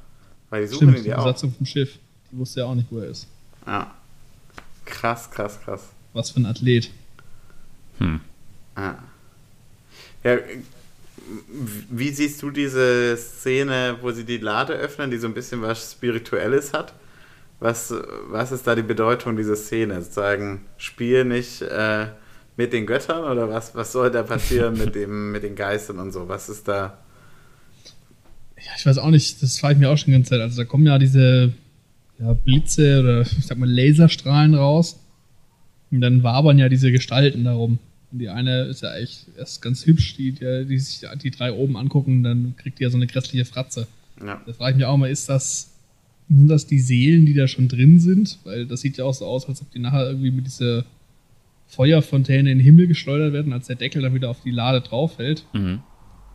[0.51, 1.25] Weil die suchen Stimmt, ihn die ja auch.
[1.25, 1.99] Besatzung vom Schiff.
[2.33, 3.29] Die wusste ja auch nicht, wo er ist.
[3.67, 3.95] Ja.
[4.85, 5.83] Krass, krass, krass.
[6.13, 6.91] Was für ein Athlet.
[7.99, 8.21] Hm.
[8.75, 8.95] Ah.
[10.25, 10.41] Ja, äh,
[11.91, 15.93] wie siehst du diese Szene, wo sie die Lade öffnen, die so ein bisschen was
[15.93, 16.93] Spirituelles hat?
[17.61, 17.95] Was,
[18.29, 20.03] was ist da die Bedeutung dieser Szene?
[20.03, 22.09] Sozusagen, spiel nicht äh,
[22.57, 26.13] mit den Göttern oder was, was soll da passieren mit, dem, mit den Geistern und
[26.13, 26.29] so?
[26.29, 26.99] Was ist da?
[28.57, 30.41] Ja, ich weiß auch nicht, das frage ich mir auch schon die ganze Zeit.
[30.41, 31.53] Also da kommen ja diese
[32.19, 34.99] ja, Blitze oder ich sag mal Laserstrahlen raus.
[35.91, 37.79] Und dann wabern ja diese Gestalten darum.
[38.11, 41.53] Und die eine ist ja echt erst ganz hübsch, die, die, die sich die drei
[41.53, 43.87] oben angucken, dann kriegt die ja so eine grässliche Fratze.
[44.21, 44.41] Ja.
[44.47, 45.73] Da frage ich mich auch mal, ist das,
[46.29, 48.39] sind das die Seelen, die da schon drin sind?
[48.45, 50.85] Weil das sieht ja auch so aus, als ob die nachher irgendwie mit dieser
[51.69, 55.17] Feuerfontäne in den Himmel geschleudert werden, als der Deckel dann wieder auf die Lade drauf
[55.17, 55.47] fällt.
[55.55, 55.81] Mhm.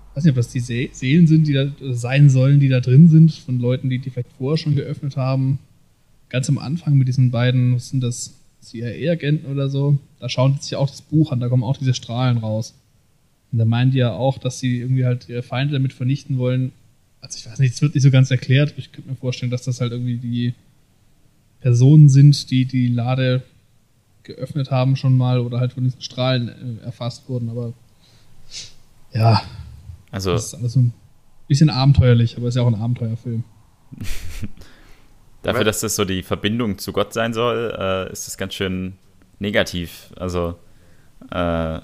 [0.10, 2.80] Ich weiß nicht, ob das die See Seelen sind, die da sein sollen, die da
[2.80, 5.60] drin sind, von Leuten, die die vielleicht vorher schon geöffnet haben.
[6.30, 10.64] Ganz am Anfang mit diesen beiden, was sind das, CIA-Agenten oder so, da schauen die
[10.64, 12.74] sich auch das Buch an, da kommen auch diese Strahlen raus.
[13.52, 16.72] Und da meinen die ja auch, dass sie irgendwie halt ihre Feinde damit vernichten wollen,
[17.22, 18.74] also ich weiß nicht, es wird nicht so ganz erklärt.
[18.78, 20.54] Ich könnte mir vorstellen, dass das halt irgendwie die
[21.62, 23.44] Personen sind, die die Lade
[24.24, 27.74] geöffnet haben schon mal oder halt von diesen Strahlen äh, erfasst wurden, aber
[29.14, 29.42] ja.
[30.12, 30.32] Also.
[30.34, 30.94] Das ist alles ein
[31.48, 33.44] bisschen abenteuerlich, aber ist ja auch ein Abenteuerfilm.
[35.48, 38.98] Dafür, dass das so die Verbindung zu Gott sein soll, äh, ist das ganz schön
[39.40, 40.12] negativ.
[40.18, 40.60] Also,
[41.32, 41.80] äh,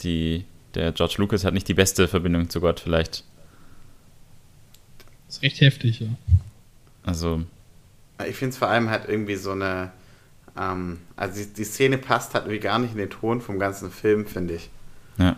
[0.00, 3.24] die, der George Lucas hat nicht die beste Verbindung zu Gott, vielleicht.
[5.26, 6.06] Das ist recht heftig, ja.
[7.02, 7.42] Also.
[8.26, 9.92] Ich finde es vor allem halt irgendwie so eine.
[10.58, 13.90] Ähm, also, die, die Szene passt halt irgendwie gar nicht in den Ton vom ganzen
[13.90, 14.70] Film, finde ich.
[15.18, 15.36] Ja.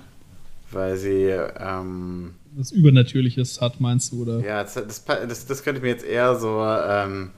[0.71, 1.25] Weil sie.
[1.59, 4.39] Ähm, was Übernatürliches hat, meinst du, oder?
[4.39, 6.63] Ja, das, das, das, das könnte ich mir jetzt eher so.
[6.65, 7.33] Ähm,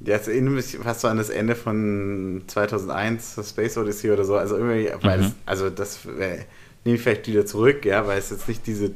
[0.00, 4.36] Jetzt erinnere mich fast so an das Ende von 2001, Space Odyssey oder so.
[4.36, 5.24] Also irgendwie, weil mhm.
[5.26, 6.44] es, also das äh,
[6.84, 8.92] nehme ich vielleicht wieder zurück, ja, weil es jetzt nicht diese,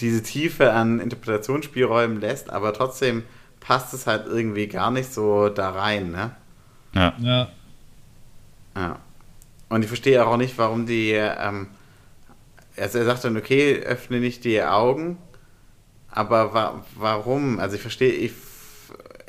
[0.00, 3.22] diese Tiefe an Interpretationsspielräumen lässt, aber trotzdem
[3.60, 6.32] passt es halt irgendwie gar nicht so da rein, ne?
[6.94, 7.14] Ja.
[7.18, 7.48] Ja.
[8.74, 8.98] Ja.
[9.68, 11.68] Und ich verstehe auch nicht, warum die, ähm,
[12.76, 15.18] also er sagt dann, okay, öffne nicht die Augen,
[16.10, 17.60] aber wa warum?
[17.60, 18.32] Also ich verstehe, ich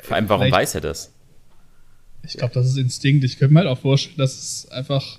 [0.02, 1.12] vor allem, warum weiß er das?
[2.22, 3.24] Ich glaube, das ist Instinkt.
[3.24, 5.18] Ich könnte mir halt auch vorstellen, dass es einfach,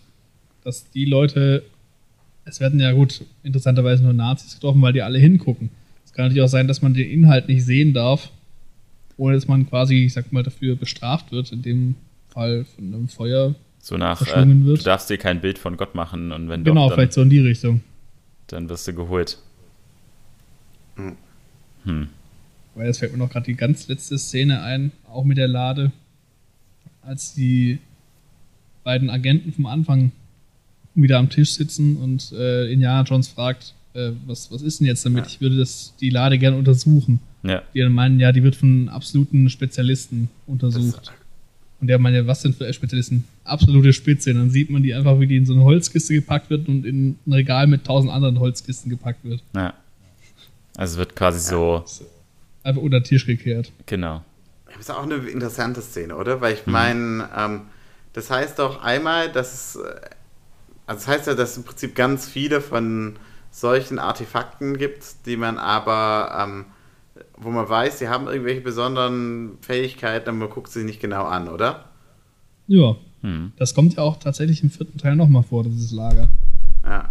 [0.63, 1.63] dass die Leute,
[2.45, 5.69] es werden ja gut, interessanterweise nur Nazis getroffen, weil die alle hingucken.
[6.05, 8.29] Es kann natürlich auch sein, dass man den Inhalt nicht sehen darf,
[9.17, 11.95] ohne dass man quasi, ich sag mal, dafür bestraft wird, in dem
[12.29, 13.55] Fall von einem Feuer.
[13.79, 16.95] So nach, äh, du darfst dir kein Bild von Gott machen und wenn Genau, doch,
[16.95, 17.81] vielleicht so in die Richtung.
[18.47, 19.39] Dann wirst du geholt.
[21.83, 22.09] Hm.
[22.75, 25.91] Weil das fällt mir noch gerade die ganz letzte Szene ein, auch mit der Lade,
[27.01, 27.79] als die
[28.83, 30.11] beiden Agenten vom Anfang
[30.95, 35.05] wieder am Tisch sitzen und äh, Indiana Jones fragt, äh, was, was ist denn jetzt
[35.05, 35.25] damit?
[35.25, 35.31] Ja.
[35.31, 37.19] Ich würde das, die Lade gerne untersuchen.
[37.43, 37.61] Ja.
[37.73, 41.07] Die dann meinen, ja, die wird von absoluten Spezialisten untersucht.
[41.07, 41.13] Das
[41.81, 43.23] und der meint ja, was sind für Spezialisten?
[43.43, 44.29] Absolute Spitze.
[44.29, 46.85] Und dann sieht man die einfach, wie die in so eine Holzkiste gepackt wird und
[46.85, 49.41] in ein Regal mit tausend anderen Holzkisten gepackt wird.
[49.55, 49.73] Ja.
[50.77, 51.89] Also es wird quasi so Einfach
[52.63, 53.71] unter den Tisch gekehrt.
[53.85, 54.23] Genau.
[54.65, 56.41] Das ist auch eine interessante Szene, oder?
[56.41, 56.71] Weil ich mhm.
[56.71, 57.61] meine, ähm,
[58.13, 59.79] das heißt doch einmal, dass es, äh,
[60.87, 63.15] also das heißt ja, dass es im Prinzip ganz viele von
[63.51, 66.65] solchen Artefakten gibt, die man aber, ähm,
[67.37, 71.49] wo man weiß, sie haben irgendwelche besonderen Fähigkeiten, aber man guckt sie nicht genau an,
[71.49, 71.85] oder?
[72.67, 72.95] Ja.
[73.21, 73.51] Mhm.
[73.57, 76.27] Das kommt ja auch tatsächlich im vierten Teil nochmal vor, dieses Lager.
[76.83, 77.09] Ja.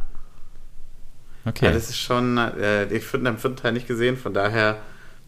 [1.45, 1.67] Okay.
[1.67, 4.79] Ja, das ist schon, äh, ich habe den vierten Teil nicht gesehen, von daher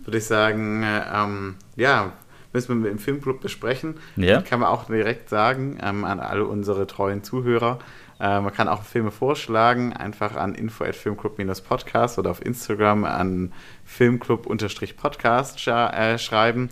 [0.04, 2.12] würde ich sagen, ähm, ja,
[2.52, 3.96] müssen wir im Filmclub besprechen.
[4.16, 4.42] Ja.
[4.42, 7.78] Kann man auch direkt sagen ähm, an alle unsere treuen Zuhörer.
[8.20, 13.52] Äh, man kann auch Filme vorschlagen, einfach an info.filmclub-podcast oder auf Instagram an
[13.84, 16.70] filmclub-podcast sch äh, schreiben.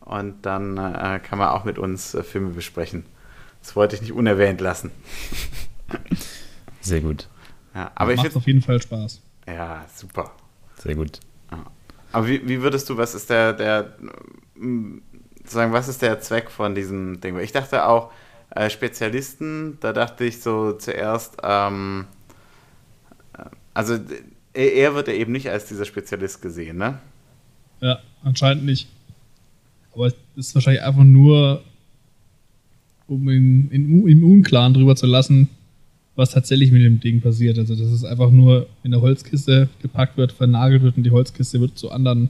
[0.00, 3.04] Und dann äh, kann man auch mit uns äh, Filme besprechen.
[3.60, 4.90] Das wollte ich nicht unerwähnt lassen.
[6.80, 7.28] Sehr gut.
[7.74, 9.20] Ja, aber macht auf jeden Fall Spaß.
[9.46, 10.32] Ja, super.
[10.76, 11.20] Sehr gut.
[12.12, 13.96] Aber wie, wie würdest du, was ist der, der,
[15.44, 17.38] sagen, was ist der Zweck von diesem Ding?
[17.38, 18.10] Ich dachte auch,
[18.50, 22.06] äh, Spezialisten, da dachte ich so zuerst, ähm,
[23.36, 23.44] äh,
[23.74, 23.98] also
[24.54, 26.98] er, er wird ja eben nicht als dieser Spezialist gesehen, ne?
[27.80, 28.88] Ja, anscheinend nicht.
[29.94, 31.62] Aber es ist wahrscheinlich einfach nur,
[33.06, 35.48] um ihn, im Unklaren drüber zu lassen,
[36.18, 37.58] was tatsächlich mit dem Ding passiert.
[37.58, 41.60] Also, dass es einfach nur in der Holzkiste gepackt wird, vernagelt wird und die Holzkiste
[41.60, 42.28] wird zu anderen,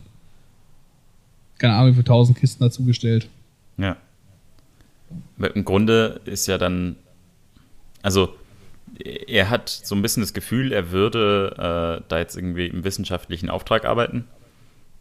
[1.56, 3.28] keine Ahnung, für tausend Kisten dazugestellt.
[3.78, 3.96] Ja.
[5.38, 6.96] Aber Im Grunde ist ja dann,
[8.02, 8.34] also
[9.26, 13.48] er hat so ein bisschen das Gefühl, er würde äh, da jetzt irgendwie im wissenschaftlichen
[13.48, 14.24] Auftrag arbeiten.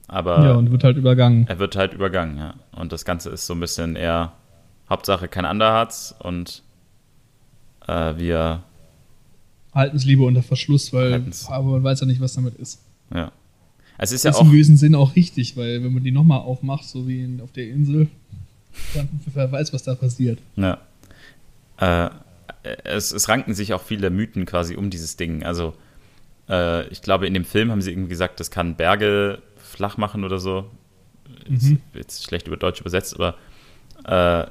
[0.07, 1.45] Aber ja, und wird halt übergangen.
[1.49, 2.53] Er wird halt übergangen, ja.
[2.72, 4.31] Und das Ganze ist so ein bisschen eher
[4.89, 6.64] Hauptsache kein Underharz und
[7.85, 8.64] äh, wir
[9.78, 12.82] halten es lieber unter Verschluss, weil aber man weiß ja nicht, was damit ist.
[13.14, 13.32] Ja.
[13.98, 14.41] Es ist, ist ja auch.
[14.41, 17.52] im gewissen Sinn auch richtig, weil wenn man die nochmal aufmacht, so wie in, auf
[17.52, 18.08] der Insel,
[18.94, 20.40] dann wer weiß, was da passiert.
[20.56, 20.80] Ja.
[21.78, 22.10] Äh,
[22.84, 25.44] es, es, ranken sich auch viele Mythen quasi um dieses Ding.
[25.44, 25.74] Also,
[26.49, 30.24] äh, ich glaube, in dem Film haben sie irgendwie gesagt, das kann Berge flach machen
[30.24, 30.70] oder so.
[31.48, 31.80] Mhm.
[31.94, 33.36] Jetzt schlecht über Deutsch übersetzt, aber
[34.06, 34.49] äh,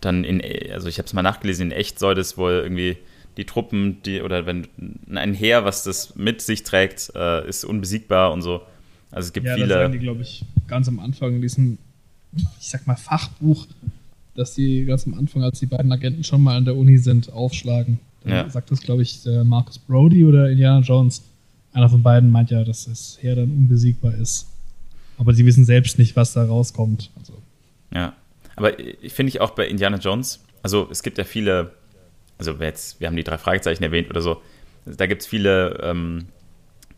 [0.00, 0.42] dann in,
[0.72, 2.98] also ich habe es mal nachgelesen, in echt soll das wohl irgendwie
[3.36, 4.66] die Truppen, die, oder wenn
[5.14, 8.62] ein Heer, was das mit sich trägt, äh, ist unbesiegbar und so.
[9.10, 9.68] Also es gibt ja, viele.
[9.68, 11.78] Das sagen die, glaube ich, ganz am Anfang in diesem,
[12.60, 13.66] ich sag mal, Fachbuch,
[14.34, 17.32] dass die ganz am Anfang, als die beiden Agenten schon mal an der Uni sind,
[17.32, 17.98] aufschlagen.
[18.22, 18.50] Dann ja.
[18.50, 21.22] sagt das, glaube ich, Marcus Brody oder Indiana Jones.
[21.72, 24.46] Einer von beiden meint ja, dass das Heer dann unbesiegbar ist.
[25.18, 27.10] Aber sie wissen selbst nicht, was da rauskommt.
[27.18, 27.34] Also.
[27.94, 28.14] Ja.
[28.56, 31.72] Aber ich finde ich auch bei Indiana Jones, also es gibt ja viele,
[32.38, 34.42] also jetzt, wir haben die drei Fragezeichen erwähnt oder so,
[34.84, 36.28] da gibt es viele ähm,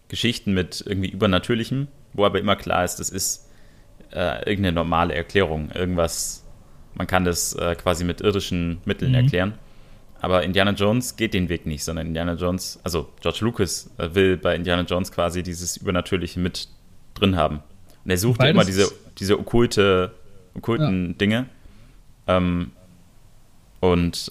[0.09, 3.49] Geschichten mit irgendwie Übernatürlichem, wo aber immer klar ist, das ist
[4.13, 5.71] äh, irgendeine normale Erklärung.
[5.71, 6.45] Irgendwas,
[6.95, 9.19] man kann das äh, quasi mit irdischen Mitteln mhm.
[9.19, 9.55] erklären.
[10.21, 14.37] Aber Indiana Jones geht den Weg nicht, sondern Indiana Jones, also George Lucas äh, will
[14.37, 16.69] bei Indiana Jones quasi dieses Übernatürliche mit
[17.15, 17.63] drin haben.
[18.05, 20.13] Und er sucht ja immer diese, diese okkulte,
[20.55, 21.13] okkulten ja.
[21.15, 21.47] Dinge.
[22.27, 22.73] Ähm,
[23.81, 24.31] und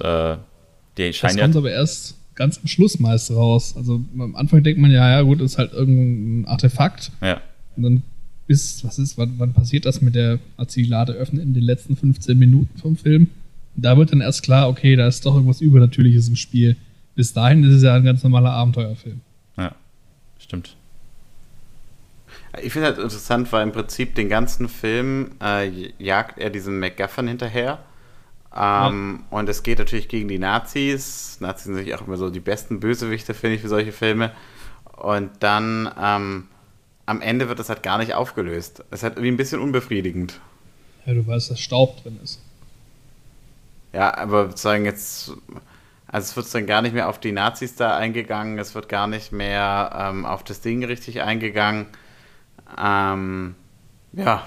[0.97, 3.75] die scheinen das kommt ja, aber erst ganz am Schluss meist raus.
[3.75, 7.11] Also am Anfang denkt man ja, ja gut, ist halt irgendein Artefakt.
[7.21, 7.41] Ja.
[7.75, 8.03] Und dann
[8.47, 11.63] bis, was ist, wann, wann passiert das mit der, als die Lade öffnet in den
[11.63, 13.29] letzten 15 Minuten vom Film?
[13.75, 16.77] Da wird dann erst klar, okay, da ist doch irgendwas Übernatürliches im Spiel.
[17.15, 19.21] Bis dahin ist es ja ein ganz normaler Abenteuerfilm.
[19.57, 19.75] Ja,
[20.39, 20.75] stimmt.
[22.63, 25.69] Ich finde halt interessant, weil im Prinzip den ganzen Film äh,
[25.99, 27.79] jagt er diesen MacGuffin hinterher.
[28.57, 29.37] Ähm, ja.
[29.37, 31.37] Und es geht natürlich gegen die Nazis.
[31.39, 34.31] Nazis sind natürlich auch immer so die besten Bösewichte, finde ich, für solche Filme.
[34.95, 36.47] Und dann ähm,
[37.05, 38.83] am Ende wird das halt gar nicht aufgelöst.
[38.89, 40.39] Es ist halt irgendwie ein bisschen unbefriedigend.
[41.05, 42.41] Ja, du weißt, dass Staub drin ist.
[43.93, 45.31] Ja, aber sozusagen jetzt,
[46.07, 49.07] also es wird dann gar nicht mehr auf die Nazis da eingegangen, es wird gar
[49.07, 51.87] nicht mehr ähm, auf das Ding richtig eingegangen.
[52.77, 53.55] Ähm,
[54.13, 54.45] ja.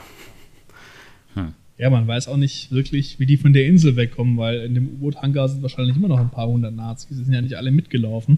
[1.81, 4.87] Ja, man weiß auch nicht wirklich, wie die von der Insel wegkommen, weil in dem
[4.89, 7.17] U-Boot-Hangar sind wahrscheinlich immer noch ein paar hundert Nazis.
[7.17, 8.37] Die sind ja nicht alle mitgelaufen.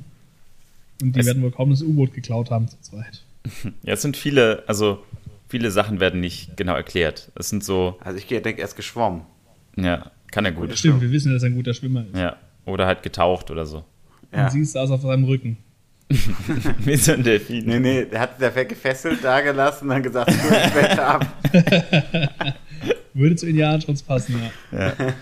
[1.03, 3.25] Und die es werden wohl kaum das U-Boot geklaut haben zu zweit.
[3.83, 5.03] Ja, es sind viele, also
[5.49, 7.33] viele Sachen werden nicht genau erklärt.
[7.35, 7.99] Es sind so.
[7.99, 9.23] Also ich denke, er ist geschwommen.
[9.77, 10.79] Ja, kann er gut.
[10.79, 12.17] Stimmt, wir wissen, dass er ein guter Schwimmer ist.
[12.17, 13.83] Ja, oder halt getaucht oder so.
[14.33, 14.45] Ja.
[14.45, 15.57] Und sie saß auf seinem Rücken.
[16.85, 17.67] Wie so ein Delfin.
[17.67, 21.27] Nee, nee, der hat der gefesselt da gelassen und dann gesagt, du ich ab.
[23.15, 24.41] Würde zu Indiana Jones passen,
[24.73, 24.79] ja.
[24.79, 25.15] ja.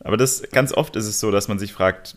[0.00, 2.16] Aber das ganz oft ist es so, dass man sich fragt,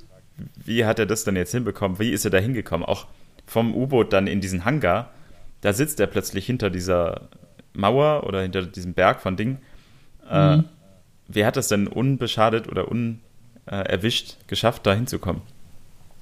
[0.63, 1.99] wie hat er das denn jetzt hinbekommen?
[1.99, 2.85] Wie ist er da hingekommen?
[2.85, 3.07] Auch
[3.45, 5.11] vom U-Boot dann in diesen Hangar,
[5.61, 7.29] da sitzt er plötzlich hinter dieser
[7.73, 9.57] Mauer oder hinter diesem Berg von Ding.
[10.29, 10.59] Äh, mhm.
[10.61, 10.63] Äh,
[11.27, 15.41] wer hat das denn unbeschadet oder unerwischt äh, geschafft, da hinzukommen?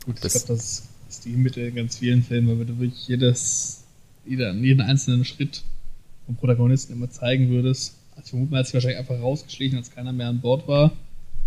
[0.05, 3.83] Gut, ich glaube, das ist die Mitte in ganz vielen Filmen, weil du wirklich jedes,
[4.25, 5.63] jeden, jeden einzelnen Schritt
[6.25, 7.96] vom Protagonisten immer zeigen würdest.
[8.17, 10.91] Also ich vermute, man hat sich wahrscheinlich einfach rausgeschlichen, als keiner mehr an Bord war,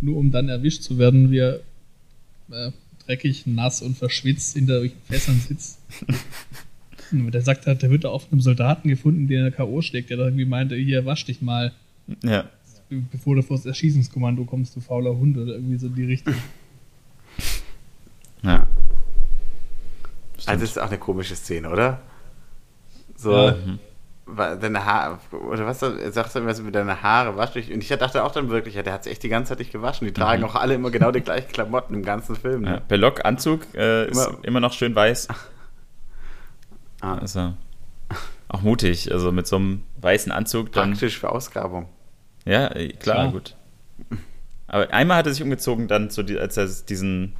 [0.00, 1.60] nur um dann erwischt zu werden, wie er
[2.52, 2.70] äh,
[3.04, 5.80] dreckig, nass und verschwitzt hinter Fässern sitzt.
[7.12, 9.82] und der sagt hat, der wird da auf einem Soldaten gefunden, der eine K.O.
[9.82, 11.72] schlägt, der da irgendwie meinte, hier, wasch dich mal.
[12.22, 12.48] Ja.
[12.88, 16.34] Bevor du vor das Erschießungskommando kommst, du fauler Hund oder irgendwie so in die Richtung.
[18.42, 18.68] Ja.
[20.46, 22.00] Also das ist auch eine komische Szene, oder?
[23.16, 23.56] So, ja.
[23.56, 23.80] Mhm
[24.36, 27.72] deine Haare, oder was sagst du was mit deinen Haare wasch dich?
[27.72, 29.72] Und ich dachte auch dann wirklich, ja, der hat sich echt die ganze Zeit nicht
[29.72, 30.06] gewaschen.
[30.06, 30.48] Die tragen mhm.
[30.48, 32.62] auch alle immer genau die gleichen Klamotten im ganzen Film.
[32.62, 32.70] Ne?
[32.70, 35.28] Ja, Belloc Anzug äh, immer, ist immer noch schön weiß.
[37.00, 37.14] Ah.
[37.14, 37.54] Also
[38.48, 40.72] auch mutig, also mit so einem weißen Anzug.
[40.72, 41.88] Dann, Praktisch für Ausgrabung.
[42.44, 43.56] Ja, äh, klar, klar, gut.
[44.66, 47.34] Aber einmal hat er sich umgezogen, dann so die, als er diesen,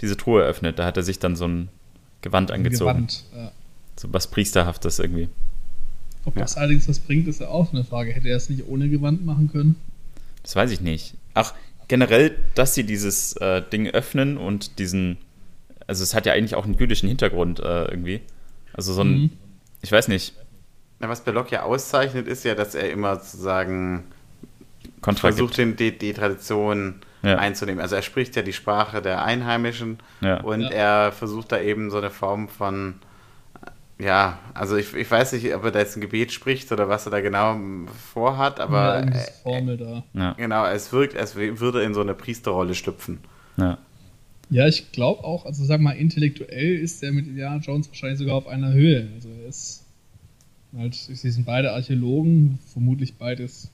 [0.00, 1.68] diese Truhe öffnet, da hat er sich dann so ein
[2.20, 3.06] Gewand angezogen.
[3.06, 3.52] Gewand, ja.
[3.96, 5.28] So was Priesterhaftes irgendwie.
[6.24, 6.42] Ob ja.
[6.42, 8.12] das allerdings was bringt, ist ja auch eine Frage.
[8.12, 9.76] Hätte er es nicht ohne Gewand machen können?
[10.42, 11.14] Das weiß ich nicht.
[11.34, 11.54] Ach,
[11.88, 15.18] generell, dass sie dieses äh, Ding öffnen und diesen.
[15.86, 18.20] Also, es hat ja eigentlich auch einen jüdischen Hintergrund äh, irgendwie.
[18.72, 19.08] Also, so ein.
[19.08, 19.30] Mhm.
[19.82, 20.34] Ich weiß nicht.
[20.98, 24.04] Na, was Belloc ja auszeichnet, ist ja, dass er immer sozusagen
[25.02, 27.36] Kontra versucht, den, die, die Tradition ja.
[27.36, 27.82] einzunehmen.
[27.82, 30.40] Also, er spricht ja die Sprache der Einheimischen ja.
[30.40, 30.70] und ja.
[30.70, 32.94] er versucht da eben so eine Form von
[33.98, 37.06] ja, also ich, ich weiß nicht, ob er da jetzt ein Gebet spricht oder was
[37.06, 37.58] er da genau
[38.12, 40.04] vorhat, aber ja, Formel da.
[40.14, 40.32] Ja.
[40.32, 43.18] genau, es wirkt, als würde er in so eine Priesterrolle schlüpfen.
[43.56, 43.78] Ja.
[44.50, 48.36] Ja, ich glaube auch, also sag mal, intellektuell ist er mit Indiana Jones wahrscheinlich sogar
[48.36, 49.08] auf einer Höhe.
[49.14, 49.84] Also er ist
[50.76, 53.70] halt, sie sind beide Archäologen, vermutlich beides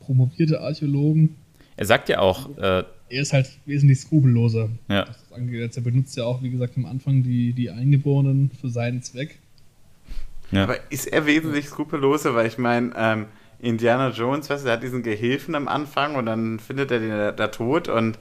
[0.00, 1.36] promovierte Archäologen.
[1.76, 4.68] Er sagt ja auch, äh, er ist halt wesentlich skrupelloser.
[4.88, 5.06] Ja.
[5.30, 9.38] Er benutzt ja auch, wie gesagt, am Anfang die, die Eingeborenen für seinen Zweck.
[10.50, 10.64] Ja.
[10.64, 12.34] Aber ist er wesentlich skrupelloser?
[12.34, 13.26] Weil ich meine, ähm,
[13.60, 17.10] Indiana Jones, weißt du, der hat diesen Gehilfen am Anfang und dann findet er den
[17.10, 18.18] da, da tot und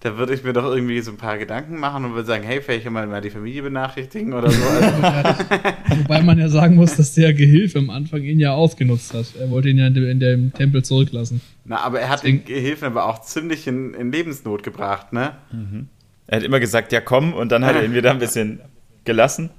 [0.00, 2.62] da würde ich mir doch irgendwie so ein paar Gedanken machen und würde sagen, hey,
[2.62, 4.62] vielleicht mal, mal die Familie benachrichtigen oder so.
[4.62, 9.26] Wobei man ja sagen muss, dass der Gehilfe am Anfang ihn ja ausgenutzt hat.
[9.38, 11.42] Er wollte ihn ja in dem, in dem Tempel zurücklassen.
[11.66, 12.38] Na, aber er hat Deswegen.
[12.38, 15.32] den Gehilfen aber auch ziemlich in, in Lebensnot gebracht, ne?
[15.52, 15.88] Mhm.
[16.26, 18.60] Er hat immer gesagt, ja komm, und dann hat er ihn wieder ein bisschen
[19.04, 19.50] gelassen.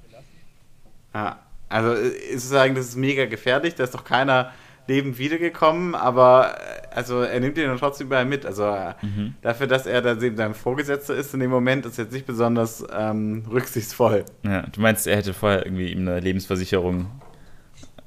[1.14, 1.38] Ja.
[1.72, 4.52] Also ist zu sagen, das ist mega gefährlich, da ist doch keiner,
[4.88, 8.46] lebend wiedergekommen, aber äh, also er nimmt ihn dann trotzdem überall mit.
[8.46, 9.36] Also äh, Mhm.
[9.42, 12.84] dafür, dass er dann eben sein Vorgesetzter ist in dem Moment, ist jetzt nicht besonders
[12.94, 14.26] ähm, rücksichtsvoll.
[14.44, 17.10] Ja, du meinst, er hätte vorher irgendwie ihm eine Lebensversicherung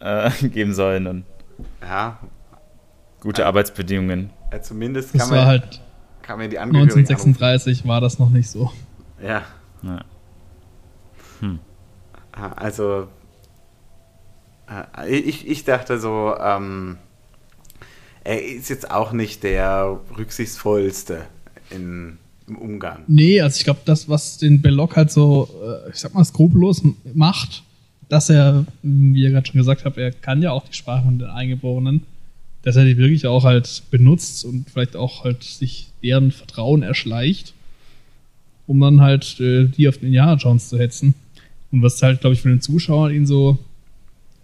[0.00, 1.24] äh, geben sollen und
[1.80, 2.18] Ja,
[3.20, 3.48] gute Ja.
[3.48, 4.30] Arbeitsbedingungen.
[4.50, 5.80] äh, zumindest Das kann war man, halt
[6.22, 8.60] kann man die Angehörigen 1936 war das noch nicht so.
[8.64, 8.76] anrufen.
[9.22, 9.42] Ja,
[9.82, 10.00] Ja.
[12.32, 13.06] Ah, also äh,
[15.08, 16.96] ich, ich dachte so, ähm,
[18.24, 21.26] er ist jetzt auch nicht der rücksichtsvollste
[21.70, 22.18] in,
[22.48, 23.00] im Umgang.
[23.06, 26.82] Nee, also ich glaube, das, was den Belloc halt so, äh, ich sag mal, skrupellos
[27.12, 27.62] macht,
[28.08, 31.18] dass er, wie ihr gerade schon gesagt habt, er kann ja auch die Sprache von
[31.18, 32.02] den Eingeborenen,
[32.62, 37.52] dass er die wirklich auch halt benutzt und vielleicht auch halt sich deren Vertrauen erschleicht,
[38.66, 41.14] um dann halt äh, die auf den Indiana Jones zu hetzen.
[41.70, 43.58] Und was halt, glaube ich, für den Zuschauer ihn so,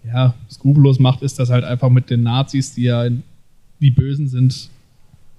[0.05, 3.09] ja, skrupellos macht, ist, dass er halt einfach mit den Nazis, die ja
[3.81, 4.70] die Bösen sind,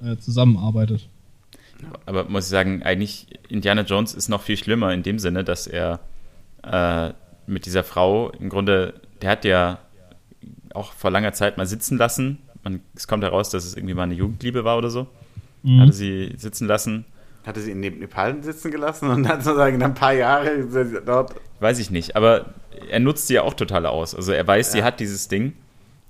[0.03, 1.07] äh, zusammenarbeitet.
[2.05, 5.67] Aber muss ich sagen, eigentlich Indiana Jones ist noch viel schlimmer in dem Sinne, dass
[5.67, 5.99] er
[6.63, 7.11] äh,
[7.47, 9.79] mit dieser Frau im Grunde, der hat ja
[10.73, 12.37] auch vor langer Zeit mal sitzen lassen.
[12.63, 15.07] Man, es kommt heraus, dass es irgendwie mal eine Jugendliebe war oder so.
[15.63, 15.81] Mhm.
[15.81, 17.05] Hatte sie sitzen lassen.
[17.45, 20.63] Hatte sie neben Nepal sitzen gelassen und dann sozusagen ein paar Jahre
[21.05, 21.33] dort.
[21.59, 22.53] Weiß ich nicht, aber
[22.89, 24.13] er nutzt sie ja auch total aus.
[24.15, 24.83] Also er weiß, sie Ja.
[24.85, 25.53] hat dieses Ding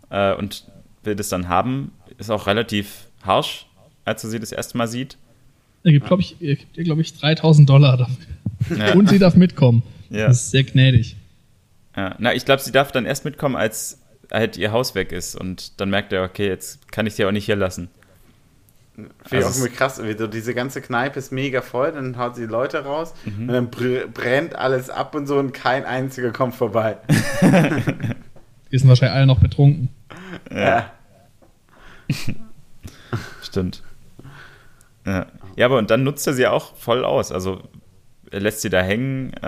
[0.10, 0.66] äh, und
[1.04, 1.92] will das dann haben.
[2.18, 3.66] Ist auch relativ harsch,
[4.06, 5.18] als er sie das erste Mal sieht.
[5.84, 8.78] Er gibt, glaube ich, gibt ihr, glaube ich, 3000 Dollar dafür.
[8.78, 8.94] Ja.
[8.94, 9.84] Und sie darf mitkommen.
[10.10, 10.28] Ja.
[10.28, 11.16] Das ist sehr gnädig.
[11.96, 12.16] Ja.
[12.20, 13.98] Na, ich glaube, sie darf dann erst mitkommen, als
[14.32, 17.32] halt ihr Haus weg ist und dann merkt er, okay, jetzt kann ich sie auch
[17.32, 17.90] nicht hier lassen.
[18.94, 20.04] Finde ich Also auch es- irgendwie krass.
[20.04, 23.42] Wie so diese ganze Kneipe ist mega voll, dann haut sie die Leute raus Mhm.
[23.44, 26.98] und dann br brennt alles ab und so und kein einziger kommt vorbei.
[28.72, 29.90] Die sind wahrscheinlich alle noch betrunken.
[30.54, 30.92] Ja.
[33.44, 33.84] Stimmt.
[35.06, 35.26] Ja.
[35.56, 37.32] ja, aber und dann nutzt er sie auch voll aus.
[37.32, 37.64] Also
[38.30, 39.34] er lässt sie da hängen.
[39.34, 39.40] Äh,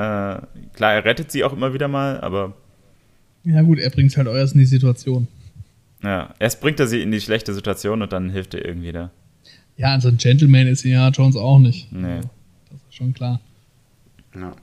[0.74, 2.54] klar, er rettet sie auch immer wieder mal, aber
[3.44, 5.28] Ja, gut, er bringt halt euers in die Situation.
[6.02, 9.12] ja, erst bringt er sie in die schlechte Situation und dann hilft er irgendwie da.
[9.78, 11.92] Ja, also ein Gentleman ist Indiana Jones auch nicht.
[11.92, 12.22] Nee.
[12.70, 13.40] Das ist schon klar.
[14.36, 14.56] Ja.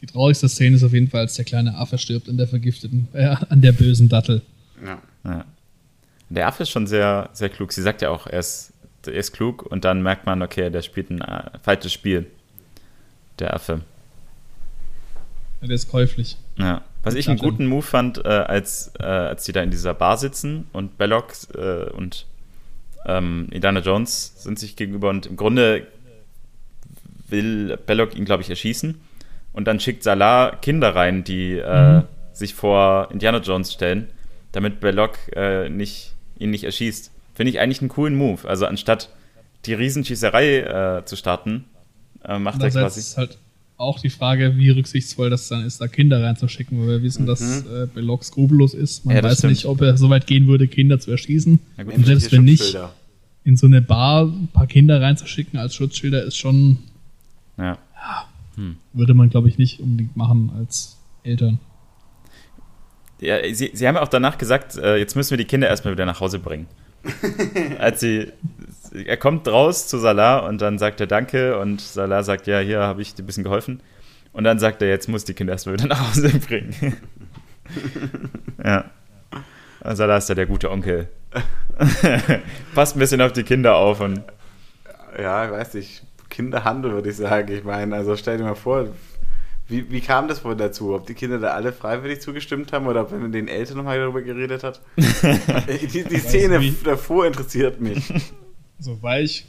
[0.00, 3.08] Die traurigste Szene ist auf jeden Fall, als der kleine Affe stirbt an der vergifteten,
[3.12, 4.42] äh, an der bösen Dattel.
[4.84, 5.02] Ja.
[5.24, 5.44] Ja.
[6.30, 7.72] Der Affe ist schon sehr, sehr klug.
[7.72, 8.72] Sie sagt ja auch, er ist,
[9.06, 12.26] er ist klug und dann merkt man, okay, der spielt ein äh, falsches Spiel.
[13.38, 13.80] Der Affe.
[15.60, 16.36] Ja, der ist käuflich.
[16.56, 16.82] Ja.
[17.02, 20.16] Was ich einen guten Move fand, äh, als, äh, als die da in dieser Bar
[20.18, 22.26] sitzen und Belloc äh, und
[23.06, 25.86] ähm, Indiana Jones sind sich gegenüber und im Grunde
[27.28, 29.00] will Belloc ihn, glaube ich, erschießen.
[29.52, 32.02] Und dann schickt Salah Kinder rein, die äh, Mhm.
[32.32, 34.08] sich vor Indiana Jones stellen,
[34.52, 37.10] damit Belloc äh, nicht, ihn nicht erschießt.
[37.34, 38.46] Finde ich eigentlich einen coolen Move.
[38.48, 39.10] Also anstatt
[39.66, 41.64] die Riesenschießerei äh, zu starten,
[42.24, 43.00] äh, macht er quasi.
[43.16, 43.38] halt
[43.78, 47.62] auch die Frage, wie rücksichtsvoll das dann ist, da Kinder reinzuschicken, weil wir wissen, dass
[47.64, 49.06] äh, Belloc skrupellos ist.
[49.06, 49.52] Man Ja, weiß stimmt.
[49.52, 51.58] nicht, ob er so weit gehen würde, Kinder zu erschießen.
[51.78, 51.94] Ja, gut.
[51.94, 52.76] Und selbst wenn nicht,
[53.44, 56.78] in so eine Bar ein paar Kinder reinzuschicken als Schutzschilder ist schon,
[57.56, 57.78] Ja.
[58.92, 61.58] würde man glaube ich nicht unbedingt machen als Eltern.
[63.20, 65.92] Ja, sie, sie haben ja auch danach gesagt, äh, jetzt müssen wir die Kinder erstmal
[65.94, 66.66] wieder nach Hause bringen.
[67.78, 68.26] Als sie,
[68.92, 72.80] er kommt raus zu Salah und dann sagt er Danke und Salah sagt, ja, hier
[72.80, 73.82] habe ich dir ein bisschen geholfen.
[74.32, 76.96] Und dann sagt er, jetzt muss die Kinder erstmal wieder nach Hause bringen.
[78.64, 78.84] ja.
[79.80, 81.08] Und Salah ist ja der gute Onkel.
[82.74, 84.22] Passt ein bisschen auf die Kinder auf und
[85.18, 86.02] Ja, ich weiß nicht.
[86.28, 87.52] Kinderhandel würde ich sagen.
[87.52, 88.88] Ich meine, also stell dir mal vor,
[89.66, 90.94] wie, wie kam das wohl dazu?
[90.94, 93.98] Ob die Kinder da alle freiwillig zugestimmt haben oder ob man mit den Eltern nochmal
[93.98, 94.80] darüber geredet hat?
[94.96, 98.12] die die Szene davor interessiert mich.
[98.78, 99.44] So, weil ich,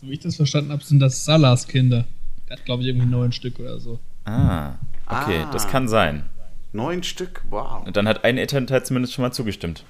[0.00, 2.04] so wie ich das verstanden habe, sind das Salas Kinder.
[2.48, 3.98] Der hat glaube ich irgendwie neun Stück oder so.
[4.24, 4.74] Ah,
[5.06, 5.50] okay, Ah.
[5.52, 6.24] das kann sein.
[6.72, 7.84] Neun Stück, wow.
[7.86, 9.84] Und dann hat ein Elternteil zumindest schon mal zugestimmt.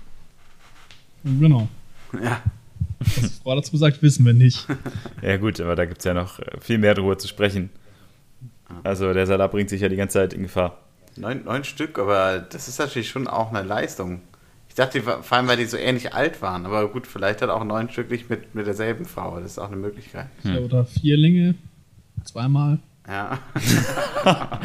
[1.22, 1.68] Genau.
[2.20, 2.42] Ja,
[2.98, 4.66] Was die Frau dazu sagt, wissen wir nicht.
[5.22, 7.70] Ja, gut, aber da gibt es ja noch äh, viel mehr darüber zu sprechen.
[8.82, 10.78] Also, der Salah bringt sich ja die ganze Zeit in Gefahr.
[11.16, 14.22] neun, neun Stück, aber das ist natürlich schon auch eine Leistung.
[14.72, 16.64] Ich dachte, vor allem, weil die so ähnlich alt waren.
[16.64, 19.38] Aber gut, vielleicht hat auch neun Stück nicht mit, mit derselben Frau.
[19.38, 20.28] Das ist auch eine Möglichkeit.
[20.44, 21.56] Ja, oder Vierlinge,
[22.24, 22.78] zweimal.
[23.06, 23.38] Ja.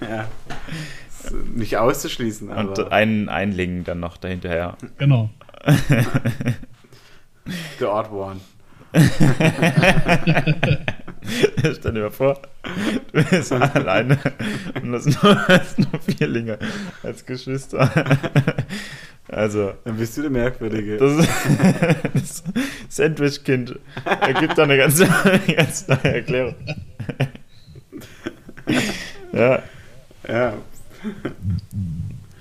[0.00, 0.28] ja.
[1.54, 2.70] Nicht auszuschließen, aber.
[2.70, 4.78] Und einen Einling dann noch dahinterher.
[4.96, 5.28] Genau.
[7.78, 8.40] The Odd One.
[11.78, 12.42] Stell dir mal vor,
[13.12, 14.18] du bist alleine
[14.82, 16.58] und hast nur, hast nur Vierlinge
[17.02, 17.90] als Geschwister.
[19.28, 19.74] Also.
[19.84, 20.96] Dann bist du der Merkwürdige.
[20.98, 21.16] Das,
[22.14, 22.42] das
[22.88, 24.98] Sandwich-Kind ergibt da eine ganz,
[25.56, 26.54] ganz neue Erklärung.
[29.32, 29.62] ja.
[30.28, 30.52] Ja.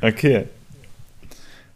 [0.02, 0.46] Okay.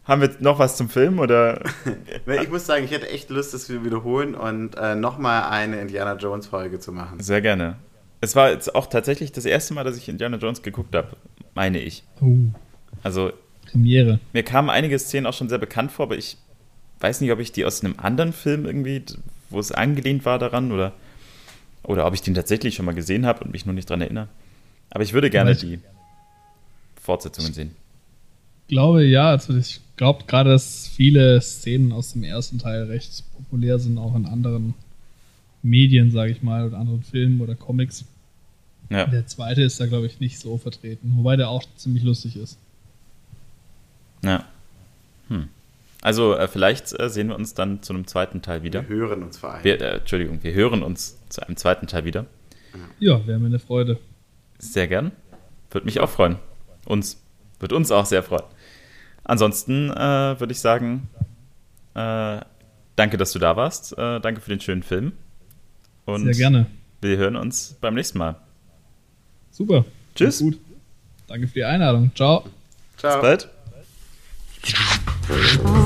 [0.06, 1.60] Haben wir noch was zum Film oder?
[2.42, 6.14] Ich muss sagen, ich hätte echt Lust, das wir wiederholen und äh, nochmal eine Indiana
[6.16, 7.20] Jones Folge zu machen.
[7.20, 7.76] Sehr gerne.
[8.20, 11.16] Es war jetzt auch tatsächlich das erste Mal, dass ich Indiana Jones geguckt habe,
[11.54, 12.02] meine ich.
[12.20, 12.36] Oh,
[13.02, 13.32] Also
[13.70, 14.20] Premiere.
[14.32, 16.38] mir kamen einige Szenen auch schon sehr bekannt vor, aber ich
[17.00, 19.04] weiß nicht, ob ich die aus einem anderen Film irgendwie,
[19.50, 20.92] wo es angelehnt war daran oder,
[21.82, 24.28] oder ob ich den tatsächlich schon mal gesehen habe und mich nur nicht dran erinnere.
[24.90, 25.80] Aber ich würde gerne die
[27.00, 27.76] Fortsetzungen sehen.
[28.68, 33.78] Glaube ja, also ich glaube gerade, dass viele Szenen aus dem ersten Teil recht populär
[33.78, 34.74] sind, auch in anderen
[35.62, 38.04] Medien, sage ich mal, oder anderen Filmen oder Comics.
[38.90, 42.36] Ja, Der zweite ist da, glaube ich, nicht so vertreten, wobei der auch ziemlich lustig
[42.36, 42.58] ist.
[44.22, 44.44] ja.
[45.28, 45.48] Hm.
[46.02, 48.88] Also äh, vielleicht äh, sehen wir uns dann zu einem zweiten Teil wieder.
[48.88, 49.64] Wir hören uns vor allem.
[49.64, 52.26] Wir, äh, Entschuldigung, wir hören uns zu einem zweiten Teil wieder.
[53.00, 53.98] Ja, wäre mir eine Freude.
[54.58, 55.10] Sehr gern.
[55.72, 56.36] Würde mich auch freuen.
[56.84, 57.20] Uns.
[57.58, 58.44] Wird uns auch sehr freuen.
[59.26, 61.08] Ansonsten äh, würde ich sagen,
[61.94, 62.38] äh,
[62.94, 63.92] danke, dass du da warst.
[63.98, 65.12] Äh, danke für den schönen Film.
[66.04, 66.66] Und Sehr gerne.
[67.00, 68.36] wir hören uns beim nächsten Mal.
[69.50, 69.84] Super.
[70.14, 70.38] Tschüss.
[70.38, 70.58] Gut.
[71.26, 72.12] Danke für die Einladung.
[72.14, 72.44] Ciao.
[72.96, 73.20] Ciao.
[73.20, 73.48] Bis
[75.22, 75.85] bald.